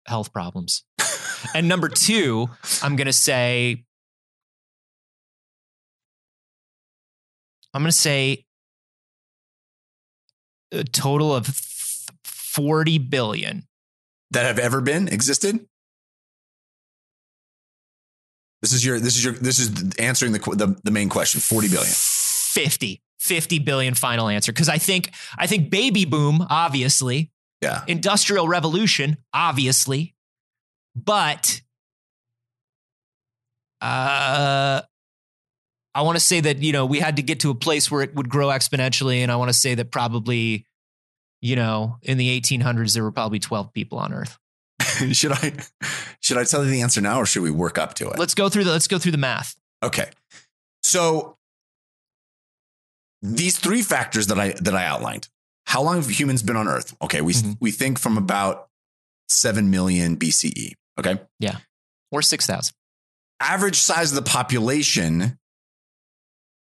health 0.05 0.33
problems, 0.33 0.83
and 1.55 1.67
number 1.67 1.89
two, 1.89 2.49
I'm 2.81 2.95
gonna 2.95 3.13
say 3.13 3.85
I'm 7.73 7.81
gonna 7.81 7.91
say 7.91 8.45
a 10.71 10.83
total 10.83 11.35
of 11.35 11.47
forty 12.23 12.97
billion. 12.97 13.65
That 14.31 14.45
have 14.45 14.59
ever 14.59 14.79
been 14.79 15.07
existed? 15.07 15.65
This 18.61 18.73
is 18.73 18.85
your 18.85 18.99
this 18.99 19.15
is 19.15 19.23
your 19.23 19.33
this 19.33 19.59
is 19.59 19.95
answering 19.97 20.33
the 20.33 20.39
the, 20.39 20.79
the 20.83 20.91
main 20.91 21.09
question, 21.09 21.39
40 21.39 21.69
billion. 21.69 21.91
50 21.91 23.01
50 23.19 23.59
billion 23.59 23.93
final 23.93 24.27
answer 24.29 24.51
because 24.51 24.69
i 24.69 24.77
think 24.77 25.11
i 25.37 25.45
think 25.47 25.69
baby 25.69 26.05
boom 26.05 26.45
obviously 26.49 27.31
Yeah. 27.61 27.83
industrial 27.87 28.47
revolution 28.47 29.17
obviously 29.33 30.15
but 30.95 31.61
uh 33.81 34.81
i 35.95 36.01
want 36.01 36.15
to 36.17 36.19
say 36.23 36.41
that 36.41 36.59
you 36.61 36.71
know 36.73 36.85
we 36.85 36.99
had 36.99 37.15
to 37.17 37.21
get 37.21 37.39
to 37.41 37.49
a 37.49 37.55
place 37.55 37.89
where 37.89 38.01
it 38.01 38.13
would 38.15 38.29
grow 38.29 38.47
exponentially 38.47 39.17
and 39.19 39.31
i 39.31 39.35
want 39.35 39.49
to 39.49 39.53
say 39.53 39.75
that 39.75 39.91
probably 39.91 40.65
you 41.41 41.55
know 41.55 41.97
in 42.01 42.17
the 42.17 42.39
1800s 42.41 42.93
there 42.93 43.03
were 43.03 43.11
probably 43.11 43.39
12 43.39 43.73
people 43.73 43.97
on 43.97 44.13
earth 44.13 44.37
should 45.11 45.31
I 45.31 45.53
should 46.21 46.37
I 46.37 46.43
tell 46.45 46.63
you 46.63 46.71
the 46.71 46.81
answer 46.81 46.99
now 47.01 47.19
or 47.19 47.25
should 47.25 47.43
we 47.43 47.51
work 47.51 47.77
up 47.77 47.93
to 47.95 48.09
it? 48.09 48.19
let's 48.19 48.33
go 48.33 48.49
through 48.49 48.63
the 48.65 48.71
let's 48.71 48.87
go 48.87 48.97
through 48.97 49.11
the 49.13 49.17
math 49.17 49.55
Okay. 49.81 50.09
So 50.83 51.37
these 53.21 53.57
three 53.57 53.81
factors 53.81 54.27
that 54.27 54.39
I 54.39 54.53
that 54.61 54.75
I 54.75 54.85
outlined. 54.85 55.27
How 55.65 55.81
long 55.83 55.97
have 55.97 56.09
humans 56.09 56.41
been 56.41 56.55
on 56.55 56.67
Earth? 56.67 56.95
Okay, 57.01 57.21
we 57.21 57.33
Mhm. 57.33 57.57
we 57.59 57.71
think 57.71 57.99
from 57.99 58.17
about 58.17 58.69
7 59.27 59.69
million 59.69 60.15
BCE, 60.17 60.73
okay? 60.99 61.21
Yeah, 61.39 61.57
or 62.11 62.21
6000 62.21 62.73
Average 63.41 63.77
size 63.79 64.11
of 64.11 64.15
the 64.15 64.29
population 64.29 65.37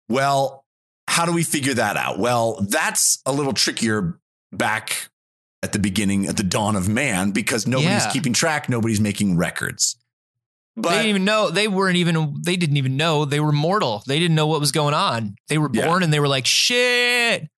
well, 0.09 0.65
how 1.09 1.27
do 1.27 1.33
we 1.33 1.43
figure 1.43 1.75
that 1.75 1.97
out? 1.97 2.19
Well, 2.19 2.61
that's 2.61 3.21
a 3.27 3.33
little 3.33 3.53
trickier 3.53 4.21
back 4.53 5.09
at 5.63 5.73
the 5.73 5.79
beginning 5.79 6.27
at 6.27 6.37
the 6.37 6.43
dawn 6.43 6.77
of 6.77 6.89
man 6.89 7.33
because 7.33 7.67
nobody's 7.67 8.05
Yeah. 8.05 8.13
keeping 8.13 8.33
track, 8.33 8.69
nobody's 8.69 9.01
making 9.01 9.37
records. 9.37 9.97
They 10.77 10.91
didn't 10.91 11.07
even 11.07 11.25
know 11.25 11.51
they 11.51 11.69
weren't 11.69 11.97
even 11.97 12.37
they 12.43 12.57
didn't 12.57 12.77
even 12.77 12.97
know 12.97 13.25
they 13.25 13.41
were 13.41 13.53
mortal. 13.53 14.03
They 14.07 14.19
didn't 14.19 14.35
know 14.35 14.47
what 14.47 14.61
was 14.61 14.73
going 14.73 14.95
on. 14.95 15.37
They 15.49 15.59
were 15.59 15.71
Yeah. 15.73 15.87
born 15.87 16.03
and 16.03 16.13
they 16.13 16.21
were 16.21 16.29
like 16.29 16.47
shit 16.47 17.49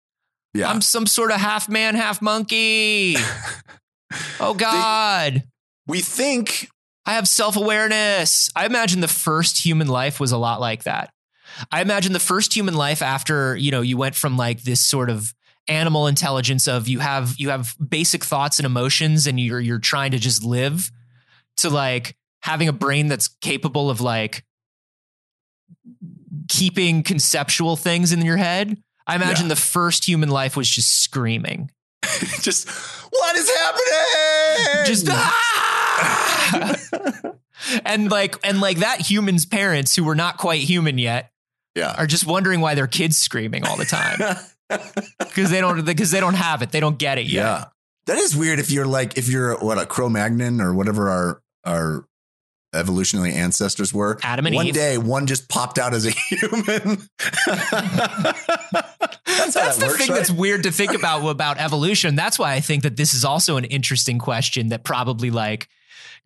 yeah. 0.55 0.71
i'm 0.71 0.81
some 0.81 1.07
sort 1.07 1.31
of 1.31 1.39
half 1.39 1.69
man 1.69 1.95
half 1.95 2.23
monkey. 2.23 3.17
Oh 4.41 4.55
god. 4.55 5.43
We 5.87 6.01
think 6.01 6.69
i 7.05 7.13
have 7.15 7.29
self-awareness. 7.29 8.51
I 8.57 8.67
imagine 8.67 9.01
the 9.01 9.09
first 9.09 9.65
human 9.65 9.89
life 9.89 10.19
was 10.21 10.33
a 10.33 10.39
lot 10.39 10.61
like 10.61 10.85
that. 10.85 11.13
I 11.73 11.81
imagine 11.83 12.13
the 12.13 12.21
first 12.21 12.55
human 12.55 12.75
life 12.75 13.03
after 13.03 13.57
you 13.57 13.71
know 13.71 13.81
you 13.83 13.97
went 13.97 14.15
from 14.15 14.37
like 14.37 14.63
this 14.63 14.81
sort 14.81 15.11
of 15.11 15.35
animal 15.67 16.07
intelligence 16.07 16.67
of 16.69 16.89
you 16.89 17.01
have 17.01 17.35
you 17.39 17.51
have 17.51 17.75
basic 17.87 18.25
thoughts 18.25 18.59
and 18.59 18.65
emotions 18.67 19.27
and 19.27 19.39
you're 19.39 19.61
you're 19.61 19.79
trying 19.79 20.13
to 20.13 20.19
just 20.19 20.43
live 20.43 20.91
to 21.59 21.69
like 21.69 22.17
having 22.43 22.69
a 22.69 22.73
brain 22.73 23.09
that's 23.09 23.29
capable 23.29 23.91
of 23.91 24.01
like 24.01 24.45
keeping 26.49 27.03
conceptual 27.03 27.77
things 27.77 28.13
in 28.13 28.25
your 28.25 28.37
head 28.37 28.77
i 29.07 29.15
imagine 29.15 29.47
Yeah. 29.47 29.51
the 29.51 29.57
first 29.61 30.07
human 30.07 30.29
life 30.31 30.57
was 30.57 30.69
just 30.69 31.03
screaming 31.03 31.71
just 32.41 32.69
what 33.11 33.37
is 33.37 33.51
happening? 33.51 34.87
just 34.87 35.07
ah! 36.53 36.75
and 37.85 38.11
like 38.11 38.37
and 38.45 38.61
like 38.61 38.79
that 38.79 39.01
human's 39.01 39.45
parents 39.45 39.97
who 39.97 40.05
were 40.05 40.15
not 40.15 40.39
quite 40.39 40.61
human 40.61 40.99
yet 40.99 41.33
yeah. 41.75 41.95
are 41.99 42.07
just 42.07 42.27
wondering 42.27 42.61
why 42.61 42.75
their 42.75 42.87
kids 42.87 43.19
screaming 43.19 43.67
all 43.67 43.77
the 43.77 43.85
time 43.85 44.19
because 45.19 45.51
they 45.51 45.61
don't 45.61 45.85
because 45.85 46.11
they 46.11 46.21
don't 46.21 46.35
have 46.35 46.63
it 46.63 46.71
they 46.71 46.81
don't 46.81 46.99
get 46.99 47.19
it 47.19 47.27
yet 47.27 47.43
yeah. 47.43 47.65
That 48.07 48.17
is 48.17 48.35
weird 48.35 48.59
if 48.59 48.71
you're 48.71 48.87
like 48.87 49.19
if 49.19 49.29
you're 49.29 49.59
what 49.59 49.77
a 49.77 49.85
Cro-Magnon 49.85 50.63
or 50.63 50.73
whatever 50.73 51.11
our 51.11 51.43
our 51.67 52.08
evolutionary 52.75 53.33
ancestors 53.33 53.93
were. 53.93 54.19
Adam 54.23 54.47
and 54.47 54.55
one 54.55 54.67
Eve. 54.67 54.75
day 54.75 54.99
one 54.99 55.27
just 55.27 55.49
popped 55.49 55.79
out 55.79 55.95
as 55.95 56.07
a 56.07 56.11
human. 56.29 57.09
That's 59.39 59.55
how 59.55 59.65
that's 59.65 59.77
that 59.77 59.77
the 59.79 59.87
works, 59.87 59.99
thing 59.99 60.11
right? 60.11 60.17
that's 60.17 60.31
weird 60.31 60.65
to 60.65 60.71
think 60.71 60.95
about 60.95 61.27
about 61.29 61.59
evolution. 61.59 62.15
That's 62.15 62.39
why 62.39 62.55
I 62.55 62.61
think 62.61 62.83
that 62.83 62.97
this 62.97 63.15
is 63.15 63.25
also 63.25 63.57
an 63.57 63.65
interesting 63.65 64.19
question 64.19 64.69
that 64.69 64.85
probably 64.85 65.31
like 65.31 65.69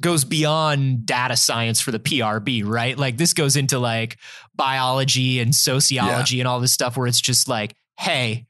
goes 0.01 0.25
beyond 0.25 1.07
data 1.07 1.37
science 1.37 1.81
for 1.81 1.93
the 1.93 2.01
PRB, 2.01 2.67
right? 2.67 2.97
Like 2.99 3.17
this 3.17 3.33
goes 3.33 3.57
into 3.57 3.79
like 3.79 4.19
biology 4.55 5.41
and 5.41 5.55
sociology 5.55 6.41
and 6.41 6.49
all 6.49 6.61
this 6.61 6.73
stuff 6.73 6.97
where 6.97 7.07
it's 7.07 7.21
just 7.21 7.49
like, 7.49 7.75
hey, 7.99 8.47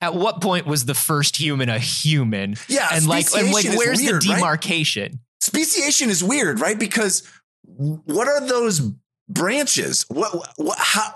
at 0.00 0.14
what 0.14 0.40
point 0.40 0.66
was 0.66 0.84
the 0.84 0.94
first 0.94 1.36
human 1.36 1.68
a 1.68 1.78
human? 1.78 2.56
Yeah, 2.68 2.88
and 2.92 3.06
like, 3.06 3.26
and 3.34 3.52
like, 3.52 3.64
where's 3.76 4.02
weird, 4.02 4.22
the 4.22 4.28
right? 4.30 5.00
Speciation 5.42 6.08
is 6.08 6.22
weird, 6.22 6.60
right? 6.60 6.78
Because 6.78 7.24
what 7.64 8.28
are 8.28 8.46
those 8.46 8.92
branches? 9.28 10.04
What, 10.08 10.32
what 10.56 10.78
how 10.78 11.14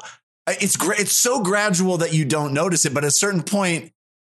it's 0.49 0.77
gra- 0.77 0.99
it's 0.99 1.13
so 1.17 1.41
gradual 1.45 1.99
that 1.99 2.13
you 2.13 2.25
don't 2.25 2.53
notice 2.53 2.85
it, 2.85 2.93
but 2.93 3.05
at 3.05 3.09
a 3.09 3.13
certain 3.13 3.45
point 3.45 3.93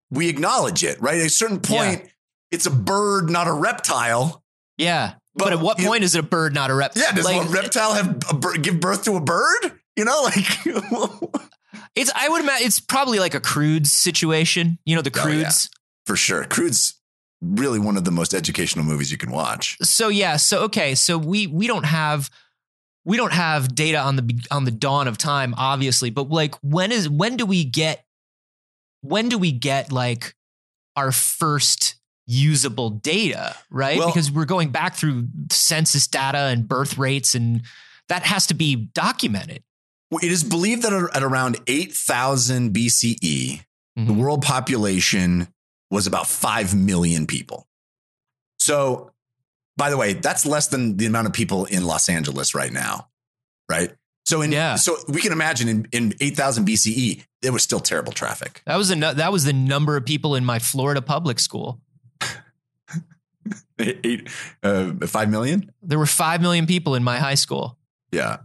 we 0.09 0.29
acknowledge 0.29 0.85
it, 0.85 1.01
right? 1.01 1.19
At 1.19 1.25
a 1.25 1.29
certain 1.29 1.59
point 1.59 2.09
it's 2.51 2.65
a 2.65 2.71
bird, 2.71 3.29
not 3.29 3.47
a 3.47 3.51
reptile. 3.51 4.41
Yeah. 4.77 5.15
But, 5.35 5.43
But 5.45 5.53
at 5.53 5.59
what 5.59 5.77
point 5.77 6.05
is 6.05 6.15
it 6.15 6.19
a 6.19 6.23
bird, 6.23 6.53
not 6.53 6.71
a 6.71 6.73
reptile? 6.73 7.03
Yeah, 7.03 7.11
does 7.11 7.25
like, 7.25 7.45
a 7.45 7.49
reptile 7.49 7.93
have 7.93 8.17
a 8.29 8.33
bird, 8.33 8.63
give 8.63 8.79
birth 8.79 9.03
to 9.03 9.17
a 9.17 9.21
bird? 9.21 9.73
You 9.97 10.05
know, 10.05 10.21
like 10.23 10.47
It's 11.95 12.11
I 12.15 12.29
would 12.29 12.41
imagine 12.43 12.65
it's 12.65 12.79
probably 12.79 13.19
like 13.19 13.35
a 13.35 13.41
crude 13.41 13.87
situation. 13.87 14.79
You 14.85 14.95
know, 14.95 15.01
the 15.01 15.11
Oh, 15.13 15.27
yeah. 15.27 15.41
Croods. 15.41 15.69
for 16.05 16.15
sure. 16.15 16.45
Croods 16.45 16.93
really 17.41 17.79
one 17.79 17.97
of 17.97 18.03
the 18.05 18.11
most 18.11 18.33
educational 18.33 18.85
movies 18.85 19.11
you 19.11 19.17
can 19.17 19.31
watch. 19.31 19.77
So 19.81 20.09
yeah, 20.09 20.37
so 20.37 20.63
okay, 20.63 20.95
so 20.95 21.17
we 21.17 21.47
we 21.47 21.67
don't 21.67 21.85
have 21.85 22.29
we 23.03 23.17
don't 23.17 23.33
have 23.33 23.73
data 23.73 23.97
on 23.99 24.15
the 24.15 24.45
on 24.51 24.65
the 24.65 24.71
dawn 24.71 25.07
of 25.07 25.17
time, 25.17 25.53
obviously, 25.57 26.09
but 26.11 26.29
like 26.29 26.55
when 26.61 26.91
is 26.91 27.09
when 27.09 27.37
do 27.37 27.45
we 27.45 27.63
get 27.63 28.05
when 29.01 29.27
do 29.29 29.37
we 29.37 29.51
get 29.51 29.91
like 29.91 30.35
our 30.95 31.11
first 31.11 31.95
usable 32.27 32.89
data, 32.91 33.55
right? 33.71 33.97
Well- 33.97 34.07
because 34.09 34.31
we're 34.31 34.45
going 34.45 34.69
back 34.69 34.95
through 34.95 35.27
census 35.51 36.05
data 36.07 36.37
and 36.37 36.67
birth 36.67 36.97
rates 36.97 37.33
and 37.33 37.63
that 38.09 38.23
has 38.23 38.45
to 38.47 38.53
be 38.53 38.75
documented. 38.75 39.63
It 40.21 40.31
is 40.31 40.43
believed 40.43 40.83
that 40.83 40.91
at 41.15 41.23
around 41.23 41.57
8000 41.67 42.73
BCE, 42.73 43.61
the 43.95 44.01
Mhm. 44.01 44.17
world 44.17 44.41
population 44.43 45.47
was 45.91 46.07
about 46.07 46.25
5 46.25 46.73
million 46.75 47.27
people. 47.27 47.67
So, 48.57 49.11
by 49.77 49.89
the 49.91 49.97
way, 49.97 50.13
that's 50.13 50.45
less 50.45 50.67
than 50.67 50.97
the 50.97 51.05
amount 51.05 51.27
of 51.27 51.33
people 51.33 51.65
in 51.65 51.85
Los 51.85 52.09
Angeles 52.09 52.55
right 52.55 52.71
now, 52.71 53.09
right? 53.69 53.91
So, 54.25 54.41
in, 54.41 54.51
Yeah. 54.51 54.75
so 54.75 54.97
we 55.07 55.21
can 55.21 55.31
imagine 55.31 55.67
in, 55.67 55.87
in 55.91 56.13
8000 56.21 56.65
BCE, 56.65 57.23
there 57.41 57.51
was 57.51 57.61
still 57.63 57.79
terrible 57.79 58.11
traffic. 58.13 58.61
That 58.65 58.77
was 58.77 58.89
the 58.89 58.95
nu- 58.95 59.13
that 59.13 59.31
was 59.31 59.43
the 59.43 59.53
number 59.53 59.97
of 59.97 60.05
people 60.05 60.35
in 60.35 60.45
my 60.45 60.59
Florida 60.59 61.01
public 61.01 61.39
school. 61.39 61.81
Eight, 63.79 64.29
uh, 64.61 64.91
5 65.05 65.29
million? 65.29 65.71
There 65.81 65.97
were 65.97 66.05
5 66.05 66.39
million 66.41 66.67
people 66.67 66.93
in 66.95 67.03
my 67.03 67.17
high 67.17 67.33
school. 67.35 67.77
Yeah. 68.11 68.37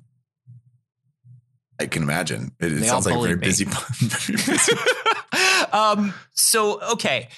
I 1.78 1.86
can 1.86 2.02
imagine. 2.02 2.52
It, 2.58 2.72
it 2.72 2.84
sounds 2.84 3.04
like 3.04 3.14
a 3.14 3.20
very 3.20 3.34
me. 3.36 3.40
busy, 3.42 3.64
very 3.68 4.36
busy. 4.42 4.72
um, 5.72 6.14
so 6.34 6.80
okay. 6.92 7.28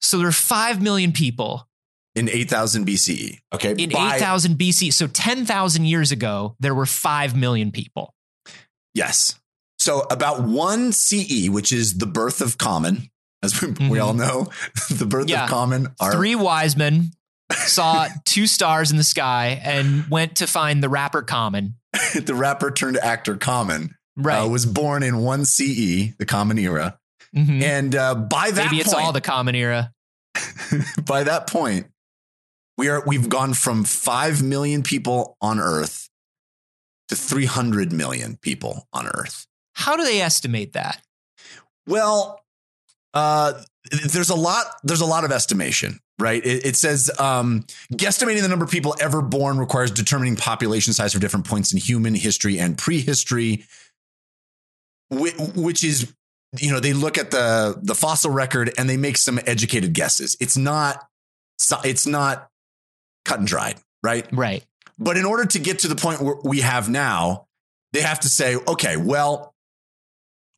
So 0.00 0.18
there 0.18 0.28
are 0.28 0.32
five 0.32 0.80
million 0.80 1.12
people 1.12 1.68
in 2.14 2.28
8000 2.28 2.86
BCE. 2.86 3.38
Okay. 3.54 3.74
in 3.76 3.90
By- 3.90 4.14
eight 4.16 4.20
thousand 4.20 4.56
BC. 4.58 4.92
So 4.92 5.06
ten 5.06 5.44
thousand 5.46 5.86
years 5.86 6.12
ago, 6.12 6.56
there 6.60 6.74
were 6.74 6.86
five 6.86 7.36
million 7.36 7.70
people. 7.72 8.14
Yes. 8.94 9.38
So 9.78 10.06
about 10.10 10.42
one 10.42 10.92
CE, 10.92 11.48
which 11.48 11.72
is 11.72 11.98
the 11.98 12.06
birth 12.06 12.40
of 12.40 12.58
common, 12.58 13.10
as 13.42 13.60
we, 13.60 13.68
we 13.68 13.74
Mhm. 13.98 14.02
all 14.04 14.14
know, 14.14 14.48
the 14.90 15.06
birth 15.06 15.28
Yeah. 15.28 15.44
of 15.44 15.50
common 15.50 15.88
are 16.00 16.12
Three 16.12 16.34
wise 16.34 16.76
men 16.76 17.12
saw 17.66 18.08
two 18.24 18.46
stars 18.46 18.90
in 18.90 18.96
the 18.96 19.04
sky 19.04 19.60
and 19.62 20.08
went 20.10 20.36
to 20.38 20.46
find 20.46 20.82
the 20.82 20.88
rapper 20.88 21.22
Common. 21.22 21.74
the 22.14 22.34
rapper 22.34 22.70
turned 22.70 22.96
actor 22.98 23.36
common 23.36 23.94
Right. 24.18 24.40
uh, 24.40 24.48
was 24.48 24.66
born 24.66 25.02
in 25.02 25.18
one 25.18 25.44
CE, 25.44 26.14
the 26.18 26.26
common 26.26 26.58
era. 26.58 26.98
Mhm. 27.34 27.62
And 27.62 27.94
uh, 27.94 28.14
by 28.14 28.50
that 28.50 28.70
Maybe 28.70 28.80
it's 28.80 28.92
point, 28.92 29.04
all 29.04 29.12
the 29.12 29.20
Common 29.20 29.54
era. 29.54 29.92
by 31.04 31.24
that 31.24 31.46
point, 31.46 31.86
we 32.76 32.88
are 32.88 33.02
we've 33.06 33.28
gone 33.28 33.54
from 33.54 33.84
5 33.84 34.42
million 34.42 34.82
people 34.82 35.36
on 35.40 35.58
earth 35.60 36.08
to 37.08 37.16
300 37.16 37.92
million 37.92 38.38
people 38.40 38.88
on 38.92 39.06
earth. 39.06 39.46
How 39.74 39.96
do 39.96 40.04
they 40.04 40.20
estimate 40.20 40.72
that? 40.72 41.00
Well, 41.86 42.40
uh, 43.14 43.54
there's 43.90 44.30
a 44.30 44.34
lot. 44.34 44.66
There's 44.84 45.00
a 45.00 45.06
lot 45.06 45.24
of 45.24 45.32
estimation, 45.32 46.00
right? 46.18 46.44
It, 46.44 46.66
it 46.66 46.76
says 46.76 47.10
um, 47.18 47.64
guesstimating 47.92 48.42
the 48.42 48.48
number 48.48 48.64
of 48.64 48.70
people 48.70 48.94
ever 49.00 49.22
born 49.22 49.58
requires 49.58 49.90
determining 49.90 50.36
population 50.36 50.92
size 50.92 51.12
for 51.12 51.18
different 51.18 51.46
points 51.46 51.72
in 51.72 51.78
human 51.78 52.14
history 52.14 52.58
and 52.58 52.76
prehistory, 52.76 53.64
which 55.10 55.84
is, 55.84 56.12
you 56.58 56.70
know, 56.70 56.80
they 56.80 56.92
look 56.92 57.18
at 57.18 57.30
the 57.30 57.78
the 57.80 57.94
fossil 57.94 58.30
record 58.30 58.72
and 58.78 58.88
they 58.88 58.96
make 58.96 59.16
some 59.16 59.38
educated 59.46 59.92
guesses. 59.92 60.36
It's 60.40 60.56
not. 60.56 61.04
It's 61.84 62.06
not 62.06 62.48
cut 63.24 63.40
and 63.40 63.48
dried, 63.48 63.78
right? 64.02 64.26
Right. 64.32 64.64
But 64.98 65.16
in 65.16 65.24
order 65.24 65.44
to 65.46 65.58
get 65.58 65.80
to 65.80 65.88
the 65.88 65.96
point 65.96 66.20
where 66.20 66.36
we 66.42 66.60
have 66.60 66.88
now, 66.88 67.46
they 67.92 68.00
have 68.00 68.20
to 68.20 68.28
say, 68.28 68.56
okay, 68.56 68.96
well, 68.96 69.54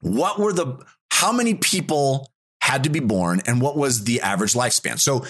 what 0.01 0.39
were 0.39 0.53
the, 0.53 0.79
how 1.11 1.33
many 1.33 1.55
people 1.55 2.31
had 2.61 2.85
to 2.85 2.91
be 2.91 3.01
born 3.01 3.41
and 3.47 3.61
what 3.61 3.77
was 3.77 4.05
the 4.05 4.21
average 4.23 4.55
lifespan? 4.55 4.99
So 4.99 5.25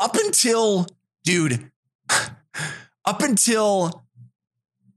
up 0.00 0.16
until, 0.16 0.86
dude, 1.24 1.70
up 3.04 3.22
until 3.22 4.04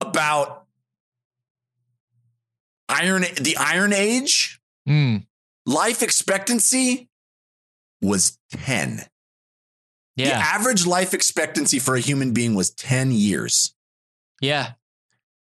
about 0.01 0.62
Iron, 2.89 3.25
the 3.39 3.57
Iron 3.57 3.93
Age, 3.93 4.59
Mm. 4.87 5.25
life 5.65 6.03
expectancy 6.03 7.09
was 8.01 8.37
10. 8.51 8.97
The 10.17 10.23
Yeah. 10.25 10.37
average 10.39 10.85
life 10.85 11.13
expectancy 11.13 11.79
for 11.79 11.95
a 11.95 11.99
human 12.01 12.33
being 12.33 12.53
was 12.53 12.69
10 12.71 13.11
years. 13.11 13.73
Yeah. 14.41 14.73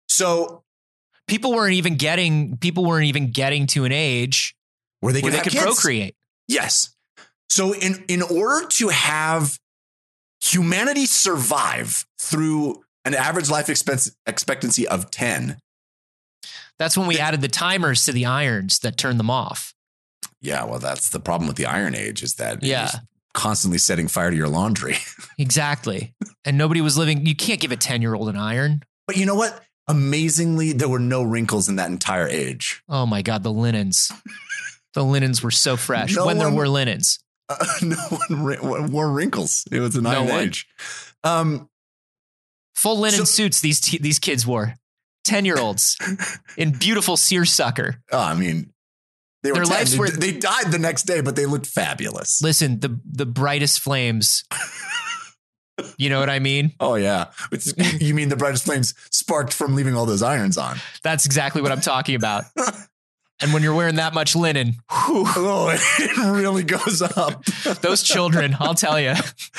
So 0.09 0.63
People 1.27 1.53
weren't 1.55 1.73
even 1.75 1.97
getting 1.97 2.59
people 2.59 2.85
weren't 2.85 3.07
even 3.07 3.31
getting 3.33 3.67
to 3.69 3.87
an 3.87 3.93
age 3.93 4.55
where 5.01 5.11
they 5.15 5.23
where 5.23 5.33
could, 5.33 5.41
they 5.41 5.51
could 5.51 5.59
procreate. 5.59 6.15
Yes. 6.49 6.95
So 7.49 7.73
in 7.73 8.05
in 8.09 8.21
order 8.21 8.67
to 8.69 8.89
have 8.89 9.59
humanity 10.43 11.07
survive 11.07 12.05
through 12.21 12.85
an 13.07 13.15
average 13.15 13.49
life 13.49 13.71
expense, 13.71 14.11
expectancy 14.27 14.87
of 14.87 15.11
10. 15.11 15.59
That's 16.79 16.97
when 16.97 17.07
we 17.07 17.19
added 17.19 17.41
the 17.41 17.49
timers 17.49 18.05
to 18.07 18.13
the 18.13 18.27
irons 18.27 18.79
that 18.81 18.97
turned 18.97 19.19
them 19.21 19.31
off. 19.31 19.75
Yeah, 20.41 20.65
well 20.65 20.79
that's 20.79 21.11
the 21.11 21.21
problem 21.21 21.47
with 21.49 21.57
the 21.57 21.67
iron 21.67 21.95
age 21.95 22.23
is 22.23 22.35
that 22.35 22.63
you're 22.63 22.71
Yeah. 22.71 22.91
constantly 23.33 23.79
setting 23.79 24.09
fire 24.09 24.31
to 24.31 24.37
your 24.37 24.49
laundry. 24.49 24.97
Exactly. 25.39 26.15
And 26.45 26.57
nobody 26.59 26.81
was 26.81 26.97
living 26.99 27.27
you 27.27 27.35
can't 27.35 27.61
give 27.61 27.73
a 27.73 27.77
10-year-old 27.77 28.29
an 28.29 28.37
iron. 28.37 28.83
But 29.07 29.17
you 29.17 29.27
know 29.27 29.35
what? 29.35 29.61
Amazingly 29.89 30.73
there 30.73 30.89
were 30.89 30.99
no 31.01 31.23
wrinkles 31.23 31.69
in 31.69 31.77
that 31.77 31.91
entire 31.91 32.29
age. 32.29 32.83
Oh 32.89 33.05
my 33.07 33.23
god, 33.23 33.43
the 33.43 33.53
linens. 33.53 34.11
the 34.95 35.05
linens 35.05 35.43
were 35.43 35.51
so 35.51 35.77
fresh 35.77 36.15
No 36.15 36.27
when 36.27 36.39
there 36.39 36.51
were 36.51 36.69
linens. 36.69 37.19
Uh, 37.49 37.57
no 37.83 37.97
one 38.11 38.91
wore 38.93 39.11
wrinkles. 39.11 39.65
It 39.73 39.81
was 39.81 39.97
an 39.97 40.05
No 40.05 40.11
iron 40.11 40.29
one. 40.29 40.41
age. 40.41 40.67
Um 41.23 41.69
Full 42.77 42.99
linen 43.01 43.21
So- 43.21 43.25
suits 43.25 43.61
these 43.61 43.81
t- 43.81 43.99
these 43.99 44.19
kids 44.19 44.47
wore. 44.47 44.75
10-year-olds 45.25 45.97
in 46.57 46.73
beautiful 46.73 47.17
seersucker. 47.17 47.97
oh, 48.13 48.19
I 48.19 48.35
mean 48.35 48.71
they 49.43 49.51
were 49.53 49.57
Their 49.57 49.67
lives 49.67 49.93
They- 49.93 49.99
were- 49.99 50.09
they 50.11 50.33
died 50.33 50.73
the 50.73 50.79
next 50.79 51.03
day, 51.03 51.21
but 51.21 51.37
they 51.37 51.45
looked 51.47 51.67
fabulous. 51.67 52.41
Listen, 52.43 52.81
the 52.81 52.99
the 53.05 53.27
brightest 53.27 53.81
flames. 53.81 54.45
You 55.99 56.09
know 56.09 56.21
what 56.21 56.31
I 56.31 56.39
mean? 56.39 56.73
Oh 56.81 56.95
yeah, 56.95 57.27
you 58.01 58.15
mean 58.15 58.29
the 58.29 58.37
brightest 58.37 58.65
flames 58.65 58.95
sparked 59.11 59.53
from 59.53 59.75
leaving 59.75 59.97
all 59.97 60.07
those 60.07 60.23
irons 60.23 60.57
on? 60.57 60.77
That's 61.03 61.27
exactly 61.27 61.63
what 61.63 61.73
I'm 61.73 61.81
talking 61.81 62.15
about. 62.15 62.45
And 63.43 63.53
when 63.53 63.65
you're 63.65 63.75
wearing 63.75 63.97
that 63.97 64.15
much 64.15 64.37
linen, 64.37 64.77
whew, 64.91 65.25
Oh, 65.37 65.69
it 65.99 66.17
really 66.19 66.63
goes 66.63 67.03
up. 67.03 67.45
those 67.83 68.05
children, 68.05 68.57
I'll 68.61 68.77
tell 68.77 68.99
you. 69.01 69.09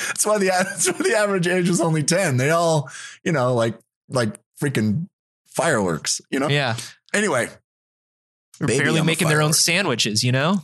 That's 0.07 0.25
why 0.25 0.37
the 0.37 0.45
that's 0.47 0.89
why 0.89 0.97
the 0.97 1.13
average 1.13 1.45
age 1.45 1.67
was 1.67 1.81
only 1.81 2.01
ten. 2.01 2.37
They 2.37 2.51
all, 2.51 2.89
you 3.25 3.33
know, 3.33 3.53
like 3.53 3.77
like 4.07 4.39
freaking 4.63 5.07
fireworks. 5.55 6.21
You 6.29 6.39
know. 6.39 6.49
Yeah. 6.49 6.75
Anyway, 7.13 7.47
They're 8.59 8.67
Baby, 8.67 8.83
barely 8.83 8.99
I'm 8.99 9.05
making 9.05 9.29
their 9.29 9.41
own 9.41 9.53
sandwiches, 9.53 10.23
you 10.23 10.31
know? 10.31 10.61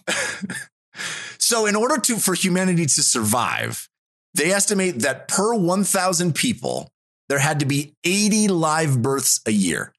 so 1.38 1.66
in 1.66 1.76
order 1.76 2.00
to 2.02 2.18
for 2.18 2.34
humanity 2.34 2.86
to 2.86 3.02
survive, 3.04 3.88
they 4.34 4.52
estimate 4.52 5.00
that 5.00 5.28
per 5.28 5.54
one 5.56 5.84
thousand 5.84 6.36
people 6.36 6.92
there 7.30 7.40
had 7.40 7.60
to 7.62 7.66
be 7.66 7.94
eighty 8.04 8.48
live 8.48 9.02
births 9.02 9.40
a 9.46 9.52
year. 9.52 9.94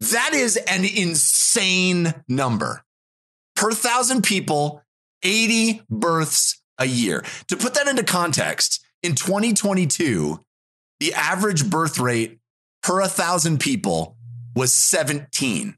That 0.00 0.32
is 0.32 0.56
an 0.56 0.84
insane 0.84 2.14
number. 2.26 2.82
per 3.54 3.72
thousand 3.72 4.22
people, 4.22 4.82
80 5.22 5.82
births 5.90 6.62
a 6.78 6.86
year. 6.86 7.22
To 7.48 7.56
put 7.56 7.74
that 7.74 7.86
into 7.86 8.02
context, 8.02 8.82
in 9.02 9.14
2022, 9.14 10.42
the 11.00 11.14
average 11.14 11.68
birth 11.68 11.98
rate 11.98 12.38
per 12.82 13.00
a 13.00 13.08
thousand 13.08 13.60
people 13.60 14.16
was 14.54 14.72
17. 14.72 15.76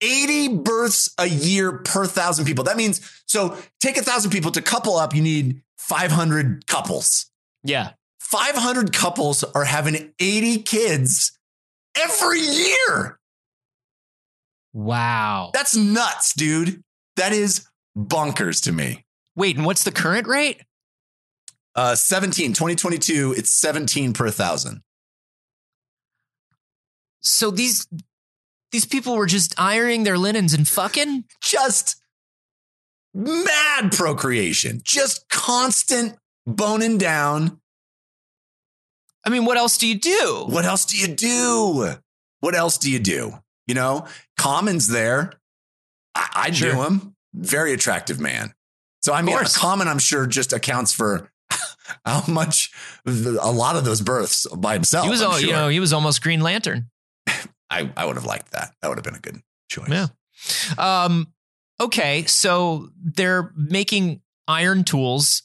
80 0.00 0.48
births 0.58 1.14
a 1.18 1.26
year 1.26 1.72
per 1.78 2.06
thousand 2.06 2.44
people. 2.44 2.64
That 2.64 2.76
means, 2.76 3.00
so 3.26 3.56
take 3.80 3.96
a 3.96 4.02
thousand 4.02 4.30
people 4.30 4.50
to 4.52 4.62
couple 4.62 4.96
up, 4.96 5.14
you 5.14 5.22
need 5.22 5.62
500 5.78 6.66
couples. 6.66 7.26
Yeah. 7.62 7.92
500 8.20 8.92
couples 8.92 9.44
are 9.44 9.64
having 9.64 10.12
80 10.18 10.62
kids 10.62 11.38
every 11.96 12.40
year. 12.40 13.18
Wow. 14.72 15.50
That's 15.54 15.76
nuts, 15.76 16.34
dude. 16.34 16.82
That 17.16 17.32
is 17.32 17.66
bonkers 17.96 18.62
to 18.64 18.72
me. 18.72 19.04
Wait, 19.36 19.56
and 19.56 19.64
what's 19.64 19.84
the 19.84 19.92
current 19.92 20.26
rate? 20.26 20.62
Uh, 21.76 21.94
17, 21.94 22.52
2022, 22.52 23.34
it's 23.36 23.50
17 23.50 24.12
per 24.12 24.30
thousand. 24.30 24.82
So 27.24 27.50
these 27.50 27.88
these 28.70 28.84
people 28.84 29.16
were 29.16 29.26
just 29.26 29.54
ironing 29.58 30.04
their 30.04 30.18
linens 30.18 30.52
and 30.54 30.66
fucking? 30.68 31.24
Just 31.40 31.96
mad 33.14 33.92
procreation, 33.92 34.80
just 34.84 35.28
constant 35.28 36.16
boning 36.46 36.98
down. 36.98 37.60
I 39.26 39.30
mean, 39.30 39.44
what 39.44 39.56
else 39.56 39.78
do 39.78 39.86
you 39.86 39.98
do? 39.98 40.44
What 40.48 40.64
else 40.64 40.84
do 40.84 40.98
you 40.98 41.08
do? 41.08 41.94
What 42.40 42.54
else 42.54 42.76
do 42.76 42.90
you 42.90 42.98
do? 42.98 43.32
You 43.66 43.74
know, 43.74 44.06
Common's 44.36 44.88
there. 44.88 45.32
I, 46.14 46.28
I 46.34 46.50
Sure. 46.50 46.72
do 46.72 46.82
him. 46.82 47.14
Very 47.32 47.72
attractive 47.72 48.20
man. 48.20 48.52
So 49.02 49.14
I 49.14 49.22
mean. 49.22 49.38
Common, 49.54 49.88
I'm 49.88 49.98
sure, 49.98 50.26
just 50.26 50.52
accounts 50.52 50.92
for 50.92 51.30
how 52.04 52.24
much 52.28 52.70
a 53.06 53.50
lot 53.52 53.76
of 53.76 53.84
those 53.84 54.00
births 54.02 54.46
by 54.54 54.74
himself. 54.74 55.04
He 55.04 55.10
was 55.10 55.22
all, 55.22 55.40
you 55.40 55.52
know, 55.52 55.68
he 55.68 55.80
was 55.80 55.92
almost 55.92 56.22
Green 56.22 56.40
Lantern. 56.40 56.90
I, 57.74 57.92
I 57.96 58.04
would 58.04 58.16
have 58.16 58.24
liked 58.24 58.52
that. 58.52 58.72
That 58.80 58.88
would 58.88 58.98
have 58.98 59.04
been 59.04 59.14
a 59.14 59.20
good 59.20 59.40
choice. 59.68 59.88
Yeah. 59.88 60.06
Um, 60.78 61.32
okay, 61.80 62.24
so 62.24 62.90
they're 62.96 63.52
making 63.56 64.22
iron 64.46 64.84
tools. 64.84 65.42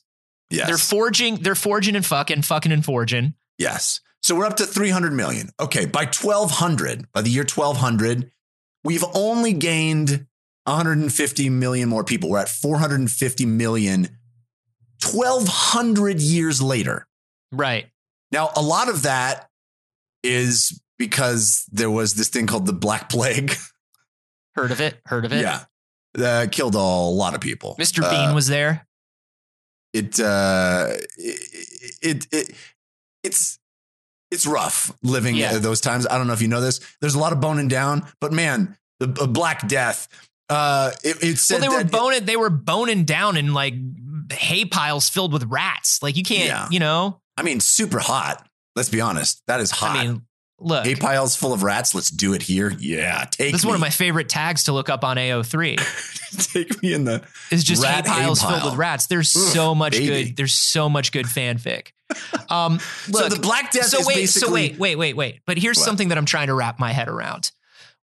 Yes. 0.50 0.68
They're 0.68 0.78
forging, 0.78 1.38
they're 1.38 1.56
forging 1.56 1.96
and 1.96 2.06
fucking, 2.06 2.44
fucking 2.44 2.72
and 2.72 2.84
forging. 2.84 3.34
Yes. 3.58 4.02
So 4.22 4.36
we're 4.36 4.46
up 4.46 4.58
to 4.58 4.66
300 4.66 5.14
million. 5.14 5.50
Okay. 5.60 5.86
By 5.86 6.06
1200, 6.06 7.12
by 7.12 7.22
the 7.22 7.30
year 7.30 7.44
1200, 7.44 8.32
we've 8.84 9.06
only 9.14 9.54
gained 9.54 10.28
150 10.66 11.50
million 11.50 11.90
more 11.90 12.04
people. 12.04 12.30
We're 12.30 12.40
at 12.40 12.50
450 12.50 13.46
million 13.46 14.10
1200 15.04 16.20
years 16.20 16.62
later. 16.62 17.08
Right. 17.52 17.88
Now, 18.32 18.52
a 18.56 18.62
lot 18.62 18.90
of 18.90 19.04
that 19.04 19.50
is 20.24 20.80
because 21.00 21.66
there 21.72 21.90
was 21.90 22.14
this 22.14 22.28
thing 22.30 22.46
called 22.46 22.68
the 22.68 22.74
Black 22.74 23.10
Plague. 23.10 23.56
Heard 24.56 24.70
of 24.72 24.80
it? 24.82 25.00
Heard 25.06 25.26
of 25.26 25.34
it? 25.34 25.42
yeah. 25.42 25.62
That 26.16 26.52
killed 26.52 26.76
a 26.76 26.80
lot 26.80 27.34
of 27.34 27.42
people. 27.42 27.76
Mr. 27.80 28.04
Uh, 28.04 28.10
Bean 28.12 28.36
was 28.36 28.48
there. 28.48 28.86
it 29.94 30.20
uh 30.20 30.88
it, 31.18 31.98
it 32.02 32.28
it 32.32 32.56
it's 33.24 33.60
it's 34.32 34.46
rough 34.46 34.92
living 35.02 35.36
Yeah. 35.36 35.54
at 35.54 35.62
those 35.62 35.82
times. 35.82 36.06
I 36.10 36.18
don't 36.18 36.28
know 36.28 36.34
if 36.34 36.42
you 36.42 36.48
know 36.48 36.62
this. 36.62 36.80
There's 37.02 37.16
a 37.16 37.20
lot 37.20 37.32
of 37.34 37.40
boning 37.40 37.68
down, 37.68 38.06
but 38.22 38.32
man, 38.32 38.78
the, 39.00 39.08
the 39.08 39.28
Black 39.28 39.68
Death. 39.68 40.08
Uh, 40.50 40.92
it, 41.04 41.18
it 41.24 41.40
Well, 41.50 41.60
they 41.60 41.70
were 41.70 41.84
boning, 41.84 42.26
they 42.26 42.36
were 42.36 42.50
boning 42.50 43.06
down 43.06 43.38
in 43.38 43.54
like 43.54 43.76
hay 44.32 44.66
piles 44.66 45.10
filled 45.10 45.32
with 45.32 45.44
rats. 45.46 46.02
Like 46.02 46.18
you 46.18 46.24
can't, 46.24 46.46
Yeah. 46.48 46.68
you 46.72 46.80
know. 46.80 47.22
I 47.38 47.44
mean, 47.44 47.60
super 47.60 48.00
hot. 48.00 48.48
Let's 48.76 48.90
be 48.90 49.00
honest. 49.00 49.42
That 49.48 49.60
is 49.62 49.70
hot. 49.72 49.96
I 49.98 50.08
mean, 50.08 50.22
look, 50.60 50.86
hay 50.86 50.96
piles 50.96 51.36
full 51.36 51.54
of 51.54 51.64
rats. 51.64 51.94
Let's 51.96 52.10
do 52.10 52.34
it 52.34 52.42
here. 52.42 52.74
Yeah, 52.80 53.26
take 53.32 53.52
this 53.52 53.62
is 53.62 53.66
me. 53.66 53.70
one 53.70 53.76
of 53.76 53.82
my 53.82 53.90
favorite 53.90 54.30
tags 54.30 54.66
to 54.66 54.74
look 54.74 54.90
up 54.90 55.04
on 55.04 55.18
AO3. 55.18 55.78
take 56.54 56.82
me 56.82 56.94
in 56.94 57.06
the. 57.06 57.24
Is 57.52 57.64
just 57.64 57.84
hay 57.84 58.02
piles 58.02 58.42
hay 58.42 58.50
filled 58.50 58.66
with 58.72 58.76
rats. 58.80 59.08
There's 59.08 59.36
Ugh, 59.36 59.42
so 59.54 59.74
much 59.76 59.94
baby. 59.94 60.26
good. 60.26 60.38
There's 60.38 60.54
so 60.54 60.90
much 60.90 61.12
good 61.12 61.26
fanfic. 61.26 61.90
Um, 62.50 62.80
so 62.80 63.12
look, 63.12 63.30
the 63.34 63.40
Black 63.40 63.72
Death 63.72 63.86
so 63.86 64.00
is 64.00 64.08
wait, 64.08 64.16
basically. 64.16 64.48
so 64.48 64.52
wait, 64.52 64.80
wait, 64.80 64.96
wait, 64.96 65.16
wait. 65.16 65.42
But 65.46 65.60
here's 65.60 65.78
What? 65.78 65.86
something 65.86 66.08
that 66.10 66.18
I'm 66.18 66.26
trying 66.26 66.48
to 66.48 66.56
wrap 66.56 66.80
my 66.80 66.92
head 66.92 67.08
around. 67.08 67.52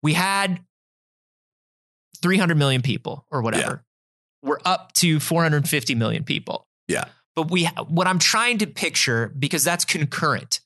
We 0.04 0.14
had 0.14 0.60
300 2.22 2.56
million 2.56 2.84
people 2.84 3.26
or 3.32 3.42
whatever. 3.42 3.84
We're 4.44 4.60
up 4.64 4.94
to 4.94 5.20
450 5.20 5.96
million 5.96 6.24
people. 6.24 6.68
Yeah. 6.88 7.06
But 7.36 7.50
we 7.50 7.66
what 7.66 8.06
I'm 8.06 8.20
trying 8.20 8.60
to 8.60 8.68
picture 8.68 9.34
because 9.40 9.64
that's 9.64 9.86
concurrent. 9.86 10.60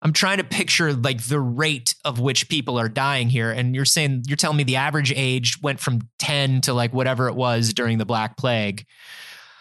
I'm 0.00 0.12
trying 0.12 0.38
to 0.38 0.44
picture 0.44 0.92
like 0.92 1.24
the 1.24 1.40
rate 1.40 1.94
of 2.04 2.20
which 2.20 2.48
people 2.48 2.78
are 2.78 2.88
dying 2.88 3.28
here 3.28 3.50
and 3.50 3.74
you're 3.74 3.84
saying 3.84 4.24
you're 4.28 4.36
telling 4.36 4.56
me 4.56 4.62
the 4.62 4.76
average 4.76 5.12
age 5.14 5.58
went 5.60 5.80
from 5.80 6.08
10 6.20 6.60
to 6.62 6.74
like 6.74 6.92
whatever 6.92 7.28
it 7.28 7.34
was 7.34 7.74
during 7.74 7.98
the 7.98 8.06
black 8.06 8.36
plague. 8.36 8.84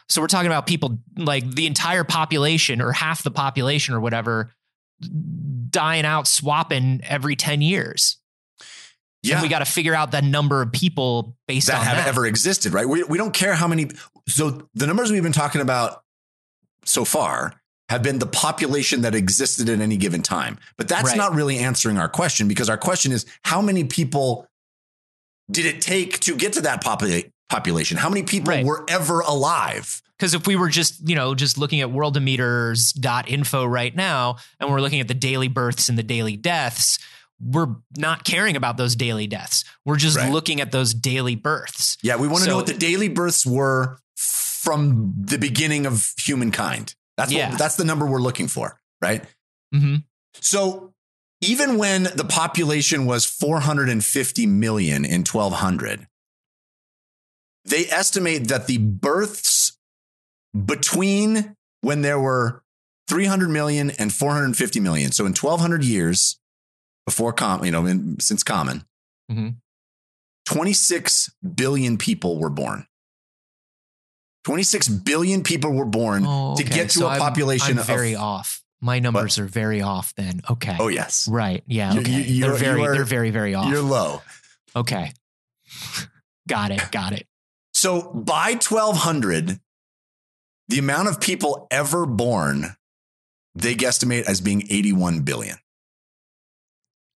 So 0.10 0.22
we're 0.22 0.28
talking 0.28 0.48
about 0.48 0.68
people 0.68 1.00
like 1.18 1.50
the 1.50 1.66
entire 1.66 2.04
population 2.04 2.82
or 2.82 2.92
half 2.92 3.24
the 3.24 3.32
population 3.32 3.96
or 3.96 4.00
whatever 4.00 4.54
dying 5.70 6.06
out 6.06 6.28
swapping 6.28 7.02
every 7.04 7.36
10 7.36 7.62
years. 7.62 8.18
Yeah. 9.24 9.36
And 9.36 9.44
we 9.44 9.50
got 9.50 9.60
to 9.60 9.66
figure 9.66 9.96
out 9.96 10.12
the 10.12 10.22
number 10.22 10.62
of 10.62 10.72
people 10.72 11.36
based 11.48 11.70
on 11.70 11.76
that 11.76 11.80
on 11.82 11.88
have 11.88 11.98
that. 11.98 12.08
ever 12.08 12.26
existed, 12.26 12.74
right? 12.74 12.88
We, 12.88 13.04
we 13.04 13.18
don't 13.18 13.34
care 13.34 13.56
how 13.56 13.68
many. 13.68 13.90
So 14.28 14.70
the 14.76 14.88
numbers 14.88 15.12
we've 15.12 15.24
been 15.24 15.32
talking 15.32 15.62
about 15.62 16.04
so 16.86 17.04
far 17.04 17.60
have 17.90 18.04
been 18.04 18.20
the 18.20 18.28
population 18.28 19.02
that 19.02 19.16
existed 19.16 19.70
at 19.70 19.80
any 19.80 19.98
given 19.98 20.22
time. 20.22 20.58
But 20.78 20.88
that's 20.88 21.10
Right. 21.10 21.18
not 21.18 21.34
really 21.34 21.58
answering 21.60 21.98
our 21.98 22.10
question 22.10 22.48
because 22.48 22.70
our 22.70 22.78
question 22.78 23.12
is 23.12 23.26
how 23.44 23.62
many 23.62 23.84
people 23.86 24.48
did 25.50 25.66
it 25.66 25.82
take 25.82 26.20
to 26.22 26.36
get 26.36 26.54
to 26.54 26.62
that 26.62 26.84
popula- 26.84 27.32
population? 27.50 27.98
How 27.98 28.10
many 28.10 28.24
people 28.24 28.54
Right. 28.54 28.66
were 28.66 28.84
ever 28.90 29.22
alive? 29.22 30.02
Because 30.20 30.34
if 30.34 30.48
we 30.48 30.56
were 30.56 30.68
just, 30.70 31.08
you 31.08 31.16
know, 31.16 31.36
just 31.36 31.58
looking 31.58 31.80
at 31.82 31.90
worldometers.info 31.90 33.66
right 33.66 33.96
now, 33.96 34.38
and 34.60 34.70
we're 34.70 34.82
looking 34.82 35.00
at 35.00 35.08
the 35.08 35.14
daily 35.14 35.48
births 35.48 35.90
and 35.90 35.98
the 35.98 36.04
daily 36.04 36.36
deaths, 36.36 36.98
we're 37.40 37.76
not 37.96 38.24
caring 38.26 38.56
about 38.56 38.78
those 38.78 38.96
daily 38.96 39.28
deaths. 39.28 39.64
We're 39.86 39.98
just 39.98 40.18
Right. 40.18 40.32
looking 40.32 40.60
at 40.60 40.72
those 40.72 40.94
daily 40.94 41.36
births. 41.36 41.98
Yeah, 42.02 42.16
we 42.16 42.28
want 42.28 42.40
to 42.40 42.46
So- 42.46 42.50
know 42.52 42.56
what 42.58 42.66
the 42.66 42.74
daily 42.74 43.10
births 43.10 43.46
were 43.46 44.00
from 44.16 45.14
the 45.24 45.38
beginning 45.38 45.86
of 45.86 46.14
humankind. 46.18 46.96
That's 47.18 47.32
Yeah. 47.32 47.50
what, 47.50 47.60
that's 47.60 47.76
the 47.76 47.84
number 47.84 48.06
we're 48.06 48.22
looking 48.22 48.48
for, 48.48 48.80
right? 49.02 49.24
hmm 49.74 49.98
So 50.40 50.94
even 51.42 51.78
when 51.78 52.04
the 52.16 52.26
population 52.28 53.06
was 53.06 53.26
450 53.26 54.46
million 54.46 55.04
in 55.04 55.24
1200, 55.26 56.08
they 57.66 57.86
estimate 57.90 58.48
that 58.48 58.68
the 58.68 58.78
births 58.78 59.78
between 60.66 61.56
when 61.82 62.02
there 62.02 62.20
were 62.20 62.64
300 63.08 63.50
million 63.50 63.92
and 63.92 64.12
450 64.14 64.80
million, 64.80 65.12
so 65.12 65.26
in 65.26 65.34
1200 65.34 65.84
years 65.84 66.40
before 67.06 67.34
you 67.64 67.72
know, 67.72 67.86
in, 67.86 68.20
since 68.20 68.44
common, 68.44 68.86
Mhm. 69.32 69.58
26 70.46 71.32
billion 71.56 71.98
people 71.98 72.38
were 72.40 72.50
born. 72.50 72.88
26 74.48 74.88
billion 74.88 75.44
people 75.44 75.74
were 75.74 75.84
born 75.86 76.24
Oh, 76.26 76.56
to 76.56 76.64
get 76.64 76.90
to 76.92 77.00
So 77.00 77.06
a 77.08 77.10
I'm- 77.10 77.20
population 77.20 77.78
I'm 77.78 77.84
very 77.86 78.16
of. 78.16 78.22
off. 78.22 78.62
My 78.80 79.00
numbers 79.00 79.38
are 79.40 79.46
very 79.46 79.82
off. 79.82 80.14
Then 80.16 80.40
okay. 80.50 80.78
Oh, 80.80 80.88
yes. 80.88 81.28
Right. 81.28 81.66
Yeah. 81.68 81.92
You- 81.94 82.00
Okay. 82.00 82.12
you- 82.12 82.18
you're- 82.22 82.50
they're 82.52 82.58
very. 82.58 82.82
are- 82.86 82.94
they're 82.94 83.04
very. 83.04 83.30
Very 83.32 83.56
off. 83.56 83.70
You're 83.70 83.82
low. 83.82 84.22
Okay. 84.74 85.12
got 86.48 86.72
it. 86.72 86.82
Got 86.92 87.12
it. 87.12 87.28
So 87.74 88.04
by 88.14 88.56
1200, 88.56 89.60
the 90.70 90.80
amount 90.80 91.10
of 91.10 91.20
people 91.20 91.68
ever 91.70 92.06
born, 92.06 92.78
they 93.54 93.76
guesstimate 93.76 94.24
as 94.24 94.40
being 94.40 94.64
81 94.70 95.24
billion. 95.24 95.58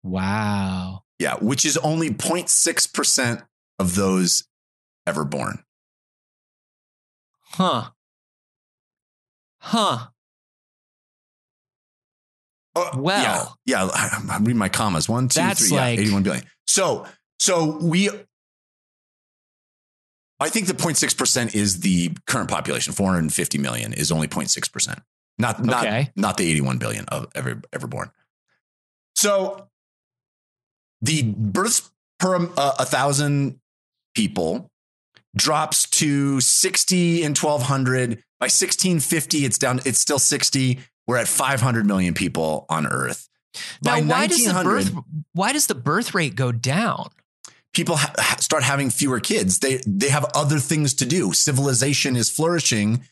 Wow. 0.03 1.03
Yeah, 1.17 1.35
which 1.35 1.63
is 1.65 1.77
only 1.77 2.09
0.6% 2.09 3.41
of 3.79 3.95
those 3.95 4.43
ever 5.07 5.23
born. 5.23 5.63
Huh. 7.53 7.89
Huh. 9.59 10.07
Oh, 12.75 12.89
Well. 12.97 13.57
yeah, 13.65 13.83
yeah. 13.83 13.89
I- 13.93 14.21
I'm 14.31 14.43
reading 14.43 14.57
my 14.57 14.69
commas. 14.69 15.09
One, 15.09 15.27
two, 15.27 15.39
That's 15.41 15.67
three, 15.67 15.77
yeah, 15.77 15.87
81 15.87 16.23
billion. 16.23 16.45
So, 16.67 17.05
so 17.37 17.77
we, 17.81 18.09
I 20.39 20.49
think 20.49 20.67
the 20.67 20.73
0.6% 20.73 21.53
is 21.53 21.81
the 21.81 22.11
current 22.27 22.49
population. 22.49 22.93
450 22.93 23.57
million 23.57 23.93
is 23.93 24.11
only 24.11 24.27
0.6%. 24.27 25.01
Not, 25.37 25.63
not, 25.63 25.85
Okay. 25.85 26.09
not 26.15 26.37
the 26.37 26.49
81 26.49 26.77
billion 26.77 27.05
of 27.05 27.27
ever, 27.35 27.61
ever 27.73 27.87
born. 27.87 28.11
So 29.15 29.67
the 31.01 31.23
births 31.23 31.91
per 32.19 32.35
uh, 32.57 32.75
a 32.79 32.85
thousand 32.85 33.59
people 34.15 34.70
drops 35.35 35.89
to 35.91 36.39
60 36.41 37.23
in 37.23 37.29
1200. 37.35 38.23
By 38.39 38.45
1650, 38.45 39.45
it's 39.45 39.57
down, 39.57 39.79
it's 39.85 39.99
still 39.99 40.19
60. 40.19 40.79
We're 41.07 41.17
at 41.17 41.27
500 41.27 41.85
million 41.85 42.13
people 42.13 42.65
on 42.69 42.87
Earth. 42.87 43.27
Now, 43.83 43.99
By 43.99 44.01
why 44.01 44.27
does 44.27 44.45
the 44.45 44.53
birth 44.63 44.93
why 45.33 45.51
does 45.51 45.67
the 45.67 45.75
birth 45.75 46.13
rate 46.15 46.35
go 46.35 46.51
down? 46.51 47.09
people 47.73 47.95
ha- 47.95 48.13
ha- 48.17 48.35
start 48.39 48.63
having 48.63 48.89
fewer 48.89 49.19
kids. 49.21 49.59
They 49.59 49.81
they 49.87 50.09
have 50.09 50.25
other 50.35 50.59
things 50.59 50.93
to 50.95 51.05
do. 51.05 51.31
Civilization 51.33 52.15
is 52.17 52.29
flourishing. 52.29 53.03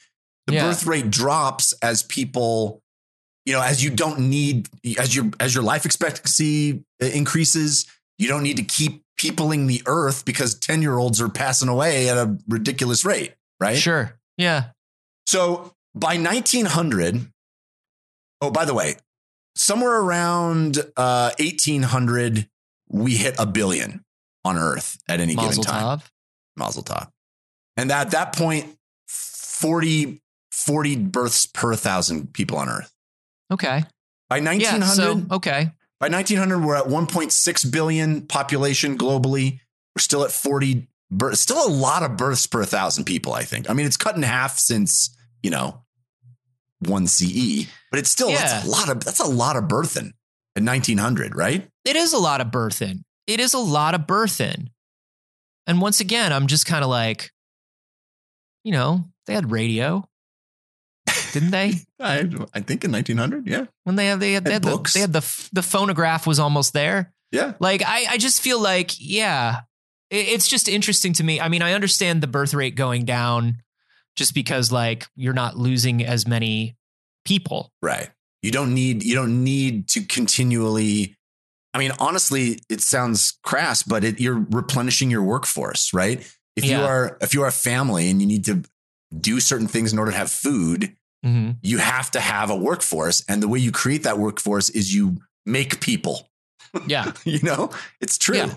The 0.48 0.54
Yeah. 0.56 0.68
birth 0.68 0.86
rate 0.86 1.10
drops 1.10 1.74
as 1.82 2.04
people, 2.04 2.82
you 3.46 3.54
know, 3.54 3.62
as 3.62 3.84
you 3.84 3.90
don't 3.90 4.20
need 4.30 4.68
as 4.98 5.16
your 5.16 5.30
as 5.40 5.54
your 5.54 5.64
life 5.64 5.86
expectancy 5.86 6.84
uh, 7.02 7.06
increases. 7.06 7.86
You 8.20 8.28
don't 8.28 8.44
need 8.44 8.58
to 8.58 8.64
keep 8.64 9.02
peopling 9.18 9.66
the 9.66 9.82
earth 9.88 10.26
because 10.26 10.54
ten 10.54 10.84
year 10.84 10.98
olds 10.98 11.20
are 11.20 11.30
passing 11.30 11.70
away 11.70 12.10
at 12.10 12.18
a 12.18 12.38
ridiculous 12.48 13.04
rate, 13.04 13.34
right? 13.60 13.78
Sure. 13.78 14.14
Yeah. 14.38 14.66
So 15.26 15.74
by 15.96 16.18
1900, 16.18 17.32
oh, 18.42 18.52
by 18.52 18.66
the 18.66 18.74
way, 18.74 18.96
somewhere 19.56 20.00
around 20.00 20.80
uh, 20.98 21.32
1800, 21.40 22.48
we 22.90 23.16
hit 23.16 23.36
a 23.38 23.46
billion 23.46 24.04
on 24.46 24.58
Earth 24.58 24.98
at 25.08 25.20
any 25.20 25.36
Mazel 25.36 25.64
given 25.64 25.64
time. 25.64 26.00
tov. 26.00 26.04
Mazel 26.56 26.84
tov. 26.84 27.10
And 27.78 27.92
at 27.92 28.12
that 28.12 28.36
point, 28.36 28.76
40, 29.08 30.22
40 30.52 30.96
births 30.98 31.46
per 31.46 31.76
thousand 31.76 32.34
people 32.34 32.58
on 32.58 32.70
Earth. 32.70 32.92
Okay. 33.52 33.84
By 34.30 34.40
1900, 34.40 34.62
Yeah. 34.62 34.88
So 34.88 35.36
okay. 35.36 35.72
By 36.00 36.08
1900, 36.08 36.64
we're 36.64 36.76
at 36.76 36.86
1.6 36.86 37.72
billion 37.72 38.22
population 38.28 38.98
globally. 38.98 39.60
We're 39.96 40.02
still 40.02 40.24
at 40.24 40.32
40 40.32 40.88
births, 41.12 41.42
still 41.42 41.66
a 41.66 41.70
lot 41.70 42.04
of 42.04 42.18
births 42.18 42.48
per 42.48 42.64
thousand 42.64 43.06
people, 43.06 43.34
I 43.34 43.44
think. 43.44 43.70
I 43.70 43.74
mean, 43.74 43.86
it's 43.86 43.98
cut 43.98 44.16
in 44.16 44.24
half 44.24 44.58
since, 44.58 45.16
you 45.44 45.50
know, 45.50 45.82
one 46.80 47.08
CE, 47.08 47.68
but 47.92 48.00
it's 48.00 48.10
still 48.10 48.30
that's 48.30 48.66
a 48.66 48.70
lot 48.70 48.90
of 48.90 49.04
that's 49.04 49.20
a 49.20 49.28
lot 49.28 49.58
of 49.58 49.66
birthing 49.66 50.14
in 50.56 50.66
1900, 50.66 51.36
right? 51.36 51.68
It 51.84 51.96
is 51.96 52.14
a 52.14 52.18
lot 52.18 52.40
of 52.40 52.52
birth 52.52 52.82
in. 52.82 53.04
It 53.28 53.40
is 53.40 53.54
a 53.54 53.60
lot 53.60 53.96
of 53.96 54.08
birth 54.08 54.40
in. 54.40 54.70
And 55.68 55.82
once 55.82 56.00
again, 56.00 56.34
I'm 56.34 56.48
just 56.48 56.66
kind 56.66 56.84
of 56.84 56.90
like, 56.90 57.32
you 58.64 58.72
know, 58.72 59.06
they 59.28 59.34
had 59.34 59.52
radio, 59.52 60.09
didn't 61.34 61.52
they? 61.52 61.74
I, 62.00 62.30
I 62.54 62.60
think 62.62 62.84
in 62.84 62.92
1900, 62.92 63.48
yeah. 63.48 63.66
When 63.84 63.96
they 63.96 64.08
had 64.08 64.20
they 64.20 64.34
had, 64.34 64.46
they 64.46 64.54
had, 64.54 64.64
the, 64.64 64.92
they 64.94 65.00
had 65.02 65.14
the 65.14 65.50
the 65.54 65.64
phonograph 65.64 66.26
was 66.28 66.40
almost 66.40 66.74
there. 66.74 67.14
Yeah. 67.32 67.54
Like 67.60 67.84
I 67.86 68.06
I 68.12 68.18
just 68.18 68.42
feel 68.42 68.60
like 68.62 68.92
yeah, 69.00 69.62
it- 70.10 70.28
it's 70.30 70.48
just 70.48 70.68
interesting 70.68 71.14
to 71.14 71.24
me. 71.24 71.40
I 71.40 71.50
mean, 71.50 71.62
I 71.62 71.74
understand 71.74 72.22
the 72.22 72.28
birth 72.28 72.54
rate 72.54 72.76
going 72.76 73.06
down 73.06 73.58
just 74.16 74.34
because 74.34 74.72
like 74.72 75.06
you're 75.16 75.34
not 75.34 75.58
losing 75.58 76.04
as 76.04 76.28
many 76.28 76.76
people. 77.26 77.72
Right. 77.82 78.10
You 78.42 78.52
don't 78.52 78.74
need 78.74 79.04
you 79.04 79.16
don't 79.16 79.44
need 79.44 79.88
to 79.90 80.02
continually 80.02 81.16
I 81.74 81.78
mean 81.80 81.92
honestly 82.00 82.60
it 82.70 82.82
sounds 82.82 83.38
crass 83.44 83.84
but 83.84 84.04
it, 84.04 84.20
you're 84.20 84.46
replenishing 84.50 85.12
your 85.12 85.24
workforce, 85.24 85.94
right? 85.94 86.20
If 86.56 86.66
you 86.66 86.78
are 86.78 87.18
if 87.22 87.34
you 87.34 87.44
are 87.44 87.48
a 87.48 87.52
family 87.54 88.10
and 88.10 88.22
you 88.22 88.28
need 88.28 88.46
to 88.46 88.64
do 89.18 89.40
certain 89.40 89.68
things 89.68 89.94
in 89.94 90.00
order 90.00 90.12
to 90.12 90.18
have 90.18 90.30
food, 90.32 90.96
Mm-hmm. 91.26 91.52
you 91.62 91.80
have 91.80 92.12
to 92.12 92.20
have 92.22 92.50
a 92.50 92.56
workforce 92.56 93.24
and 93.28 93.44
the 93.44 93.48
way 93.50 93.60
you 93.60 93.72
create 93.74 94.04
that 94.04 94.18
workforce 94.18 94.70
is 94.70 94.94
you 94.96 95.18
make 95.46 95.82
people, 95.82 96.30
Yeah. 96.88 97.12
you 97.26 97.40
know? 97.44 97.72
It's 98.00 98.18
true. 98.18 98.38
Yeah. 98.38 98.54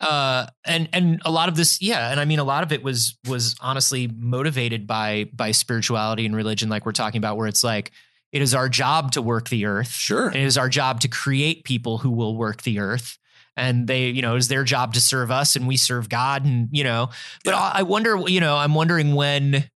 uh 0.00 0.46
and 0.66 0.88
and 0.92 1.22
a 1.24 1.30
lot 1.30 1.48
of 1.48 1.54
this 1.56 1.80
yeah 1.80 2.10
and 2.10 2.18
i 2.20 2.24
mean 2.24 2.40
a 2.40 2.44
lot 2.44 2.62
of 2.64 2.72
it 2.72 2.82
was 2.82 3.16
was 3.28 3.54
honestly 3.60 4.08
motivated 4.08 4.86
by 4.88 5.30
by 5.32 5.52
spirituality 5.52 6.26
and 6.26 6.34
religion 6.34 6.68
like 6.68 6.84
we're 6.84 6.90
talking 6.92 7.18
about 7.18 7.36
where 7.36 7.46
it's 7.46 7.62
like 7.64 7.92
it 8.32 8.42
is 8.42 8.54
our 8.54 8.68
job 8.68 9.12
to 9.12 9.22
work 9.22 9.48
the 9.50 9.64
earth 9.66 9.88
Sure. 9.92 10.26
and 10.26 10.36
it 10.36 10.42
is 10.44 10.58
our 10.58 10.68
job 10.68 10.98
to 11.00 11.08
create 11.08 11.62
people 11.64 11.98
who 11.98 12.10
will 12.10 12.36
work 12.36 12.62
the 12.62 12.80
earth 12.80 13.16
and 13.56 13.86
they 13.86 14.08
you 14.08 14.20
know 14.20 14.34
it 14.34 14.38
is 14.38 14.48
their 14.48 14.64
job 14.64 14.94
to 14.94 15.00
serve 15.00 15.30
us 15.30 15.54
and 15.54 15.68
we 15.68 15.76
serve 15.76 16.08
god 16.08 16.44
and 16.44 16.68
you 16.72 16.82
know 16.84 17.08
but 17.44 17.52
Yeah. 17.52 17.60
I, 17.60 17.78
I 17.78 17.82
wonder 17.84 18.18
you 18.26 18.40
know 18.40 18.56
i'm 18.56 18.74
wondering 18.74 19.14
when 19.14 19.70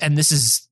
and 0.00 0.16
this 0.16 0.30
is 0.30 0.68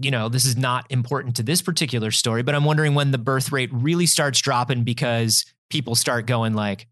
you 0.00 0.10
know 0.10 0.28
this 0.28 0.44
is 0.44 0.56
not 0.56 0.86
important 0.90 1.36
to 1.36 1.42
this 1.42 1.62
particular 1.62 2.10
story 2.10 2.42
but 2.42 2.54
i'm 2.54 2.64
wondering 2.64 2.94
when 2.94 3.10
the 3.10 3.18
birth 3.18 3.50
rate 3.52 3.70
really 3.72 4.06
starts 4.06 4.40
dropping 4.40 4.84
because 4.84 5.44
people 5.70 5.94
start 5.94 6.26
going 6.26 6.54
like 6.54 6.86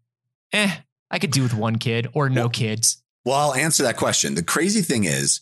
eh 0.53 0.75
i 1.11 1.19
could 1.19 1.31
do 1.31 1.43
with 1.43 1.53
one 1.53 1.77
kid 1.77 2.07
or 2.13 2.29
no 2.29 2.41
Well, 2.41 2.49
kids 2.49 3.01
Well, 3.25 3.35
I'll 3.37 3.53
answer 3.55 3.83
that 3.83 3.97
question. 3.97 4.35
The 4.35 4.43
crazy 4.43 4.81
thing 4.81 5.03
is 5.03 5.41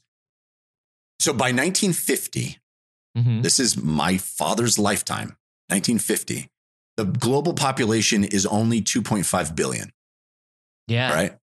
so 1.19 1.31
by 1.33 1.51
1950 1.51 2.59
Mhm. 3.17 3.43
This 3.43 3.61
is 3.61 3.77
my 3.81 4.17
father's 4.17 4.77
lifetime, 4.77 5.37
1950. 5.69 6.49
The 6.97 7.05
global 7.05 7.53
population 7.53 8.25
is 8.25 8.45
only 8.45 8.81
2.5 8.81 9.55
billion, 9.55 9.93
yeah 10.87 11.13
right? 11.13 11.37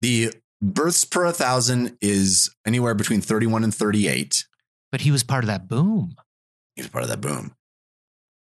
The 0.00 0.32
births 0.62 1.04
per 1.04 1.24
1,000 1.24 1.96
is 2.00 2.54
anywhere 2.64 2.94
between 2.94 3.20
31 3.20 3.64
and 3.64 3.74
38. 3.74 4.46
But 4.92 5.02
he 5.02 5.10
was 5.10 5.22
part 5.22 5.44
of 5.44 5.48
that 5.48 5.68
boom 5.68 6.14
He 6.76 6.82
was 6.82 6.90
part 6.90 7.04
of 7.04 7.10
that 7.10 7.20
boom. 7.20 7.54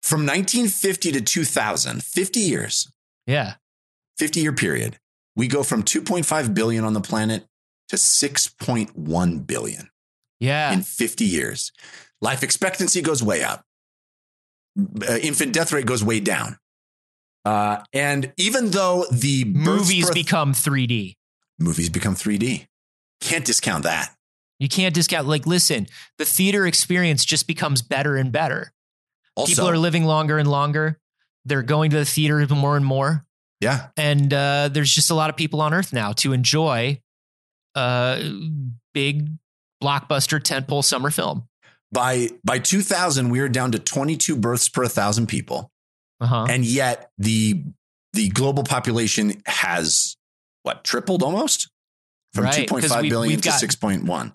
From 0.02 0.26
1950 0.26 1.12
to 1.12 1.20
2000, 1.20 2.02
50 2.02 2.40
years, 2.40 2.92
yeah 3.26 3.54
50 4.18 4.40
year 4.40 4.52
period, 4.52 4.98
we 5.36 5.48
go 5.48 5.62
from 5.62 5.82
2.5 5.82 6.54
billion 6.54 6.84
on 6.84 6.92
the 6.92 7.00
planet 7.00 7.46
to 7.88 7.96
6.1 7.96 9.46
billion. 9.46 9.88
yeah 10.40 10.72
in 10.72 10.82
50 10.82 11.24
years. 11.24 11.72
Life 12.20 12.42
expectancy 12.42 13.02
goes 13.02 13.22
way 13.22 13.42
up. 13.42 13.64
Uh, 14.78 15.18
infant 15.22 15.52
death 15.52 15.72
rate 15.72 15.86
goes 15.86 16.02
way 16.02 16.20
down. 16.20 16.58
Uh, 17.44 17.82
and 17.92 18.32
even 18.36 18.70
though 18.70 19.04
the 19.12 19.44
movies 19.44 20.06
per- 20.08 20.14
become 20.14 20.52
3d 20.52 21.14
movies 21.58 21.88
become 21.88 22.14
3D, 22.14 22.66
can't 23.20 23.44
discount 23.44 23.84
that. 23.84 24.14
You 24.58 24.68
can't 24.68 24.94
discount. 24.94 25.26
Like, 25.26 25.46
listen, 25.46 25.86
the 26.18 26.24
theater 26.24 26.66
experience 26.66 27.24
just 27.24 27.46
becomes 27.46 27.82
better 27.82 28.16
and 28.16 28.30
better. 28.32 28.72
Also, 29.36 29.50
People 29.50 29.68
are 29.68 29.78
living 29.78 30.04
longer 30.04 30.38
and 30.38 30.48
longer. 30.48 30.98
They're 31.44 31.62
going 31.62 31.90
to 31.90 31.96
the 31.96 32.04
theater 32.04 32.46
more 32.54 32.76
and 32.76 32.86
more. 32.86 33.24
yeah, 33.60 33.88
And 33.96 34.32
uh, 34.32 34.68
there's 34.72 34.92
just 34.92 35.10
a 35.10 35.14
lot 35.14 35.28
of 35.30 35.36
people 35.36 35.60
on 35.60 35.74
Earth 35.74 35.92
now 35.92 36.12
to 36.14 36.32
enjoy 36.32 37.00
a 37.74 38.32
big 38.94 39.28
blockbuster 39.82 40.40
tentpole 40.40 40.84
summer 40.84 41.10
film. 41.10 41.48
by 41.92 42.28
by 42.44 42.58
2000 42.58 43.28
we 43.30 43.40
are 43.40 43.48
down 43.48 43.72
to 43.72 43.78
22 43.78 44.36
births 44.36 44.68
per 44.68 44.82
1000 44.82 45.26
people, 45.26 45.70
Uh 46.20 46.26
huh. 46.26 46.46
and 46.48 46.64
yet 46.64 47.10
the 47.18 47.64
the 48.12 48.28
global 48.30 48.62
population 48.64 49.42
has 49.46 50.16
what 50.62 50.84
tripled 50.84 51.22
almost 51.22 51.68
from 52.32 52.44
Right, 52.44 52.68
'cause 52.68 52.84
2.5 52.84 53.02
we've- 53.02 53.08
billion 53.10 53.40
to 53.40 53.48
got- 53.48 53.60
6.1. 53.60 54.32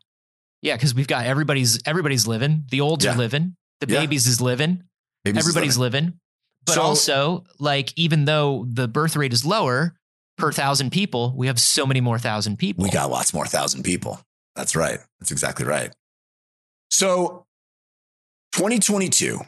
Yeah, 0.62 0.76
because 0.76 0.94
we've 0.94 1.08
got 1.08 1.26
everybody's 1.26 1.80
everybody's 1.86 2.28
living. 2.28 2.66
The 2.70 2.82
olds 2.82 3.06
Yeah. 3.06 3.14
are 3.14 3.18
living. 3.18 3.56
The 3.80 3.88
Yeah. 3.88 4.00
babies 4.02 4.28
is 4.28 4.42
living. 4.42 4.84
Babies 5.24 5.44
is 5.44 5.48
Everybody's 5.50 5.78
living. 5.78 6.04
living. 6.06 6.20
But 6.66 6.76
So- 6.76 6.82
also, 6.82 7.44
like, 7.60 7.94
even 7.98 8.26
though 8.26 8.66
the 8.70 8.88
birth 8.88 9.16
rate 9.16 9.32
is 9.34 9.46
lower 9.46 9.96
per 10.38 10.52
thousand 10.52 10.92
people, 10.92 11.34
we 11.36 11.48
have 11.48 11.60
so 11.60 11.86
many 11.86 12.02
more 12.02 12.20
thousand 12.20 12.58
people. 12.58 12.84
We 12.84 12.90
got 12.90 13.10
lots 13.10 13.34
more 13.34 13.46
thousand 13.46 13.84
people. 13.84 14.22
That's 14.56 14.76
right. 14.76 15.00
That's 15.20 15.32
exactly 15.32 15.66
right. 15.66 15.94
So 16.92 17.46
2022, 18.52 19.40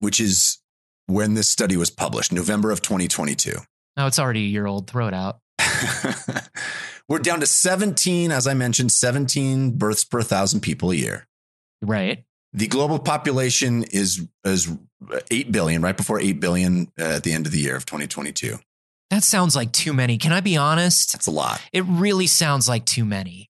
which 0.00 0.20
is 0.20 0.58
when 1.06 1.34
this 1.34 1.48
study 1.48 1.76
was 1.76 1.90
published, 1.90 2.32
November 2.32 2.70
of 2.70 2.82
2022. 2.82 3.56
Oh, 3.96 4.06
it's 4.06 4.18
already 4.18 4.40
a 4.44 4.48
year 4.48 4.66
old. 4.66 4.86
Throw 4.88 5.08
it 5.08 5.14
out. 5.14 5.40
We're 7.08 7.18
down 7.18 7.40
to 7.40 7.46
17, 7.46 8.30
as 8.30 8.46
I 8.46 8.54
mentioned, 8.54 8.92
17 8.92 9.72
births 9.76 10.04
per 10.04 10.22
thousand 10.22 10.60
people 10.60 10.90
a 10.90 10.94
year. 10.94 11.26
Right. 11.82 12.24
The 12.52 12.66
global 12.66 12.98
population 12.98 13.84
is 13.84 14.26
is 14.44 14.70
8 15.30 15.52
billion, 15.52 15.82
right 15.82 15.96
before 15.96 16.20
8 16.20 16.40
billion 16.40 16.92
uh, 16.98 17.04
at 17.04 17.22
the 17.22 17.32
end 17.32 17.46
of 17.46 17.52
the 17.52 17.58
year 17.58 17.76
of 17.76 17.86
2022. 17.86 18.58
That 19.10 19.24
sounds 19.24 19.56
like 19.56 19.72
too 19.72 19.92
many. 19.92 20.18
Can 20.18 20.32
I 20.32 20.40
be 20.40 20.56
honest? 20.56 21.12
That's 21.12 21.26
a 21.26 21.32
lot. 21.32 21.60
It 21.72 21.84
really 21.86 22.26
sounds 22.26 22.68
like 22.68 22.84
too 22.86 23.04
many. 23.04 23.50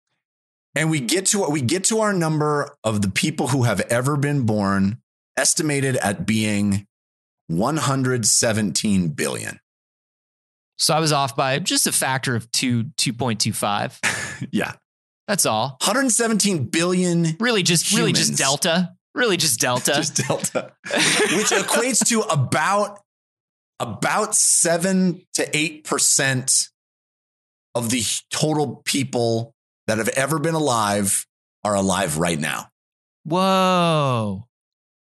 And 0.75 0.91
we 0.91 0.99
get 0.99 1.25
to 1.27 1.49
we 1.49 1.61
get 1.61 1.83
to 1.85 1.99
our 2.01 2.13
number 2.13 2.75
of 2.83 3.01
the 3.01 3.09
people 3.09 3.47
who 3.47 3.63
have 3.63 3.79
ever 3.81 4.15
been 4.17 4.45
born, 4.45 4.99
estimated 5.35 5.95
at 5.97 6.27
being 6.27 6.85
117 7.47 9.09
billion. 9.09 9.59
So 10.77 10.93
I 10.93 10.99
was 10.99 11.11
off 11.11 11.35
by 11.35 11.59
just 11.59 11.87
a 11.87 11.91
factor 11.91 12.35
of 12.35 12.51
two, 12.51 12.85
2.25. 12.97 14.47
Yeah. 14.51 14.73
That's 15.27 15.45
all. 15.45 15.77
117 15.81 16.65
billion 16.65 17.35
Really 17.39 17.63
just, 17.63 17.91
really 17.91 18.13
just 18.13 18.37
delta. 18.37 18.93
Really 19.15 19.35
just 19.35 19.59
delta. 19.59 19.93
just 19.95 20.15
delta, 20.15 20.73
which 20.85 21.49
equates 21.49 22.07
to 22.09 22.21
about 22.21 22.99
about 23.79 24.35
7 24.35 25.21
to 25.33 25.49
8% 25.49 26.69
of 27.75 27.89
the 27.89 28.03
total 28.31 28.81
people 28.85 29.53
that 29.87 29.97
have 29.97 30.09
ever 30.09 30.39
been 30.39 30.55
alive 30.55 31.25
are 31.63 31.75
alive 31.75 32.17
right 32.17 32.39
now. 32.39 32.69
Whoa. 33.23 34.47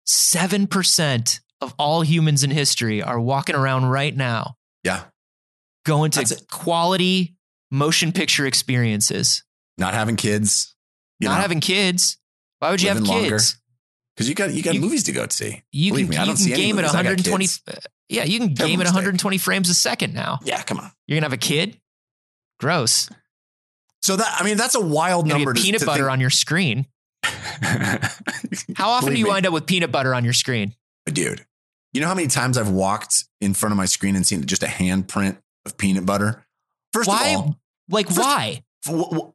7% 0.08 1.40
of 1.62 1.74
all 1.80 2.02
humans 2.02 2.44
in 2.44 2.52
history 2.52 3.02
are 3.02 3.20
walking 3.20 3.56
around 3.56 3.86
right 3.86 4.16
now 4.16 4.56
Yeah. 4.84 5.04
Going 5.86 6.12
to 6.12 6.42
quality 6.52 7.36
motion 7.72 8.12
picture 8.12 8.46
experiences. 8.46 9.44
Not 9.78 9.94
having 9.94 10.16
kids. 10.16 10.76
You 11.20 11.28
Not 11.30 11.36
know, 11.36 11.42
having 11.42 11.60
kids. 11.60 12.18
Why 12.60 12.72
would 12.72 12.82
you 12.82 12.90
have 12.90 13.04
kids? 13.04 13.58
because 14.16 14.30
you 14.30 14.36
got 14.36 14.54
you 14.54 14.62
got 14.62 14.76
You- 14.76 14.82
movies 14.82 15.04
to 15.04 15.12
go 15.12 15.26
see. 15.30 15.64
You 15.72 15.92
Believe 15.92 16.08
can, 16.08 16.16
me, 16.16 16.18
I 16.18 16.26
don't 16.26 16.38
see 16.38 16.54
game 16.54 16.78
at 16.78 16.84
movies. 16.84 16.90
I 16.96 17.04
got 17.04 17.10
120. 17.18 17.48
uh, 17.68 17.74
Yeah, 18.10 18.24
you 18.26 18.38
can 18.40 18.54
game 18.54 18.80
at 18.80 18.84
mistake. 18.86 18.94
120 18.96 19.38
frames 19.40 19.70
a 19.70 19.74
second 19.74 20.14
now. 20.14 20.40
Yeah, 20.44 20.62
come 20.64 20.80
on. 20.80 20.92
You're 21.08 21.18
gonna 21.18 21.26
have 21.26 21.34
a 21.34 21.38
kid. 21.38 21.80
Gross. 22.60 23.10
So 24.04 24.16
that 24.18 24.38
I 24.40 24.44
mean 24.44 24.58
that's 24.58 24.76
a 24.76 24.82
wild 24.82 25.28
number. 25.28 25.54
get 25.54 25.60
to- 25.60 25.66
peanut 25.66 25.80
to 25.82 25.86
butter 25.86 26.04
think- 26.04 26.12
on 26.12 26.20
your 26.22 26.30
screen. 26.30 26.86
How 28.76 28.90
often 28.90 29.08
Believe 29.08 29.16
do 29.16 29.20
you 29.20 29.26
me. 29.26 29.30
wind 29.32 29.46
up 29.46 29.54
with 29.54 29.66
peanut 29.66 29.92
butter 29.92 30.14
on 30.14 30.24
your 30.24 30.34
screen? 30.34 30.76
dude? 31.06 31.46
You 31.94 32.02
know 32.02 32.08
how 32.08 32.16
many 32.16 32.28
times 32.28 32.58
I've 32.58 32.70
walked 32.72 33.26
in 33.40 33.54
front 33.54 33.72
of 33.72 33.78
my 33.78 33.86
screen 33.86 34.16
and 34.16 34.26
seen 34.26 34.44
just 34.46 34.64
a 34.64 34.68
handprint 34.68 35.38
of 35.66 35.78
peanut 35.78 36.06
butter? 36.06 36.46
First 36.94 37.08
Why? 37.10 37.30
of 37.30 37.38
all, 37.42 37.60
Like 37.90 38.08
First- 38.08 38.20
why? 38.20 38.64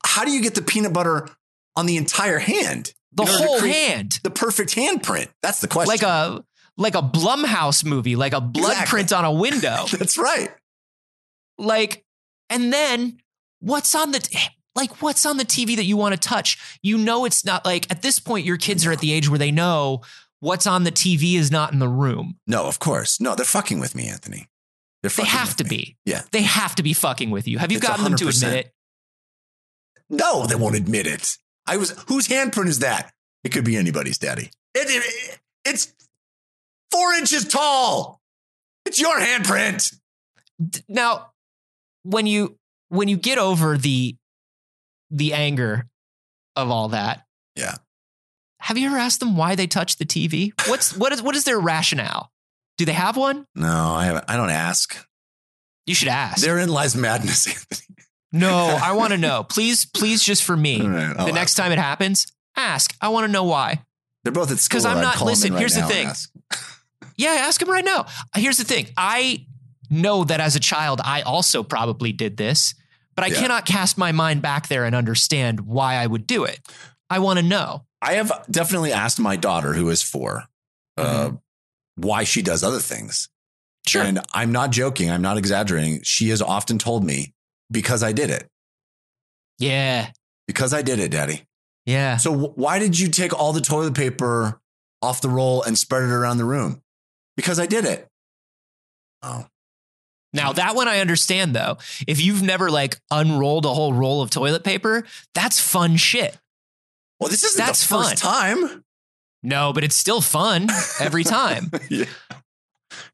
how 0.05 0.24
do 0.24 0.31
you 0.31 0.43
get 0.43 0.55
the 0.55 0.62
peanut 0.62 0.93
butter 0.93 1.29
on 1.76 1.87
the 1.87 1.97
entire 1.97 2.39
hand? 2.39 2.93
The 3.12 3.22
in 3.22 3.29
order 3.31 3.43
to 3.43 3.47
whole 3.49 3.61
hand. 3.61 4.20
The 4.22 4.31
perfect 4.31 4.74
handprint. 4.74 5.29
That's 5.43 5.61
the 5.61 5.68
question. 5.68 5.89
Like 5.89 6.03
a 6.03 6.45
like 6.76 6.95
a 6.95 7.03
Blumhouse 7.03 7.85
movie, 7.85 8.14
like 8.14 8.33
a 8.35 8.41
blood 8.41 8.72
Exactly. 8.72 8.91
print 8.91 9.12
on 9.12 9.24
a 9.24 9.33
window. 9.33 9.87
That's 9.99 10.16
right. 10.18 10.51
like 11.59 12.05
and 12.51 12.72
then 12.72 13.18
what's 13.61 13.95
on 13.95 14.12
the 14.12 14.49
like 14.74 15.03
what's 15.03 15.26
on 15.26 15.37
the 15.39 15.45
TV 15.45 15.76
that 15.76 15.85
you 15.85 15.97
want 15.97 16.14
to 16.14 16.29
touch? 16.29 16.79
You 16.83 16.99
know 16.99 17.24
it's 17.24 17.45
not 17.45 17.64
like 17.64 17.91
at 17.91 18.03
this 18.03 18.18
point 18.18 18.47
your 18.47 18.57
kids 18.59 18.87
are 18.87 18.93
at 18.93 19.01
the 19.01 19.12
age 19.12 19.29
where 19.29 19.39
they 19.39 19.51
know 19.51 20.03
what's 20.41 20.66
on 20.66 20.85
the 20.85 20.93
TV 20.93 21.35
is 21.35 21.51
not 21.51 21.72
in 21.72 21.79
the 21.81 21.89
room. 21.89 22.39
No, 22.47 22.64
of 22.66 22.79
course. 22.79 23.20
No, 23.20 23.35
they're 23.35 23.45
fucking 23.45 23.81
with 23.81 23.95
me, 23.95 24.07
Anthony. 24.09 24.47
They're 25.03 25.11
They 25.11 25.24
have 25.24 25.57
to 25.57 25.64
be. 25.64 25.96
Yeah. 26.05 26.22
They 26.32 26.42
have 26.42 26.74
to 26.76 26.82
be 26.82 26.92
fucking 26.92 27.30
with 27.30 27.46
you. 27.46 27.59
Have 27.59 27.70
you 27.70 27.78
It's 27.78 27.86
gotten 27.86 28.05
them 28.05 28.16
to 28.16 28.28
admit 28.28 28.53
it? 28.66 28.72
No, 30.11 30.46
they 30.46 30.55
won't 30.55 30.74
admit 30.74 31.07
it. 31.07 31.36
I 31.66 31.76
was 31.76 31.90
whose 32.09 32.28
handprint 32.28 32.66
is 32.68 32.78
that? 32.80 33.12
It 33.44 33.51
could 33.51 33.64
be 33.64 33.76
anybody's, 33.76 34.18
Daddy. 34.18 34.51
It, 34.74 34.88
it- 34.88 35.38
it's 35.64 35.92
four 36.90 37.12
inches 37.12 37.44
tall. 37.46 38.20
It's 38.86 38.99
your 38.99 39.18
handprint. 39.20 39.94
Now, 40.88 41.32
when 42.05 42.26
you 42.26 42.57
when 42.88 43.09
you 43.09 43.16
get 43.18 43.36
over 43.38 43.76
the 43.76 44.16
the 45.11 45.34
anger 45.34 45.86
of 46.57 46.70
all 46.70 46.88
that, 46.88 47.26
Yeah. 47.55 47.76
Have 48.61 48.76
you 48.78 48.88
ever 48.88 48.96
asked 48.99 49.20
them 49.20 49.36
why 49.36 49.55
they 49.55 49.66
touch 49.66 49.96
the 49.96 50.05
TV? 50.07 50.53
What's 50.68 50.96
what 50.96 51.12
is 51.12 51.20
what 51.22 51.36
is 51.36 51.44
their 51.44 51.61
rationale? 51.61 52.30
Do 52.79 52.85
they 52.85 52.93
have 52.93 53.16
one? 53.16 53.45
No, 53.55 53.93
I 53.95 54.05
haven't. 54.07 54.24
I 54.29 54.37
don't 54.37 54.51
ask. 54.51 54.97
You 55.87 55.95
should 55.95 56.09
ask. 56.09 56.43
Therein 56.45 56.68
lies 56.68 56.95
madness, 56.97 57.47
Anthony. 57.70 57.97
no, 58.33 58.79
I 58.83 58.93
want 58.93 59.12
to 59.12 59.18
know. 59.18 59.43
Please, 59.45 59.85
please, 59.87 60.22
just 60.22 60.45
for 60.45 60.57
me. 60.57 60.81
Right, 60.87 61.16
the 61.16 61.33
next 61.33 61.55
time 61.55 61.72
it 61.72 61.79
happens, 61.79 62.26
ask. 62.57 62.95
I 63.01 63.09
want 63.09 63.26
to 63.26 63.33
know 63.33 63.45
why. 63.45 63.83
they're 64.24 64.33
both 64.33 64.51
at 64.51 64.59
school. 64.59 64.76
Because 64.81 64.87
I'm 64.87 65.01
not- 65.03 65.20
listen, 65.20 65.53
right 65.53 65.59
here's 65.61 65.74
the 65.74 65.83
thing. 65.83 66.07
ask. 66.09 66.31
Yeah, 67.16 67.31
ask 67.31 67.61
him 67.61 67.68
right 67.68 67.85
now. 67.85 68.07
Here's 68.37 68.59
the 68.59 68.64
thing. 68.64 68.87
I 68.97 69.45
know 69.91 70.22
that 70.22 70.39
as 70.39 70.55
a 70.55 70.61
child, 70.61 71.01
I 71.03 71.22
also 71.22 71.64
probably 71.64 72.12
did 72.12 72.37
this, 72.37 72.76
but 73.16 73.24
I 73.24 73.29
Yeah. 73.29 73.41
cannot 73.41 73.66
cast 73.66 73.99
my 73.99 74.12
mind 74.12 74.41
back 74.41 74.68
there 74.68 74.85
and 74.85 74.95
understand 74.95 75.62
why 75.62 75.95
I 75.97 76.07
would 76.07 76.29
do 76.29 76.45
it. 76.45 76.61
I 77.11 77.18
want 77.18 77.41
to 77.41 77.45
know. 77.45 77.87
I 78.01 78.12
have 78.12 78.31
definitely 78.49 78.93
asked 78.93 79.18
my 79.18 79.35
daughter, 79.35 79.72
who 79.72 79.89
is 79.89 80.01
4 80.01 80.45
uh, 80.97 81.31
why 81.99 82.24
she 82.24 82.42
does 82.42 82.62
other 82.64 82.78
things. 82.78 83.28
Sure. 83.86 84.03
And 84.03 84.20
I'm 84.32 84.53
not 84.53 84.70
joking. 84.70 85.11
I'm 85.11 85.22
not 85.22 85.38
exaggerating. 85.38 86.01
She 86.03 86.28
has 86.30 86.40
often 86.42 86.78
told 86.78 87.05
me 87.05 87.34
because 87.70 88.03
I 88.03 88.12
did 88.12 88.30
it. 88.30 88.46
yeah. 89.59 90.11
Because 90.46 90.72
I 90.72 90.80
did 90.80 90.99
it, 90.99 91.11
Daddy. 91.11 91.42
Yeah. 91.84 92.16
So 92.16 92.32
wh- 92.34 92.57
why 92.57 92.78
did 92.78 92.99
you 92.99 93.09
take 93.09 93.38
all 93.38 93.53
the 93.53 93.61
toilet 93.61 93.94
paper 93.94 94.61
off 95.03 95.20
the 95.20 95.28
roll 95.28 95.62
and 95.62 95.76
spread 95.76 96.03
it 96.05 96.11
around 96.11 96.38
the 96.38 96.44
room? 96.46 96.80
Because 97.36 97.59
I 97.61 97.66
did 97.66 97.84
it. 97.84 98.09
Oh, 99.22 99.44
Now 100.32 100.53
that 100.55 100.74
one 100.74 100.88
I 100.88 101.01
understand 101.01 101.55
though. 101.55 101.76
If 102.07 102.20
you've 102.20 102.42
never 102.42 102.70
like 102.70 102.99
unrolled 103.11 103.64
a 103.66 103.74
whole 103.74 103.92
roll 103.92 104.22
of 104.22 104.30
toilet 104.30 104.64
paper, 104.64 105.05
that's 105.34 105.61
fun 105.61 105.96
shit. 105.96 106.38
well, 107.20 107.28
this 107.28 107.44
isn't 107.44 107.59
That's 107.64 107.86
the 107.86 107.94
first 107.94 108.16
time. 108.18 108.84
No, 109.43 109.72
but 109.72 109.84
it's 109.84 109.97
still 109.97 110.20
fun 110.20 110.68
every 111.01 111.24
time. 111.39 111.70
yeah. 111.89 112.05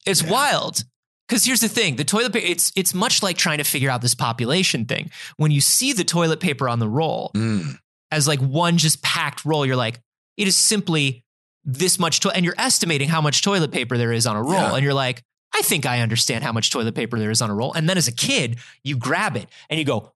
It's 0.07 0.23
Yeah. 0.23 0.31
wild. 0.31 0.85
Because 1.29 1.45
here's 1.45 1.61
the 1.61 1.69
thing: 1.69 1.97
the 1.97 2.05
toilet 2.05 2.33
paper. 2.33 2.47
It's 2.47 2.71
it's 2.77 2.93
much 2.95 3.23
like 3.23 3.37
trying 3.37 3.59
to 3.59 3.65
figure 3.65 3.91
out 3.91 4.03
this 4.03 4.15
population 4.15 4.85
thing. 4.85 5.11
When 5.37 5.51
you 5.51 5.61
see 5.61 5.93
the 5.93 6.05
toilet 6.05 6.41
paper 6.41 6.69
on 6.69 6.79
the 6.81 6.89
roll 6.89 7.31
Mm. 7.35 7.79
as 8.11 8.29
like 8.29 8.41
one 8.41 8.77
just 8.79 9.03
packed 9.03 9.45
roll, 9.45 9.65
you're 9.65 9.77
like, 9.77 10.01
it 10.37 10.47
is 10.49 10.57
simply 10.57 11.25
this 11.65 11.99
much, 11.99 12.21
toilet, 12.21 12.37
and 12.37 12.45
you're 12.45 12.55
estimating 12.59 13.09
how 13.09 13.23
much 13.23 13.41
toilet 13.41 13.73
paper 13.73 13.97
there 13.97 14.13
is 14.13 14.27
on 14.27 14.37
a 14.37 14.43
roll, 14.43 14.53
Yeah. 14.53 14.75
and 14.75 14.85
you're 14.85 14.93
like, 14.93 15.23
I 15.55 15.63
think 15.63 15.87
I 15.87 16.01
understand 16.01 16.45
how 16.45 16.53
much 16.53 16.71
toilet 16.71 16.95
paper 16.95 17.19
there 17.19 17.31
is 17.31 17.41
on 17.41 17.49
a 17.49 17.55
roll. 17.55 17.73
And 17.73 17.89
then 17.89 17.97
as 17.97 18.07
a 18.07 18.13
kid, 18.13 18.59
you 18.83 18.99
grab 18.99 19.35
it 19.37 19.49
and 19.71 19.79
you 19.79 19.87
go, 19.87 20.13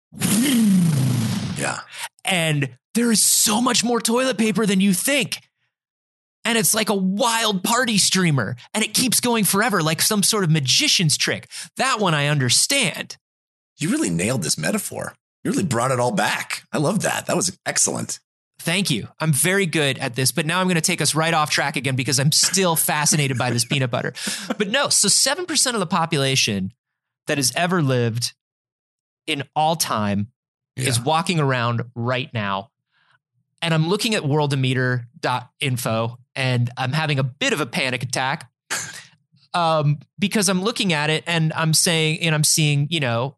Yeah. 1.56 1.80
and 2.24 2.70
there 2.94 3.10
is 3.10 3.22
so 3.22 3.60
much 3.62 3.82
more 3.82 4.00
toilet 4.00 4.36
paper 4.38 4.66
than 4.66 4.80
you 4.80 4.92
think. 4.92 5.40
And 6.48 6.56
it's 6.56 6.72
like 6.72 6.88
a 6.88 6.94
wild 6.94 7.62
party 7.62 7.98
streamer, 7.98 8.56
and 8.72 8.82
it 8.82 8.94
keeps 8.94 9.20
going 9.20 9.44
forever, 9.44 9.82
like 9.82 10.00
some 10.00 10.22
sort 10.22 10.44
of 10.44 10.50
magician's 10.50 11.18
trick. 11.18 11.46
That 11.76 12.00
one 12.00 12.14
I 12.14 12.28
understand. 12.28 13.18
You 13.76 13.90
really 13.90 14.08
nailed 14.08 14.42
this 14.42 14.56
metaphor. 14.56 15.12
You 15.44 15.50
really 15.50 15.62
brought 15.64 15.90
it 15.90 16.00
all 16.00 16.10
back. 16.10 16.62
I 16.72 16.78
love 16.78 17.02
that. 17.02 17.26
That 17.26 17.36
was 17.36 17.54
excellent. 17.66 18.18
Thank 18.60 18.88
you. 18.88 19.08
I'm 19.20 19.34
very 19.34 19.66
good 19.66 19.98
at 19.98 20.14
this, 20.14 20.32
but 20.32 20.46
now 20.46 20.58
I'm 20.60 20.66
going 20.68 20.76
to 20.76 20.80
take 20.80 21.02
us 21.02 21.14
right 21.14 21.34
off 21.34 21.50
track 21.50 21.76
again 21.76 21.96
because 21.96 22.18
I'm 22.18 22.32
still 22.32 22.76
fascinated 22.76 23.36
by 23.36 23.50
this 23.50 23.66
peanut 23.66 23.90
butter. 23.90 24.14
But 24.56 24.68
no, 24.70 24.88
so 24.88 25.08
7% 25.08 25.74
of 25.74 25.80
the 25.80 25.86
population 25.86 26.72
that 27.26 27.36
has 27.36 27.52
ever 27.56 27.82
lived 27.82 28.32
in 29.26 29.42
all 29.54 29.76
time 29.76 30.28
Yeah. 30.76 30.88
is 30.88 30.98
walking 30.98 31.38
around 31.40 31.82
right 31.94 32.32
now. 32.32 32.70
And 33.60 33.74
I'm 33.74 33.88
looking 33.88 34.14
at 34.14 34.22
worldometer.info 34.22 36.18
and 36.38 36.70
I'm 36.76 36.92
having 36.92 37.18
a 37.18 37.24
bit 37.24 37.52
of 37.52 37.60
a 37.60 37.66
panic 37.66 38.04
attack 38.04 38.48
um, 39.54 39.98
because 40.18 40.48
I'm 40.48 40.62
looking 40.62 40.92
at 40.92 41.10
it 41.10 41.24
and 41.26 41.52
I'm 41.52 41.74
saying, 41.74 42.20
and 42.20 42.34
I'm 42.34 42.44
seeing, 42.44 42.86
you 42.90 43.00
know, 43.00 43.36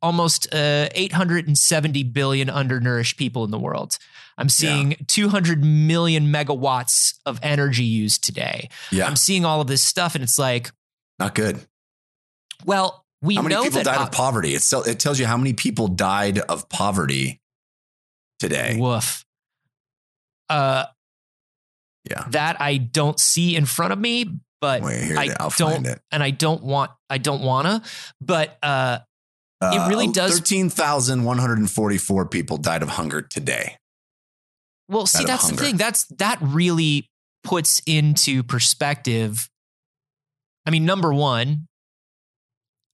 almost 0.00 0.54
uh, 0.54 0.88
870 0.94 2.04
billion 2.04 2.48
undernourished 2.48 3.18
people 3.18 3.44
in 3.44 3.50
the 3.50 3.58
world. 3.58 3.98
I'm 4.38 4.48
seeing 4.48 4.96
200 5.08 5.64
million 5.64 6.26
megawatts 6.26 7.14
of 7.26 7.40
energy 7.42 7.84
used 7.84 8.22
today. 8.22 8.68
Yeah. 8.92 9.06
I'm 9.06 9.16
seeing 9.16 9.44
all 9.44 9.60
of 9.60 9.66
this 9.66 9.82
stuff 9.82 10.14
and 10.14 10.22
it's 10.22 10.38
like, 10.38 10.70
Not 11.18 11.34
good. 11.34 11.58
well, 12.64 13.04
we 13.22 13.34
how 13.34 13.42
many 13.42 13.54
know 13.56 13.64
people 13.64 13.78
that 13.82 13.86
died 13.86 14.06
of 14.06 14.12
poverty? 14.12 14.54
It, 14.54 14.62
still, 14.62 14.82
it 14.82 15.00
tells 15.00 15.18
you 15.18 15.26
how 15.26 15.36
many 15.36 15.52
people 15.52 15.88
died 15.88 16.38
of 16.38 16.68
poverty 16.68 17.40
today. 18.38 18.76
Woof. 18.78 19.24
Uh, 20.48 20.84
Yeah. 22.08 22.24
that 22.30 22.60
I 22.60 22.76
don't 22.76 23.18
see 23.18 23.56
in 23.56 23.66
front 23.66 23.92
of 23.92 23.98
me, 23.98 24.26
but 24.60 24.82
Wait, 24.82 25.16
I 25.16 25.28
don't, 25.58 25.86
it. 25.86 26.00
and 26.12 26.22
I 26.22 26.30
don't 26.30 26.62
want, 26.62 26.90
I 27.10 27.18
don't 27.18 27.42
wanna, 27.42 27.82
but 28.20 28.58
uh, 28.62 28.98
It 29.62 29.66
Uh, 29.78 29.88
really 29.88 30.08
does- 30.08 30.34
13,144 30.38 32.26
people 32.28 32.58
died 32.58 32.82
of 32.82 32.90
hunger 32.90 33.22
today. 33.22 33.76
well, 34.88 35.06
see, 35.06 35.24
that's 35.24 35.44
hunger. 35.44 35.56
the 35.56 35.62
thing. 35.64 35.76
That's 35.76 36.04
that 36.18 36.38
really 36.40 37.08
puts 37.42 37.80
into 37.86 38.42
perspective. 38.42 39.48
I 40.66 40.70
mean, 40.70 40.84
number 40.84 41.12
one, 41.12 41.68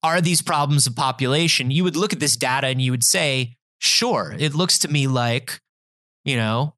are 0.03 0.21
these 0.21 0.41
problems 0.43 0.87
of 0.87 0.95
population? 0.97 1.71
You 1.71 1.85
would 1.85 1.97
look 1.97 2.13
at 2.13 2.21
this 2.21 2.37
data 2.37 2.67
and 2.69 2.81
you 2.81 2.91
would 2.93 3.05
say, 3.05 3.57
sure, 3.79 4.35
it 4.39 4.55
looks 4.55 4.79
to 4.81 4.89
me 4.89 5.07
like, 5.07 5.61
you 6.25 6.37
know, 6.37 6.75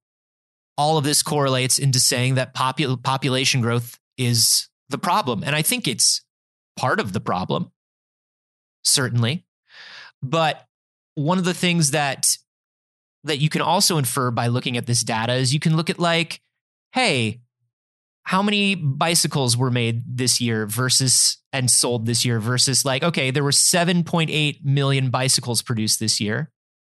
all 0.77 0.99
of 0.99 1.05
this 1.05 1.23
correlates 1.23 1.79
into 1.79 2.01
saying 2.01 2.35
that 2.35 2.55
popu- 2.55 3.03
population 3.03 3.61
growth 3.61 3.99
is 4.19 4.69
the 4.89 4.99
problem. 4.99 5.43
And 5.45 5.55
I 5.55 5.63
think 5.63 5.87
it's 5.87 6.23
part 6.77 7.01
of 7.01 7.13
the 7.13 7.21
problem, 7.21 7.71
certainly. 8.83 9.45
But 10.23 10.65
one 11.15 11.39
of 11.39 11.45
the 11.45 11.55
things 11.55 11.93
that 11.93 12.37
that 13.25 13.39
you 13.39 13.49
can 13.49 13.63
also 13.63 13.97
infer 13.97 14.31
by 14.31 14.49
looking 14.49 14.77
at 14.77 14.87
this 14.87 15.03
data 15.03 15.33
is 15.33 15.55
you 15.55 15.61
can 15.61 15.77
look 15.77 15.89
at 15.89 15.99
like, 15.99 16.43
hey, 16.93 17.41
how 18.25 18.43
many 18.43 18.75
bicycles 18.75 19.57
were 19.57 19.71
made 19.71 20.03
this 20.07 20.41
year 20.41 20.67
versus 20.67 21.39
and 21.53 21.71
sold 21.71 22.07
this 22.07 22.25
year 22.25 22.41
versus 22.41 22.85
like 22.85 23.03
okay 23.03 23.31
there 23.31 23.45
were 23.45 23.51
7.8 23.51 24.65
million 24.65 25.11
bicycles 25.11 25.63
produced 25.63 26.01
this 26.01 26.21
year 26.21 26.51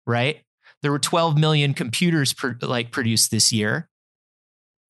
right 0.05 0.44
there 0.85 0.91
were 0.91 0.99
12 0.99 1.37
million 1.37 1.73
computers 1.73 2.31
per, 2.31 2.55
like 2.61 2.91
produced 2.91 3.31
this 3.31 3.51
year 3.51 3.89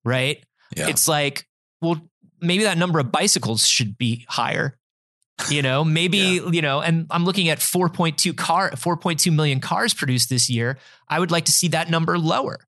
right? 0.04 0.44
Yeah. 0.76 0.90
it's 0.90 1.08
like 1.08 1.48
well 1.82 2.02
maybe 2.42 2.64
that 2.64 2.78
number 2.78 3.00
of 3.00 3.12
bicycles 3.12 3.66
should 3.66 3.98
be 3.98 4.26
higher 4.28 4.78
you 5.50 5.62
know? 5.62 5.84
Maybe 6.00 6.18
you 6.18 6.62
know 6.62 6.82
and 6.82 7.08
i'm 7.12 7.26
looking 7.26 7.50
at 7.50 7.60
4.2 7.60 8.36
car 8.36 8.72
4.2 8.72 9.34
million 9.34 9.60
cars 9.60 9.94
produced 9.94 10.30
this 10.30 10.50
year. 10.50 10.78
I 11.08 11.20
would 11.20 11.32
like 11.32 11.46
to 11.46 11.52
see 11.52 11.70
that 11.70 11.90
number 11.90 12.18
lower. 12.18 12.60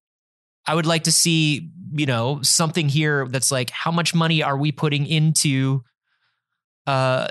I 0.66 0.76
would 0.76 0.86
like 0.86 1.04
to 1.04 1.12
see 1.12 1.70
you 1.94 2.06
know 2.06 2.42
something 2.42 2.90
here 2.90 3.28
that's 3.28 3.52
like 3.52 3.70
how 3.70 3.92
much 3.92 4.14
money 4.14 4.44
are 4.44 4.58
we 4.58 4.72
putting 4.72 5.06
into 5.06 5.84
uh 6.88 7.28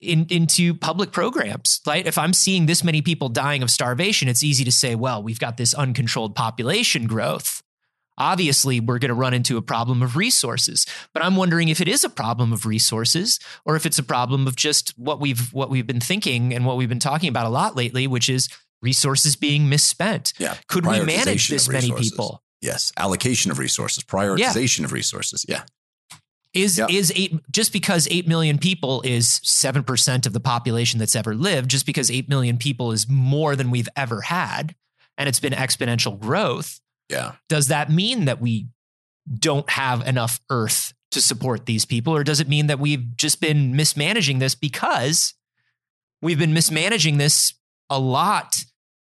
in 0.00 0.26
into 0.28 0.74
public 0.74 1.12
programs 1.12 1.80
right 1.86 2.06
if 2.06 2.18
i'm 2.18 2.32
seeing 2.32 2.66
this 2.66 2.84
many 2.84 3.00
people 3.00 3.28
dying 3.28 3.62
of 3.62 3.70
starvation 3.70 4.28
it's 4.28 4.42
easy 4.42 4.64
to 4.64 4.72
say 4.72 4.94
well 4.94 5.22
we've 5.22 5.38
got 5.38 5.56
this 5.56 5.72
uncontrolled 5.74 6.34
population 6.34 7.06
growth 7.06 7.62
obviously 8.18 8.80
we're 8.80 8.98
going 8.98 9.10
to 9.10 9.14
run 9.14 9.32
into 9.32 9.56
a 9.56 9.62
problem 9.62 10.02
of 10.02 10.16
resources 10.16 10.86
but 11.14 11.24
i'm 11.24 11.36
wondering 11.36 11.68
if 11.68 11.80
it 11.80 11.88
is 11.88 12.04
a 12.04 12.08
problem 12.10 12.52
of 12.52 12.66
resources 12.66 13.38
or 13.64 13.76
if 13.76 13.86
it's 13.86 13.98
a 13.98 14.02
problem 14.02 14.46
of 14.46 14.56
just 14.56 14.90
what 14.98 15.20
we've 15.20 15.52
what 15.52 15.70
we've 15.70 15.86
been 15.86 16.00
thinking 16.00 16.52
and 16.52 16.66
what 16.66 16.76
we've 16.76 16.88
been 16.88 16.98
talking 16.98 17.28
about 17.28 17.46
a 17.46 17.50
lot 17.50 17.76
lately 17.76 18.06
which 18.06 18.28
is 18.28 18.48
resources 18.82 19.36
being 19.36 19.68
misspent 19.68 20.32
yeah. 20.38 20.56
could 20.68 20.84
we 20.84 21.00
manage 21.02 21.48
this 21.48 21.68
many 21.68 21.90
people 21.92 22.42
Yes. 22.60 22.92
Allocation 22.96 23.50
of 23.50 23.58
resources, 23.58 24.04
prioritization 24.04 24.84
of 24.84 24.92
resources. 24.92 25.44
Yeah. 25.48 25.62
Is 26.56 26.78
Yeah. 26.78 26.86
is 26.90 27.12
eight 27.14 27.34
just 27.50 27.72
because 27.72 28.08
8 28.10 28.26
million 28.26 28.58
people 28.58 29.02
is 29.02 29.40
7% 29.44 30.26
of 30.26 30.32
the 30.32 30.40
population 30.40 30.98
that's 30.98 31.14
ever 31.16 31.34
lived 31.34 31.70
just 31.70 31.86
because 31.86 32.10
8 32.10 32.28
million 32.28 32.56
people 32.58 32.92
is 32.92 33.08
more 33.08 33.54
than 33.56 33.70
we've 33.70 33.88
ever 33.96 34.22
had 34.22 34.74
and 35.18 35.28
it's 35.28 35.40
been 35.40 35.52
exponential 35.52 36.18
growth 36.18 36.80
Yeah. 37.10 37.32
does 37.48 37.68
that 37.68 37.90
mean 37.90 38.24
that 38.26 38.40
we 38.40 38.66
don't 39.32 39.68
have 39.70 40.06
enough 40.06 40.40
earth 40.50 40.92
to 41.12 41.20
support 41.20 41.66
these 41.66 41.84
people 41.84 42.14
or 42.14 42.24
does 42.24 42.40
it 42.40 42.48
mean 42.48 42.66
that 42.68 42.78
we've 42.78 43.16
just 43.16 43.40
been 43.40 43.74
mismanaging 43.76 44.38
this 44.38 44.54
because 44.54 45.34
we've 46.22 46.38
been 46.38 46.52
mismanaging 46.54 47.18
this 47.18 47.54
a 47.90 47.98
lot 47.98 48.56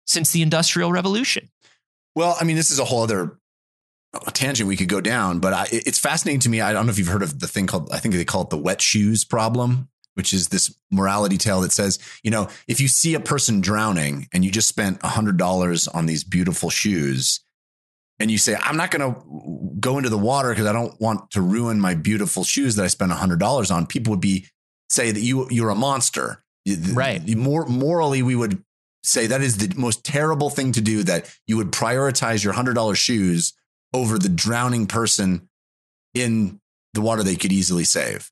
since 0.07 0.31
the 0.33 0.43
industrial 0.43 0.91
revolution 0.93 1.49
Well, 2.15 2.37
I 2.41 2.45
mean, 2.45 2.57
this 2.57 2.71
is 2.71 2.79
a 2.79 2.85
whole 2.85 3.03
other 3.03 3.39
uh, 4.15 4.31
tangent 4.33 4.69
we 4.69 4.77
could 4.77 4.89
go 4.89 5.01
down, 5.01 5.39
but 5.39 5.53
I, 5.53 5.67
it's 5.71 5.99
fascinating 5.99 6.41
to 6.41 6.49
me. 6.49 6.61
I 6.61 6.73
don't 6.73 6.87
know 6.87 6.91
if 6.91 6.99
you've 6.99 7.09
heard 7.09 7.23
of 7.23 7.41
the 7.41 7.49
thing 7.49 7.67
called, 7.67 7.91
I 7.93 7.99
think 7.99 8.15
they 8.15 8.25
call 8.25 8.43
it 8.43 8.51
the 8.51 8.59
wet 8.59 8.81
shoes 8.81 9.25
problem, 9.25 9.89
which 10.15 10.35
is 10.35 10.49
this 10.49 10.75
morality 10.91 11.39
tale 11.39 11.61
that 11.63 11.73
says, 11.73 11.99
you 12.23 12.31
know, 12.31 12.49
if 12.69 12.81
you 12.81 12.89
see 12.89 13.15
a 13.15 13.21
person 13.21 13.61
drowning 13.61 14.29
and 14.33 14.45
you 14.45 14.51
just 14.51 14.69
spent 14.69 14.99
a 14.99 15.09
$100 15.09 15.95
on 15.95 16.07
these 16.07 16.25
beautiful 16.25 16.71
shoes, 16.71 17.41
and 18.19 18.31
you 18.31 18.39
say, 18.39 18.55
I'm 18.61 18.77
not 18.77 18.93
going 18.93 19.15
to 19.15 19.21
go 19.81 19.97
into 19.97 20.09
the 20.09 20.19
water 20.19 20.51
because 20.51 20.67
I 20.67 20.73
don't 20.73 21.01
want 21.01 21.33
to 21.33 21.41
ruin 21.41 21.81
my 21.81 21.95
beautiful 21.95 22.45
shoes 22.45 22.77
that 22.77 22.85
I 22.85 22.87
spent 22.87 23.11
a 23.11 23.17
$100 23.17 23.75
on, 23.75 23.87
people 23.87 24.13
would 24.13 24.21
be 24.21 24.47
say 24.93 25.11
that 25.11 25.21
you 25.21 25.49
you're 25.51 25.71
a 25.71 25.75
monster. 25.75 26.45
Right. 26.93 27.27
More 27.37 27.67
morally, 27.67 28.23
we 28.23 28.37
would 28.37 28.63
say 29.03 29.27
that 29.27 29.41
is 29.41 29.57
the 29.57 29.75
most 29.77 30.05
terrible 30.05 30.51
thing 30.51 30.71
to 30.73 30.81
do. 30.81 31.03
That 31.03 31.35
you 31.47 31.57
would 31.57 31.73
prioritize 31.73 32.45
your 32.45 32.53
hundred 32.53 32.75
dollar 32.75 32.95
shoes 32.95 33.55
over 33.95 34.19
the 34.19 34.29
drowning 34.29 34.87
person 34.87 35.49
in 36.15 36.61
the 36.95 37.01
water 37.01 37.23
they 37.23 37.37
could 37.37 37.53
easily 37.53 37.85
save. 37.85 38.31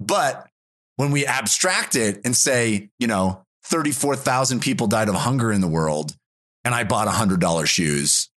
But 0.00 0.48
when 0.96 1.10
we 1.10 1.26
abstract 1.26 1.96
it 1.96 2.20
and 2.24 2.36
say, 2.36 2.90
you 2.98 3.06
know, 3.06 3.42
34,000 3.66 4.60
people 4.60 4.86
died 4.86 5.08
of 5.08 5.14
hunger 5.14 5.50
in 5.50 5.60
the 5.60 5.68
world, 5.68 6.14
and 6.64 6.74
I 6.74 6.84
bought 6.84 7.08
$100 7.08 7.66
shoes, 7.66 8.30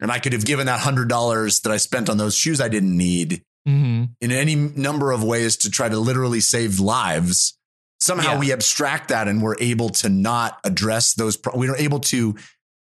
and 0.00 0.10
I 0.10 0.18
could 0.18 0.32
have 0.32 0.44
given 0.44 0.66
that 0.66 0.80
$100 0.80 1.62
that 1.62 1.72
I 1.72 1.76
spent 1.76 2.08
on 2.08 2.16
those 2.16 2.36
shoes 2.36 2.60
I 2.60 2.68
didn't 2.68 2.96
need 2.96 3.42
mm-hmm. 3.66 4.04
in 4.20 4.32
any 4.32 4.54
number 4.54 5.12
of 5.12 5.24
ways 5.24 5.56
to 5.58 5.70
try 5.70 5.88
to 5.88 5.98
literally 5.98 6.40
save 6.40 6.80
lives. 6.80 7.58
Somehow 8.00 8.32
Yeah. 8.32 8.38
we 8.38 8.52
abstract 8.52 9.08
that 9.08 9.28
and 9.28 9.42
we're 9.42 9.56
able 9.58 9.88
to 9.90 10.08
not 10.08 10.58
address 10.64 11.14
those. 11.14 11.36
Pro- 11.36 11.56
we're 11.56 11.76
able 11.76 12.00
to 12.00 12.36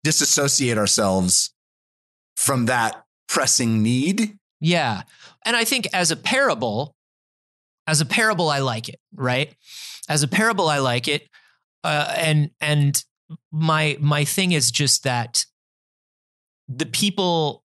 disassociate 0.03 0.78
ourselves 0.78 1.55
from 2.36 2.65
that 2.65 3.03
pressing 3.27 3.81
need. 3.81 4.38
Yeah. 4.59 5.03
And 5.45 5.55
I 5.55 5.63
think 5.63 5.88
as 5.93 6.11
a 6.11 6.15
parable, 6.15 6.95
as 7.88 8.01
a 8.01 8.05
parable, 8.05 8.49
I 8.49 8.59
like 8.59 8.89
it, 8.89 8.99
right? 9.13 9.53
As 10.09 10.23
a 10.23 10.27
parable, 10.27 10.67
I 10.67 10.79
like 10.79 11.07
it. 11.07 11.27
Uh, 11.83 12.13
and 12.17 12.49
and 12.61 13.03
my 13.51 13.97
my 13.99 14.25
thing 14.25 14.51
is 14.51 14.71
just 14.71 15.03
that 15.03 15.45
the 16.67 16.86
people 16.86 17.63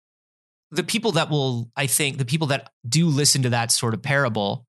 the 0.71 0.83
people 0.83 1.11
that 1.13 1.29
will 1.29 1.69
I 1.75 1.87
think 1.87 2.17
the 2.17 2.25
people 2.25 2.47
that 2.47 2.71
do 2.87 3.07
listen 3.07 3.43
to 3.43 3.49
that 3.49 3.71
sort 3.71 3.93
of 3.93 4.01
parable 4.01 4.65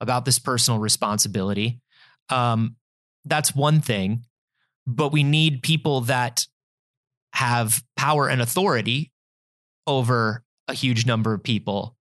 about 0.00 0.24
this 0.24 0.38
personal 0.38 0.80
responsibility, 0.80 1.80
um, 2.28 2.76
that's 3.24 3.54
one 3.54 3.80
thing. 3.80 4.24
But 4.86 5.12
we 5.12 5.22
need 5.22 5.62
people 5.62 6.02
that 6.02 6.46
have 7.34 7.82
power 7.96 8.28
and 8.28 8.42
authority 8.42 9.12
over 9.86 10.44
a 10.68 10.74
huge 10.74 11.06
number 11.06 11.32
of 11.34 11.42
people 11.42 11.96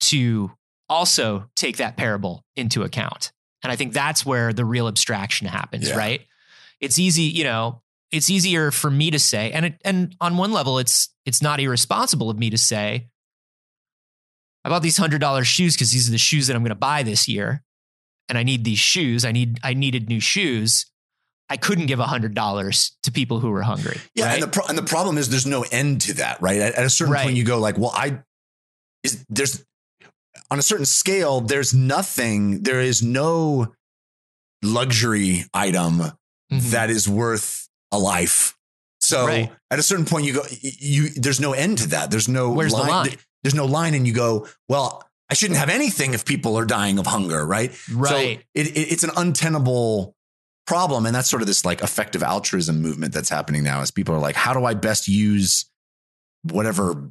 to 0.00 0.50
also 0.88 1.48
take 1.56 1.78
that 1.78 1.96
parable 1.96 2.44
into 2.56 2.82
account. 2.82 3.32
And 3.62 3.72
I 3.72 3.76
think 3.76 3.92
that's 3.92 4.24
where 4.26 4.52
the 4.52 4.64
real 4.64 4.86
abstraction 4.88 5.46
happens, 5.46 5.88
Yeah. 5.88 5.96
right? 5.96 6.20
It's 6.80 6.98
easy, 6.98 7.22
you 7.22 7.44
know, 7.44 7.82
it's 8.12 8.28
easier 8.30 8.70
for 8.70 8.90
me 8.90 9.10
to 9.10 9.18
say 9.18 9.50
and 9.52 9.66
it, 9.66 9.80
and 9.84 10.14
on 10.20 10.36
one 10.36 10.52
level 10.52 10.78
it's 10.78 11.08
it's 11.26 11.42
not 11.42 11.58
irresponsible 11.58 12.30
of 12.30 12.38
me 12.38 12.50
to 12.50 12.58
say 12.58 13.08
I 14.64 14.68
bought 14.68 14.82
these 14.82 14.98
$100 14.98 15.44
shoes 15.44 15.76
cuz 15.76 15.90
these 15.90 16.08
are 16.08 16.12
the 16.12 16.18
shoes 16.18 16.46
that 16.46 16.54
I'm 16.56 16.62
going 16.62 16.68
to 16.70 16.74
buy 16.76 17.02
this 17.02 17.26
year 17.28 17.62
and 18.28 18.38
I 18.38 18.42
need 18.42 18.64
these 18.64 18.78
shoes. 18.78 19.24
I 19.24 19.32
need 19.32 19.58
I 19.62 19.74
needed 19.74 20.08
new 20.08 20.20
shoes. 20.20 20.86
I 21.50 21.56
couldn't 21.58 21.86
give 21.86 21.98
$100 21.98 22.90
to 23.02 23.12
people 23.12 23.38
who 23.40 23.50
were 23.50 23.62
hungry. 23.62 24.00
Yeah, 24.14 24.26
right? 24.26 24.34
and 24.34 24.42
the 24.42 24.48
pro- 24.48 24.66
and 24.66 24.78
the 24.78 24.82
problem 24.82 25.18
is 25.18 25.28
there's 25.28 25.46
no 25.46 25.64
end 25.70 26.00
to 26.02 26.14
that, 26.14 26.40
right? 26.40 26.58
At, 26.60 26.74
at 26.74 26.84
a 26.86 26.90
certain 26.90 27.12
Right. 27.12 27.24
point, 27.24 27.36
you 27.36 27.44
go 27.44 27.58
like, 27.58 27.76
well, 27.78 27.92
I 27.94 28.20
is 29.02 29.24
there's 29.28 29.62
on 30.50 30.58
a 30.58 30.62
certain 30.62 30.86
scale, 30.86 31.40
there's 31.40 31.74
nothing, 31.74 32.62
there 32.62 32.80
is 32.80 33.02
no 33.02 33.74
luxury 34.62 35.44
item 35.52 35.98
Mhm. 36.52 36.70
that 36.70 36.90
is 36.90 37.08
worth 37.08 37.68
a 37.92 37.98
life. 37.98 38.56
So 39.00 39.26
Right. 39.26 39.52
at 39.70 39.78
a 39.78 39.82
certain 39.82 40.06
point, 40.06 40.24
you 40.26 40.32
go, 40.34 40.42
you 40.60 41.10
there's 41.10 41.40
no 41.40 41.52
end 41.52 41.78
to 41.78 41.88
that. 41.88 42.10
There's 42.10 42.28
no 42.28 42.50
Where's 42.50 42.72
the 42.72 42.78
line? 42.78 43.16
There's 43.42 43.54
no 43.54 43.66
line, 43.66 43.92
and 43.94 44.06
you 44.06 44.14
go, 44.14 44.48
well, 44.68 45.06
I 45.28 45.34
shouldn't 45.34 45.58
have 45.58 45.68
anything 45.68 46.14
if 46.14 46.24
people 46.24 46.56
are 46.58 46.64
dying 46.64 46.98
of 46.98 47.06
hunger, 47.06 47.44
right? 47.46 47.72
right. 47.92 48.10
So 48.10 48.16
it, 48.54 48.66
it, 48.68 48.78
it's 48.92 49.04
an 49.04 49.10
untenable 49.16 50.13
problem. 50.66 51.06
And 51.06 51.14
that's 51.14 51.28
sort 51.28 51.42
of 51.42 51.46
this 51.48 51.64
like 51.64 51.82
effective 51.82 52.22
altruism 52.22 52.80
movement 52.80 53.12
that's 53.12 53.28
happening 53.28 53.62
now 53.64 53.80
as 53.80 53.90
people 53.90 54.14
are 54.14 54.18
like, 54.20 54.36
how 54.36 54.52
do 54.54 54.64
I 54.64 54.74
best 54.74 55.08
use 55.08 55.66
whatever 56.42 57.10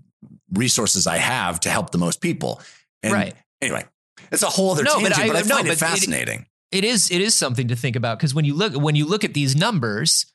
resources 0.51 1.08
I 1.08 1.18
have 1.18 1.60
to 1.62 1.70
help 1.70 1.91
the 1.91 1.97
most 1.97 2.22
people? 2.22 2.62
And 3.01 3.14
Right. 3.14 3.36
anyway, 3.62 3.86
it's 4.32 4.43
a 4.43 4.47
whole 4.49 4.72
other 4.72 4.84
No, 4.84 4.99
but 5.01 5.14
tangent, 5.14 5.28
but 5.28 5.36
I- 5.36 5.39
I, 5.39 5.41
no, 5.43 5.56
find 5.56 5.68
but 5.68 5.72
it 5.72 5.74
it- 5.74 5.80
fascinating. 5.80 6.45
it 6.72 6.84
is 6.84 7.12
it 7.12 7.22
is 7.22 7.36
something 7.36 7.68
to 7.68 7.76
think 7.76 7.95
about 7.95 8.18
because 8.18 8.34
when 8.34 8.45
you 8.45 8.54
look 8.56 8.74
when 8.74 8.95
you 8.95 9.06
look 9.06 9.24
at 9.24 9.34
these 9.36 9.56
numbers 9.56 10.26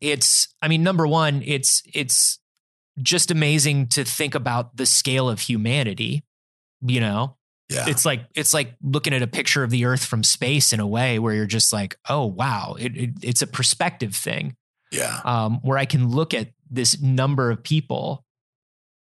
it's 0.00 0.48
i 0.62 0.68
mean 0.68 0.82
number 0.82 1.06
one 1.06 1.42
it's 1.44 1.82
it's 1.92 2.38
just 3.02 3.30
amazing 3.30 3.86
to 3.88 4.04
think 4.04 4.34
about 4.34 4.76
the 4.76 4.84
scale 4.86 5.28
of 5.28 5.40
humanity 5.40 6.22
you 6.82 7.00
know 7.00 7.36
yeah. 7.68 7.84
it's 7.88 8.04
like 8.04 8.26
it's 8.34 8.54
like 8.54 8.74
looking 8.82 9.12
at 9.12 9.22
a 9.22 9.26
picture 9.26 9.62
of 9.64 9.70
the 9.70 9.84
earth 9.84 10.04
from 10.04 10.22
space 10.22 10.72
in 10.72 10.80
a 10.80 10.86
way 10.86 11.18
where 11.18 11.34
you're 11.34 11.46
just 11.46 11.72
like 11.72 11.96
oh 12.08 12.24
wow 12.24 12.76
it, 12.78 12.96
it, 12.96 13.10
it's 13.22 13.42
a 13.42 13.46
perspective 13.46 14.14
thing 14.14 14.54
yeah. 14.92 15.20
um, 15.24 15.60
where 15.62 15.78
I 15.78 15.84
can 15.84 16.10
look 16.10 16.34
at 16.34 16.48
this 16.70 17.00
number 17.00 17.50
of 17.50 17.62
people 17.62 18.24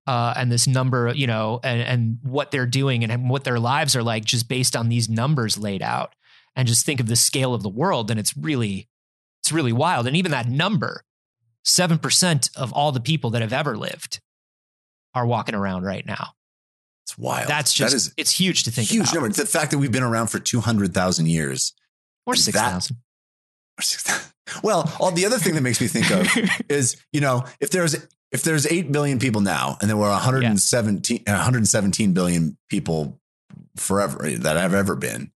uh, 0.07 0.35
and 0.37 0.51
this 0.51 0.67
number, 0.67 1.13
you 1.15 1.27
know, 1.27 1.61
and, 1.63 1.81
and 1.83 2.19
what 2.23 2.51
they're 2.51 2.67
doing 2.67 3.05
and 3.05 3.31
what 3.31 3.45
their 3.45 3.61
lives 3.61 3.95
are 3.95 4.03
like 4.03 4.25
just 4.25 4.49
based 4.49 4.75
on 4.75 4.89
these 4.89 5.09
numbers 5.09 5.59
laid 5.59 5.83
out 5.83 6.15
and 6.57 6.67
just 6.67 6.85
think 6.85 7.01
of 7.01 7.07
the 7.07 7.17
scale 7.17 7.55
of 7.55 7.63
the 7.63 7.69
world. 7.69 8.11
And 8.11 8.19
it's 8.19 8.37
really, 8.37 8.89
it's 9.43 9.53
really 9.53 9.73
wild. 9.73 10.07
And 10.07 10.17
even 10.17 10.33
that 10.33 10.49
number, 10.49 11.05
7% 11.67 12.57
of 12.57 12.73
all 12.73 12.93
the 12.93 13.01
people 13.01 13.31
that 13.31 13.43
have 13.43 13.53
ever 13.53 13.77
lived 13.77 14.21
are 15.15 15.27
walking 15.27 15.55
around 15.55 15.85
right 15.85 16.07
now. 16.07 16.31
It's 17.11 17.19
wild. 17.19 17.49
That's 17.49 17.73
just, 17.73 17.91
that 17.93 17.97
is 17.97 18.15
it's 18.17 18.31
huge 18.39 18.65
to 18.65 18.71
a 18.71 18.73
think 18.73 18.89
huge 18.89 19.05
about. 19.11 19.15
number. 19.15 19.29
The 19.31 19.47
fact 19.47 19.73
that 19.73 19.79
we've 19.79 19.91
been 19.93 20.03
around 20.03 20.29
for 20.29 20.39
200,000 20.39 21.27
years. 21.27 21.73
Or 22.27 22.35
And 22.35 22.41
6,000. 22.41 22.97
or 23.79 23.83
6,000. 23.83 24.33
Well, 24.63 24.93
all 25.01 25.11
the 25.13 25.27
other 25.27 25.39
thing 25.39 25.55
that 25.55 25.61
makes 25.63 25.81
me 25.81 25.87
think 25.89 26.11
of 26.11 26.27
is, 26.69 26.97
you 27.13 27.21
know, 27.21 27.45
if 27.61 27.71
there's 27.71 27.95
if 28.33 28.43
there's 28.45 28.65
8 28.67 28.93
billion 28.93 29.19
people 29.19 29.41
now 29.41 29.77
and 29.81 29.89
there 29.91 29.97
were 29.97 30.09
117, 30.09 31.23
117 31.27 32.13
billion 32.13 32.57
people 32.69 33.21
forever 33.77 34.29
that 34.31 34.57
have 34.57 34.75
ever 34.75 34.95
been, 34.95 35.33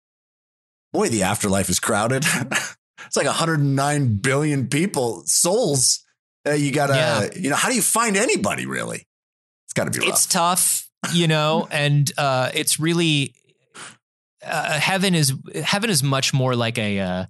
boy, 0.92 1.08
the 1.08 1.22
afterlife 1.22 1.68
is 1.70 1.80
crowded. 1.80 2.24
it's 3.06 3.16
like 3.16 3.26
109 3.26 4.16
billion 4.16 4.66
people, 4.68 5.22
souls. 5.26 6.04
Uh, 6.46 6.52
you 6.52 6.70
gotta, 6.72 6.94
Yeah. 6.94 7.28
you 7.40 7.50
know, 7.50 7.56
how 7.56 7.68
do 7.70 7.74
you 7.74 7.82
find 7.82 8.16
anybody 8.16 8.66
really? 8.66 9.06
It's 9.66 9.72
gotta 9.74 9.90
be 9.90 10.00
rough. 10.00 10.08
it's 10.08 10.26
tough, 10.26 10.88
you 11.12 11.26
know, 11.26 11.66
and 11.70 12.10
uh, 12.18 12.50
it's 12.54 12.78
really 12.78 13.34
uh, 14.44 14.78
heaven 14.78 15.14
is 15.14 15.32
heaven 15.64 15.90
is 15.90 16.02
much 16.02 16.32
more 16.34 16.54
like 16.54 16.78
a 16.78 16.98
uh, 17.00 17.26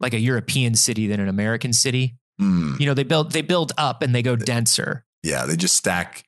like 0.00 0.14
a 0.14 0.18
European 0.20 0.74
city 0.74 1.06
than 1.06 1.20
an 1.20 1.28
American 1.28 1.72
city. 1.72 2.16
Hmm. 2.38 2.74
You 2.78 2.86
know, 2.86 2.94
they 2.94 3.04
build 3.04 3.32
they 3.32 3.42
build 3.42 3.72
up 3.78 4.02
and 4.02 4.14
they 4.14 4.22
go 4.22 4.36
denser. 4.36 5.04
yeah, 5.22 5.46
they 5.46 5.56
just 5.56 5.74
stack, 5.76 6.24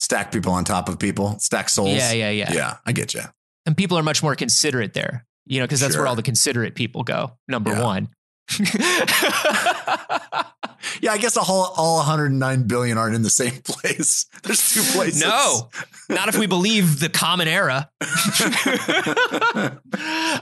stack 0.00 0.32
people 0.32 0.52
on 0.52 0.64
top 0.64 0.88
of 0.88 0.98
people, 0.98 1.38
stack 1.38 1.68
souls. 1.68 1.90
Yeah, 1.96 2.12
yeah, 2.12 2.30
yeah, 2.30 2.52
Yeah, 2.52 2.76
I 2.84 2.92
get 2.92 3.14
you. 3.14 3.22
And 3.64 3.76
people 3.76 3.96
are 3.96 4.02
much 4.02 4.22
more 4.22 4.34
considerate 4.34 4.92
there. 4.94 5.24
You 5.46 5.60
know, 5.60 5.64
because 5.66 5.80
that's 5.80 5.94
Sure. 5.94 6.02
where 6.02 6.08
all 6.08 6.16
the 6.16 6.22
considerate 6.22 6.74
people 6.74 7.02
go. 7.04 7.38
Number 7.48 7.70
Yeah. 7.72 7.82
one. 7.84 8.08
Yeah, 11.00 11.12
I 11.12 11.18
guess 11.18 11.36
whole, 11.36 11.72
all 11.76 11.98
109 11.98 12.66
billion 12.66 12.98
aren't 12.98 13.14
in 13.14 13.22
the 13.22 13.30
same 13.30 13.60
place. 13.64 14.26
There's 14.42 14.72
two 14.72 14.82
places. 14.96 15.20
no, 15.20 15.68
not 16.08 16.28
if 16.28 16.38
we 16.38 16.46
believe 16.46 17.00
the 17.00 17.08
common 17.08 17.48
era. 17.48 17.90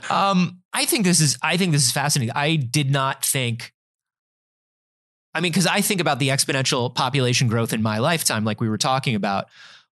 um, 0.09 0.59
I 0.73 0.85
think 0.85 1.05
this 1.05 1.19
is 1.19 1.37
I 1.41 1.57
think 1.57 1.71
this 1.71 1.83
is 1.83 1.91
fascinating. 1.91 2.33
I 2.35 2.55
did 2.55 2.91
not 2.91 3.25
think. 3.25 3.73
I 5.33 5.39
mean, 5.39 5.51
because 5.51 5.67
I 5.67 5.81
think 5.81 6.01
about 6.01 6.19
the 6.19 6.29
exponential 6.29 6.93
population 6.93 7.47
growth 7.47 7.71
in 7.71 7.81
my 7.81 7.99
lifetime, 7.99 8.43
like 8.43 8.59
we 8.59 8.67
were 8.67 8.77
talking 8.77 9.15
about, 9.15 9.45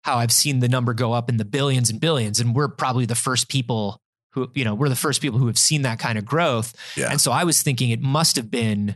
how 0.02 0.18
I've 0.18 0.32
seen 0.32 0.60
the 0.60 0.70
number 0.70 0.94
go 0.94 1.14
up 1.14 1.30
in 1.30 1.38
the 1.38 1.46
billions 1.46 1.90
and 1.90 2.00
billions, 2.00 2.40
and 2.40 2.56
we're 2.56 2.70
probably 2.70 3.06
the 3.06 3.16
first 3.16 3.50
people 3.50 4.02
who, 4.38 4.52
you 4.54 4.64
know, 4.64 4.76
we're 4.76 4.90
the 4.90 4.96
first 4.96 5.22
people 5.22 5.40
who 5.40 5.48
have 5.48 5.58
seen 5.58 5.82
that 5.82 6.00
kind 6.00 6.18
of 6.18 6.26
growth. 6.26 6.76
Yeah. 6.96 7.10
And 7.12 7.20
so 7.20 7.32
I 7.32 7.44
was 7.44 7.62
thinking 7.64 7.90
it 7.90 8.02
must 8.02 8.36
have 8.36 8.52
been, 8.52 8.96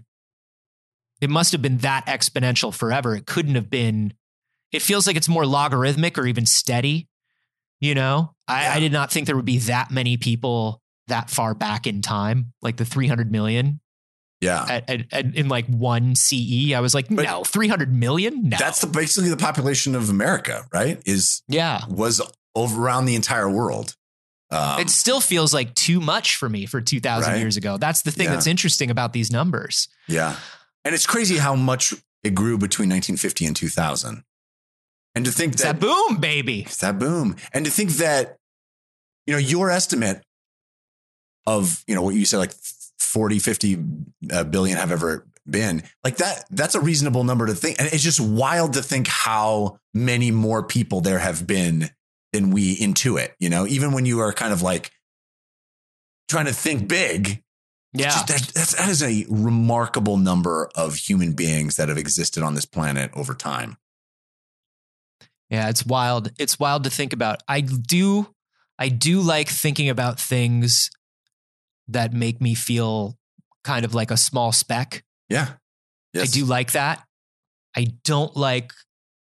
it 1.19 1.29
must 1.29 1.51
have 1.51 1.61
been 1.61 1.79
that 1.79 2.05
exponential 2.05 2.73
forever. 2.73 3.15
It 3.15 3.25
couldn't 3.25 3.55
have 3.55 3.69
been. 3.69 4.13
It 4.71 4.81
feels 4.81 5.05
like 5.07 5.15
it's 5.15 5.27
more 5.27 5.45
logarithmic 5.45 6.17
or 6.17 6.25
even 6.25 6.45
steady. 6.45 7.07
You 7.79 7.95
know, 7.95 8.35
I, 8.47 8.63
Yeah. 8.63 8.73
I 8.75 8.79
did 8.79 8.91
not 8.91 9.11
think 9.11 9.25
there 9.25 9.35
would 9.35 9.45
be 9.45 9.57
that 9.59 9.89
many 9.91 10.17
people 10.17 10.81
that 11.07 11.29
far 11.29 11.53
back 11.55 11.87
in 11.87 12.01
time, 12.01 12.53
like 12.61 12.77
the 12.77 12.85
300 12.85 13.31
million 13.31 13.79
yeah. 14.39 14.65
at, 14.69 14.89
at, 14.89 15.01
at- 15.11 15.35
in 15.35 15.49
like 15.49 15.65
one 15.67 16.15
CE. 16.15 16.73
I 16.73 16.79
was 16.79 16.93
like, 16.93 17.07
But- 17.09 17.25
no, 17.25 17.43
300 17.43 17.93
million? 17.93 18.49
No. 18.49 18.57
That's 18.57 18.81
the 18.81 18.87
basically 18.87 19.29
the 19.29 19.37
population 19.37 19.95
of 19.95 20.09
America, 20.09 20.65
right? 20.71 21.01
Is 21.05 21.41
yeah. 21.47 21.81
was 21.89 22.21
over 22.55 22.81
around 22.81 23.05
the 23.05 23.15
entire 23.15 23.49
world. 23.49 23.95
Um, 24.51 24.79
it 24.81 24.89
still 24.89 25.21
feels 25.21 25.53
like 25.53 25.73
too 25.75 26.01
much 26.01 26.35
for 26.35 26.49
me 26.49 26.65
for 26.65 26.81
2000 26.81 27.31
Right. 27.33 27.39
years 27.39 27.55
ago. 27.57 27.77
That's 27.77 28.01
the 28.01 28.11
thing 28.11 28.25
Yeah. 28.25 28.33
that's 28.33 28.47
interesting 28.47 28.91
about 28.91 29.13
these 29.13 29.31
numbers. 29.31 29.87
yeah, 30.07 30.35
and 30.83 30.93
it's 30.93 31.05
crazy 31.05 31.37
how 31.37 31.55
much 31.55 31.93
it 32.23 32.35
grew 32.35 32.57
between 32.57 32.89
1950 32.89 33.45
and 33.45 33.55
2000. 33.55 34.23
And 35.15 35.25
to 35.25 35.31
think 35.31 35.55
that 35.57 35.63
that 35.63 35.79
boom, 35.79 36.17
baby. 36.17 36.61
It's 36.61 36.77
that 36.77 36.97
boom. 36.99 37.35
And 37.53 37.65
to 37.65 37.71
think 37.71 37.91
that, 37.93 38.37
you 39.27 39.33
know, 39.33 39.37
your 39.39 39.69
estimate 39.69 40.21
of, 41.47 41.83
you 41.87 41.95
know, 41.95 42.01
what 42.01 42.15
you 42.15 42.25
said, 42.25 42.37
like 42.37 42.53
40, 42.99 43.39
50 43.39 43.77
uh, 44.31 44.43
billion 44.45 44.77
have 44.77 44.91
ever 44.91 45.27
been 45.49 45.83
like 46.03 46.17
that, 46.17 46.45
that's 46.51 46.75
a 46.75 46.79
reasonable 46.79 47.23
number 47.23 47.45
to 47.47 47.53
think. 47.55 47.79
And 47.79 47.91
it's 47.91 48.03
just 48.03 48.19
wild 48.19 48.73
to 48.73 48.83
think 48.83 49.07
how 49.07 49.79
many 49.93 50.31
more 50.31 50.63
people 50.63 51.01
there 51.01 51.19
have 51.19 51.45
been 51.47 51.89
than 52.31 52.49
we 52.51 52.77
intuit, 52.77 53.31
you 53.39 53.49
know, 53.49 53.67
even 53.67 53.91
when 53.91 54.05
you 54.05 54.19
are 54.19 54.31
kind 54.33 54.53
of 54.53 54.61
like 54.61 54.91
trying 56.29 56.45
to 56.45 56.53
think 56.53 56.87
big. 56.87 57.43
Yeah. 57.93 58.05
just- 58.05 58.27
there's- 58.27 58.51
that's, 58.53 58.75
that 58.77 58.89
is 58.89 59.03
a 59.03 59.25
remarkable 59.29 60.17
number 60.17 60.69
of 60.75 60.95
human 60.95 61.33
beings 61.33 61.75
that 61.75 61.89
have 61.89 61.97
existed 61.97 62.41
on 62.41 62.55
this 62.55 62.65
planet 62.65 63.11
over 63.13 63.33
time. 63.33 63.77
Yeah, 65.49 65.67
it's 65.67 65.85
wild. 65.85 66.31
It's 66.39 66.57
wild 66.57 66.85
to 66.85 66.89
think 66.89 67.11
about. 67.11 67.43
I 67.47 67.59
do 67.61 68.33
I 68.79 68.87
do 68.89 69.19
like 69.19 69.49
thinking 69.49 69.89
about 69.89 70.19
things 70.19 70.89
that 71.89 72.13
make 72.13 72.39
me 72.41 72.55
feel 72.55 73.17
kind 73.65 73.83
of 73.85 73.93
like 73.93 74.09
a 74.11 74.17
small 74.17 74.51
speck. 74.53 75.03
Yeah. 75.29 75.49
I 76.15 76.25
do 76.25 76.45
like 76.45 76.71
that. 76.71 77.03
I 77.75 77.87
don't 78.05 78.35
like 78.35 78.71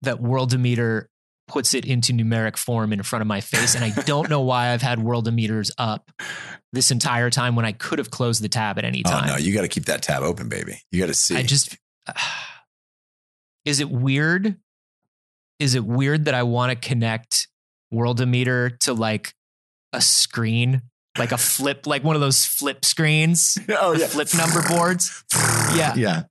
that 0.03 0.17
Worldometer 0.21 1.05
puts 1.47 1.73
it 1.73 1.85
into 1.85 2.11
numeric 2.13 2.57
form 2.57 2.91
in 2.91 3.01
front 3.03 3.21
of 3.21 3.27
my 3.27 3.39
face. 3.41 3.73
And 3.75 3.83
I 3.85 3.89
don't 4.03 4.29
know 4.29 4.41
why 4.41 4.69
I've 4.73 4.81
had 4.81 4.99
Worldometers 4.99 5.71
up 5.77 6.11
this 6.73 6.91
entire 6.91 7.29
time 7.29 7.55
when 7.55 7.65
I 7.65 7.71
could 7.71 7.99
have 7.99 8.11
closed 8.11 8.41
the 8.43 8.49
tab 8.49 8.77
at 8.77 8.83
any 8.85 9.01
Oh 9.05 9.09
time. 9.09 9.27
no, 9.27 9.37
you 9.37 9.53
got 9.53 9.61
to 9.61 9.67
keep 9.69 9.85
that 9.85 10.01
tab 10.01 10.23
open, 10.23 10.49
baby. 10.49 10.81
You 10.91 10.99
got 10.99 11.07
to 11.07 11.13
see. 11.13 11.35
I 11.37 11.43
just 11.43 11.77
is 13.65 13.79
it 13.79 13.89
weird? 13.89 14.57
Is 15.59 15.75
it 15.75 15.83
weird 15.85 16.25
that 16.25 16.33
I 16.33 16.43
want 16.43 16.71
to 16.79 16.87
connect 16.87 17.47
Worldometer 17.93 18.77
to 18.79 18.93
like 18.93 19.33
a 19.93 20.01
screen, 20.01 20.81
like 21.17 21.31
a 21.31 21.37
flip, 21.37 21.87
like 21.87 22.03
one 22.03 22.15
of 22.15 22.21
those 22.21 22.45
flip 22.45 22.85
screens, 22.85 23.57
oh 23.69 23.95
the 23.95 24.07
flip 24.07 24.29
number 24.35 24.61
boards? 24.67 25.23
Yeah. 25.75 25.93
yeah. 25.95 26.23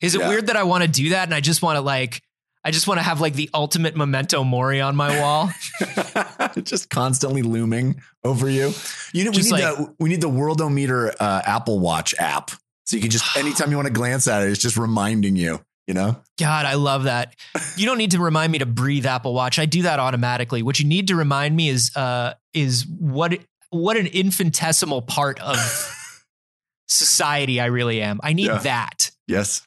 Is 0.00 0.14
it 0.14 0.20
Yeah. 0.20 0.28
weird 0.28 0.48
that 0.48 0.56
I 0.56 0.64
want 0.64 0.82
to 0.84 0.88
do 0.90 1.10
that 1.10 1.24
and 1.28 1.34
I 1.34 1.40
just 1.40 1.62
want 1.62 1.76
to 1.76 1.80
like 1.80 2.20
I 2.66 2.72
just 2.72 2.88
want 2.88 2.98
to 2.98 3.02
have 3.04 3.20
like 3.20 3.34
the 3.34 3.48
ultimate 3.54 3.94
memento 3.96 4.42
mori 4.42 4.80
on 4.80 4.96
my 4.96 5.20
wall? 5.20 5.50
just 6.64 6.90
constantly 6.90 7.42
looming 7.42 8.02
over 8.24 8.48
you. 8.50 8.72
You 9.12 9.24
know, 9.24 9.30
we 9.30 9.36
Just 9.36 9.52
need 9.52 9.62
like- 9.62 9.76
the 9.76 9.94
we 10.00 10.08
need 10.08 10.20
the 10.20 10.28
Worldometer 10.28 11.14
uh, 11.20 11.42
Apple 11.46 11.78
Watch 11.78 12.12
app, 12.18 12.50
so 12.84 12.96
you 12.96 13.02
can 13.02 13.10
just 13.10 13.36
anytime 13.38 13.70
you 13.70 13.76
want 13.76 13.86
to 13.86 13.92
glance 13.94 14.26
at 14.26 14.42
it, 14.42 14.50
it's 14.50 14.60
just 14.60 14.76
reminding 14.76 15.36
you. 15.36 15.60
You 15.86 15.94
know, 15.94 16.16
God, 16.40 16.66
I 16.66 16.74
love 16.74 17.04
that. 17.04 17.36
You 17.76 17.86
don't 17.86 17.98
need 17.98 18.10
to 18.10 18.18
remind 18.18 18.50
me 18.50 18.58
to 18.58 18.66
breathe 18.66 19.06
Apple 19.06 19.32
Watch. 19.34 19.60
I 19.60 19.66
do 19.66 19.82
that 19.82 20.00
automatically. 20.00 20.60
What 20.62 20.80
you 20.80 20.84
need 20.84 21.06
to 21.08 21.14
remind 21.14 21.54
me 21.54 21.68
is 21.68 21.92
uh 21.94 22.34
is 22.52 22.84
what 22.98 23.38
what 23.70 23.96
an 23.96 24.06
infinitesimal 24.08 25.02
part 25.02 25.38
of 25.40 25.56
society 26.88 27.60
I 27.60 27.66
really 27.66 28.02
am. 28.02 28.18
I 28.22 28.32
need 28.32 28.46
Yeah. 28.46 28.58
that. 28.58 29.10
yes, 29.28 29.62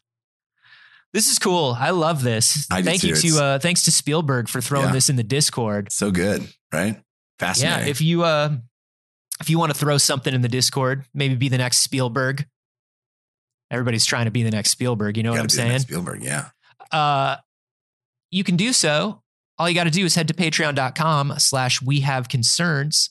This 1.14 1.28
is 1.30 1.40
cool. 1.40 1.76
I 1.80 1.90
love 1.90 2.22
this. 2.24 2.68
I 2.72 2.82
Thank 2.84 3.04
you 3.04 3.16
to 3.16 3.44
uh 3.44 3.60
thanks 3.60 3.84
to 3.86 3.92
Spielberg 3.92 4.48
for 4.48 4.62
throwing 4.62 4.88
Yeah. 4.88 4.92
this 4.94 5.10
in 5.10 5.16
the 5.16 5.24
Discord. 5.24 5.92
so 5.92 6.12
good, 6.12 6.48
right? 6.72 7.02
Fascinating. 7.40 7.86
Yeah, 7.86 7.90
if 7.90 8.02
you 8.02 8.24
uh 8.24 8.56
if 9.42 9.50
you 9.50 9.58
want 9.58 9.72
to 9.74 9.78
throw 9.78 9.98
something 9.98 10.34
in 10.34 10.42
the 10.42 10.50
Discord, 10.50 11.06
maybe 11.14 11.36
be 11.36 11.50
the 11.50 11.58
next 11.58 11.78
Spielberg. 11.80 12.46
Everybody's 13.72 14.06
trying 14.06 14.26
to 14.26 14.32
be 14.32 14.44
the 14.44 14.52
next 14.52 14.72
Spielberg, 14.72 15.16
you 15.18 15.24
know 15.24 15.32
what 15.32 15.40
I'm 15.40 15.48
be 15.48 15.54
the 15.56 15.64
next 15.64 15.70
saying? 15.70 15.80
Spielberg, 15.80 16.24
yeah. 16.24 16.50
uh, 16.92 17.38
you 18.32 18.44
can 18.44 18.56
do 18.56 18.74
so. 18.74 19.22
All 19.58 19.70
you 19.70 19.76
got 19.76 19.84
to 19.86 19.92
do 19.92 20.06
is 20.06 20.16
head 20.16 20.28
to 20.30 20.34
patreon.com 20.34 21.36
slash 21.38 21.82
we 21.82 22.00
have 22.02 22.30
concerns. 22.30 23.10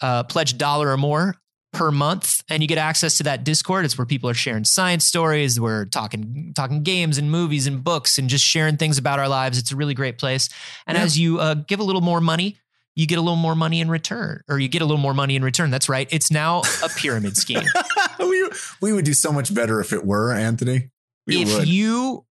Uh, 0.00 0.22
pledge 0.24 0.52
a 0.52 0.56
dollar 0.56 0.90
or 0.90 0.96
more 0.96 1.36
per 1.72 1.90
month 1.90 2.42
and 2.50 2.62
you 2.62 2.68
get 2.68 2.76
access 2.78 3.16
to 3.16 3.22
that 3.22 3.44
discord 3.44 3.84
it's 3.84 3.96
where 3.96 4.04
people 4.06 4.28
are 4.28 4.34
sharing 4.34 4.62
science 4.64 5.04
stories 5.06 5.58
we're 5.58 5.86
talking 5.86 6.52
talking 6.54 6.82
games 6.82 7.16
and 7.16 7.30
movies 7.30 7.66
and 7.66 7.82
books 7.82 8.18
and 8.18 8.28
just 8.28 8.44
sharing 8.44 8.76
things 8.76 8.98
about 8.98 9.18
our 9.18 9.28
lives 9.28 9.56
it's 9.58 9.72
a 9.72 9.76
really 9.76 9.94
great 9.94 10.18
place 10.18 10.48
and 10.86 10.98
Yeah. 10.98 11.04
as 11.04 11.18
you 11.18 11.40
uh, 11.40 11.54
give 11.54 11.80
a 11.80 11.82
little 11.82 12.02
more 12.02 12.20
money 12.20 12.58
you 12.94 13.06
get 13.06 13.16
a 13.16 13.22
little 13.22 13.36
more 13.36 13.54
money 13.54 13.80
in 13.80 13.88
return 13.88 14.42
or 14.50 14.58
you 14.58 14.68
get 14.68 14.82
a 14.82 14.84
little 14.84 15.00
more 15.00 15.14
money 15.14 15.34
in 15.34 15.42
return 15.42 15.70
that's 15.70 15.88
right 15.88 16.06
it's 16.10 16.30
now 16.30 16.60
a 16.84 16.88
pyramid 16.90 17.38
scheme 17.38 17.64
we 18.18 18.50
we 18.82 18.92
would 18.92 19.06
do 19.06 19.14
so 19.14 19.32
much 19.32 19.54
better 19.54 19.80
if 19.80 19.92
it 19.94 20.04
were 20.04 20.30
Anthony. 20.32 20.90
We 21.26 21.42
if 21.42 21.54
would. 21.56 21.68
you 21.68 22.26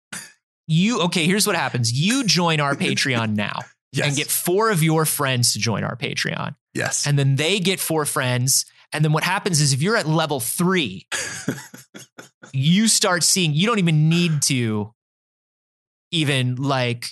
you 0.68 1.02
okay 1.02 1.26
here's 1.26 1.48
what 1.48 1.56
happens 1.56 1.92
you 1.92 2.24
join 2.26 2.60
our 2.60 2.76
patreon 2.86 3.36
now 3.36 3.62
yes. 3.92 4.06
and 4.08 4.16
get 4.16 4.28
four 4.28 4.70
of 4.70 4.84
your 4.84 5.06
friends 5.06 5.54
to 5.54 5.60
join 5.60 5.84
our 5.84 5.96
patreon 5.96 6.56
yes. 6.76 7.08
and 7.08 7.18
then 7.18 7.38
they 7.38 7.60
get 7.60 7.80
four 7.80 8.06
friends 8.06 8.66
and 8.94 9.04
then 9.06 9.12
what 9.14 9.24
happens 9.24 9.62
is 9.62 9.74
if 9.74 9.82
you're 9.82 9.96
at 9.96 10.08
level 10.08 10.40
three 10.40 11.08
you 12.54 12.88
start 12.88 13.24
seeing 13.24 13.54
you 13.54 13.66
don't 13.68 13.80
even 13.80 14.10
need 14.10 14.42
to 14.42 14.94
even 16.12 16.56
like 16.56 17.08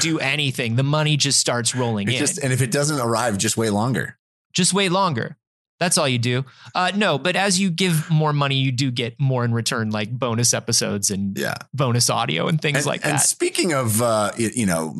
do 0.00 0.18
anything 0.18 0.76
the 0.76 0.82
money 0.82 1.16
just 1.16 1.40
starts 1.40 1.74
rolling 1.74 2.08
It 2.08 2.12
in 2.14 2.18
just 2.18 2.38
and 2.38 2.52
if 2.52 2.60
it 2.62 2.70
doesn't 2.70 3.00
arrive, 3.00 3.38
just 3.38 3.56
wait 3.56 3.70
longer. 3.70 4.18
just 4.52 4.72
wait 4.74 4.92
longer 4.92 5.36
that's 5.80 5.96
all 5.96 6.08
you 6.08 6.18
do 6.18 6.44
uh, 6.74 6.90
no 6.94 7.18
but 7.18 7.36
as 7.36 7.58
you 7.60 7.70
give 7.70 8.10
more 8.10 8.32
money 8.32 8.56
you 8.56 8.70
do 8.72 8.90
get 8.90 9.18
more 9.20 9.44
in 9.44 9.52
return 9.54 9.90
like 9.90 10.10
bonus 10.10 10.52
episodes 10.52 11.10
and 11.10 11.38
Yeah. 11.38 11.54
bonus 11.72 12.10
audio 12.10 12.48
and 12.48 12.60
things 12.60 12.78
and, 12.78 12.86
like 12.86 13.02
that. 13.02 13.10
and 13.10 13.20
speaking 13.20 13.72
of 13.72 14.02
uh, 14.02 14.32
you 14.36 14.66
know 14.66 14.94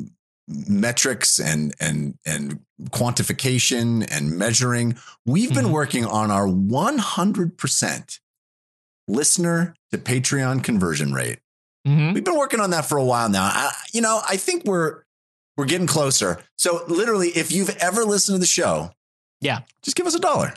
metrics 0.49 1.39
and 1.39 1.75
and 1.79 2.19
and 2.25 2.61
quantification 2.91 4.07
and 4.11 4.31
measuring, 4.39 4.97
we've 5.27 5.53
been 5.53 5.67
Mhm. 5.67 5.71
working 5.73 6.05
on 6.07 6.31
our 6.31 6.47
100% 6.47 8.21
listener 9.07 9.75
to 9.91 9.99
Patreon 9.99 10.63
conversion 10.63 11.13
rate. 11.13 11.41
Mhm. 11.87 12.15
We've 12.15 12.25
been 12.25 12.37
working 12.37 12.61
on 12.61 12.71
that 12.71 12.87
for 12.87 12.99
a 12.99 13.05
while 13.05 13.29
now. 13.29 13.45
I, 13.45 13.73
you 13.93 14.01
know, 14.01 14.21
I 14.29 14.37
think 14.37 14.65
we're 14.65 15.03
we're 15.57 15.65
getting 15.65 15.89
closer. 15.89 16.41
So 16.57 16.85
literally, 16.87 17.31
if 17.31 17.51
you've 17.51 17.71
ever 17.79 18.05
listened 18.05 18.37
to 18.37 18.39
the 18.41 18.47
show, 18.47 18.93
Yeah. 19.41 19.63
just 19.83 19.97
give 19.97 20.07
us 20.07 20.15
a 20.15 20.21
dollar. 20.21 20.55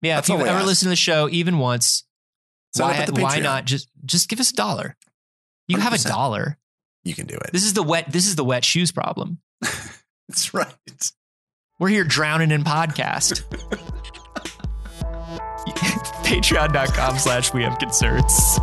Yeah, 0.00 0.16
That's 0.16 0.28
if 0.28 0.32
you've 0.36 0.46
ever 0.48 0.64
listened 0.64 0.86
to 0.86 0.90
the 0.90 0.96
show 0.96 1.28
even 1.30 1.58
once, 1.58 2.02
Sign 2.74 3.12
why, 3.12 3.22
why 3.22 3.38
not 3.38 3.66
just 3.66 3.88
just 4.04 4.28
give 4.28 4.40
us 4.40 4.50
a 4.50 4.54
dollar? 4.54 4.96
You 5.68 5.78
have 5.78 5.92
a 5.92 5.98
dollar. 5.98 6.58
You 7.04 7.14
can 7.14 7.26
do 7.26 7.34
it. 7.34 7.52
This 7.52 7.64
is 7.64 7.74
the 7.74 7.82
wet. 7.82 8.10
This 8.10 8.26
is 8.26 8.36
the 8.36 8.44
wet 8.44 8.64
shoes 8.64 8.92
problem. 8.92 9.38
That's 10.28 10.54
right. 10.54 11.12
We're 11.78 11.88
here 11.88 12.04
drowning 12.04 12.50
in 12.50 12.62
podcast. 12.64 13.42
Patreon.com 16.24 17.18
slash 17.18 17.52
we 17.52 17.62
have 17.62 17.78
concerns. 17.78 18.58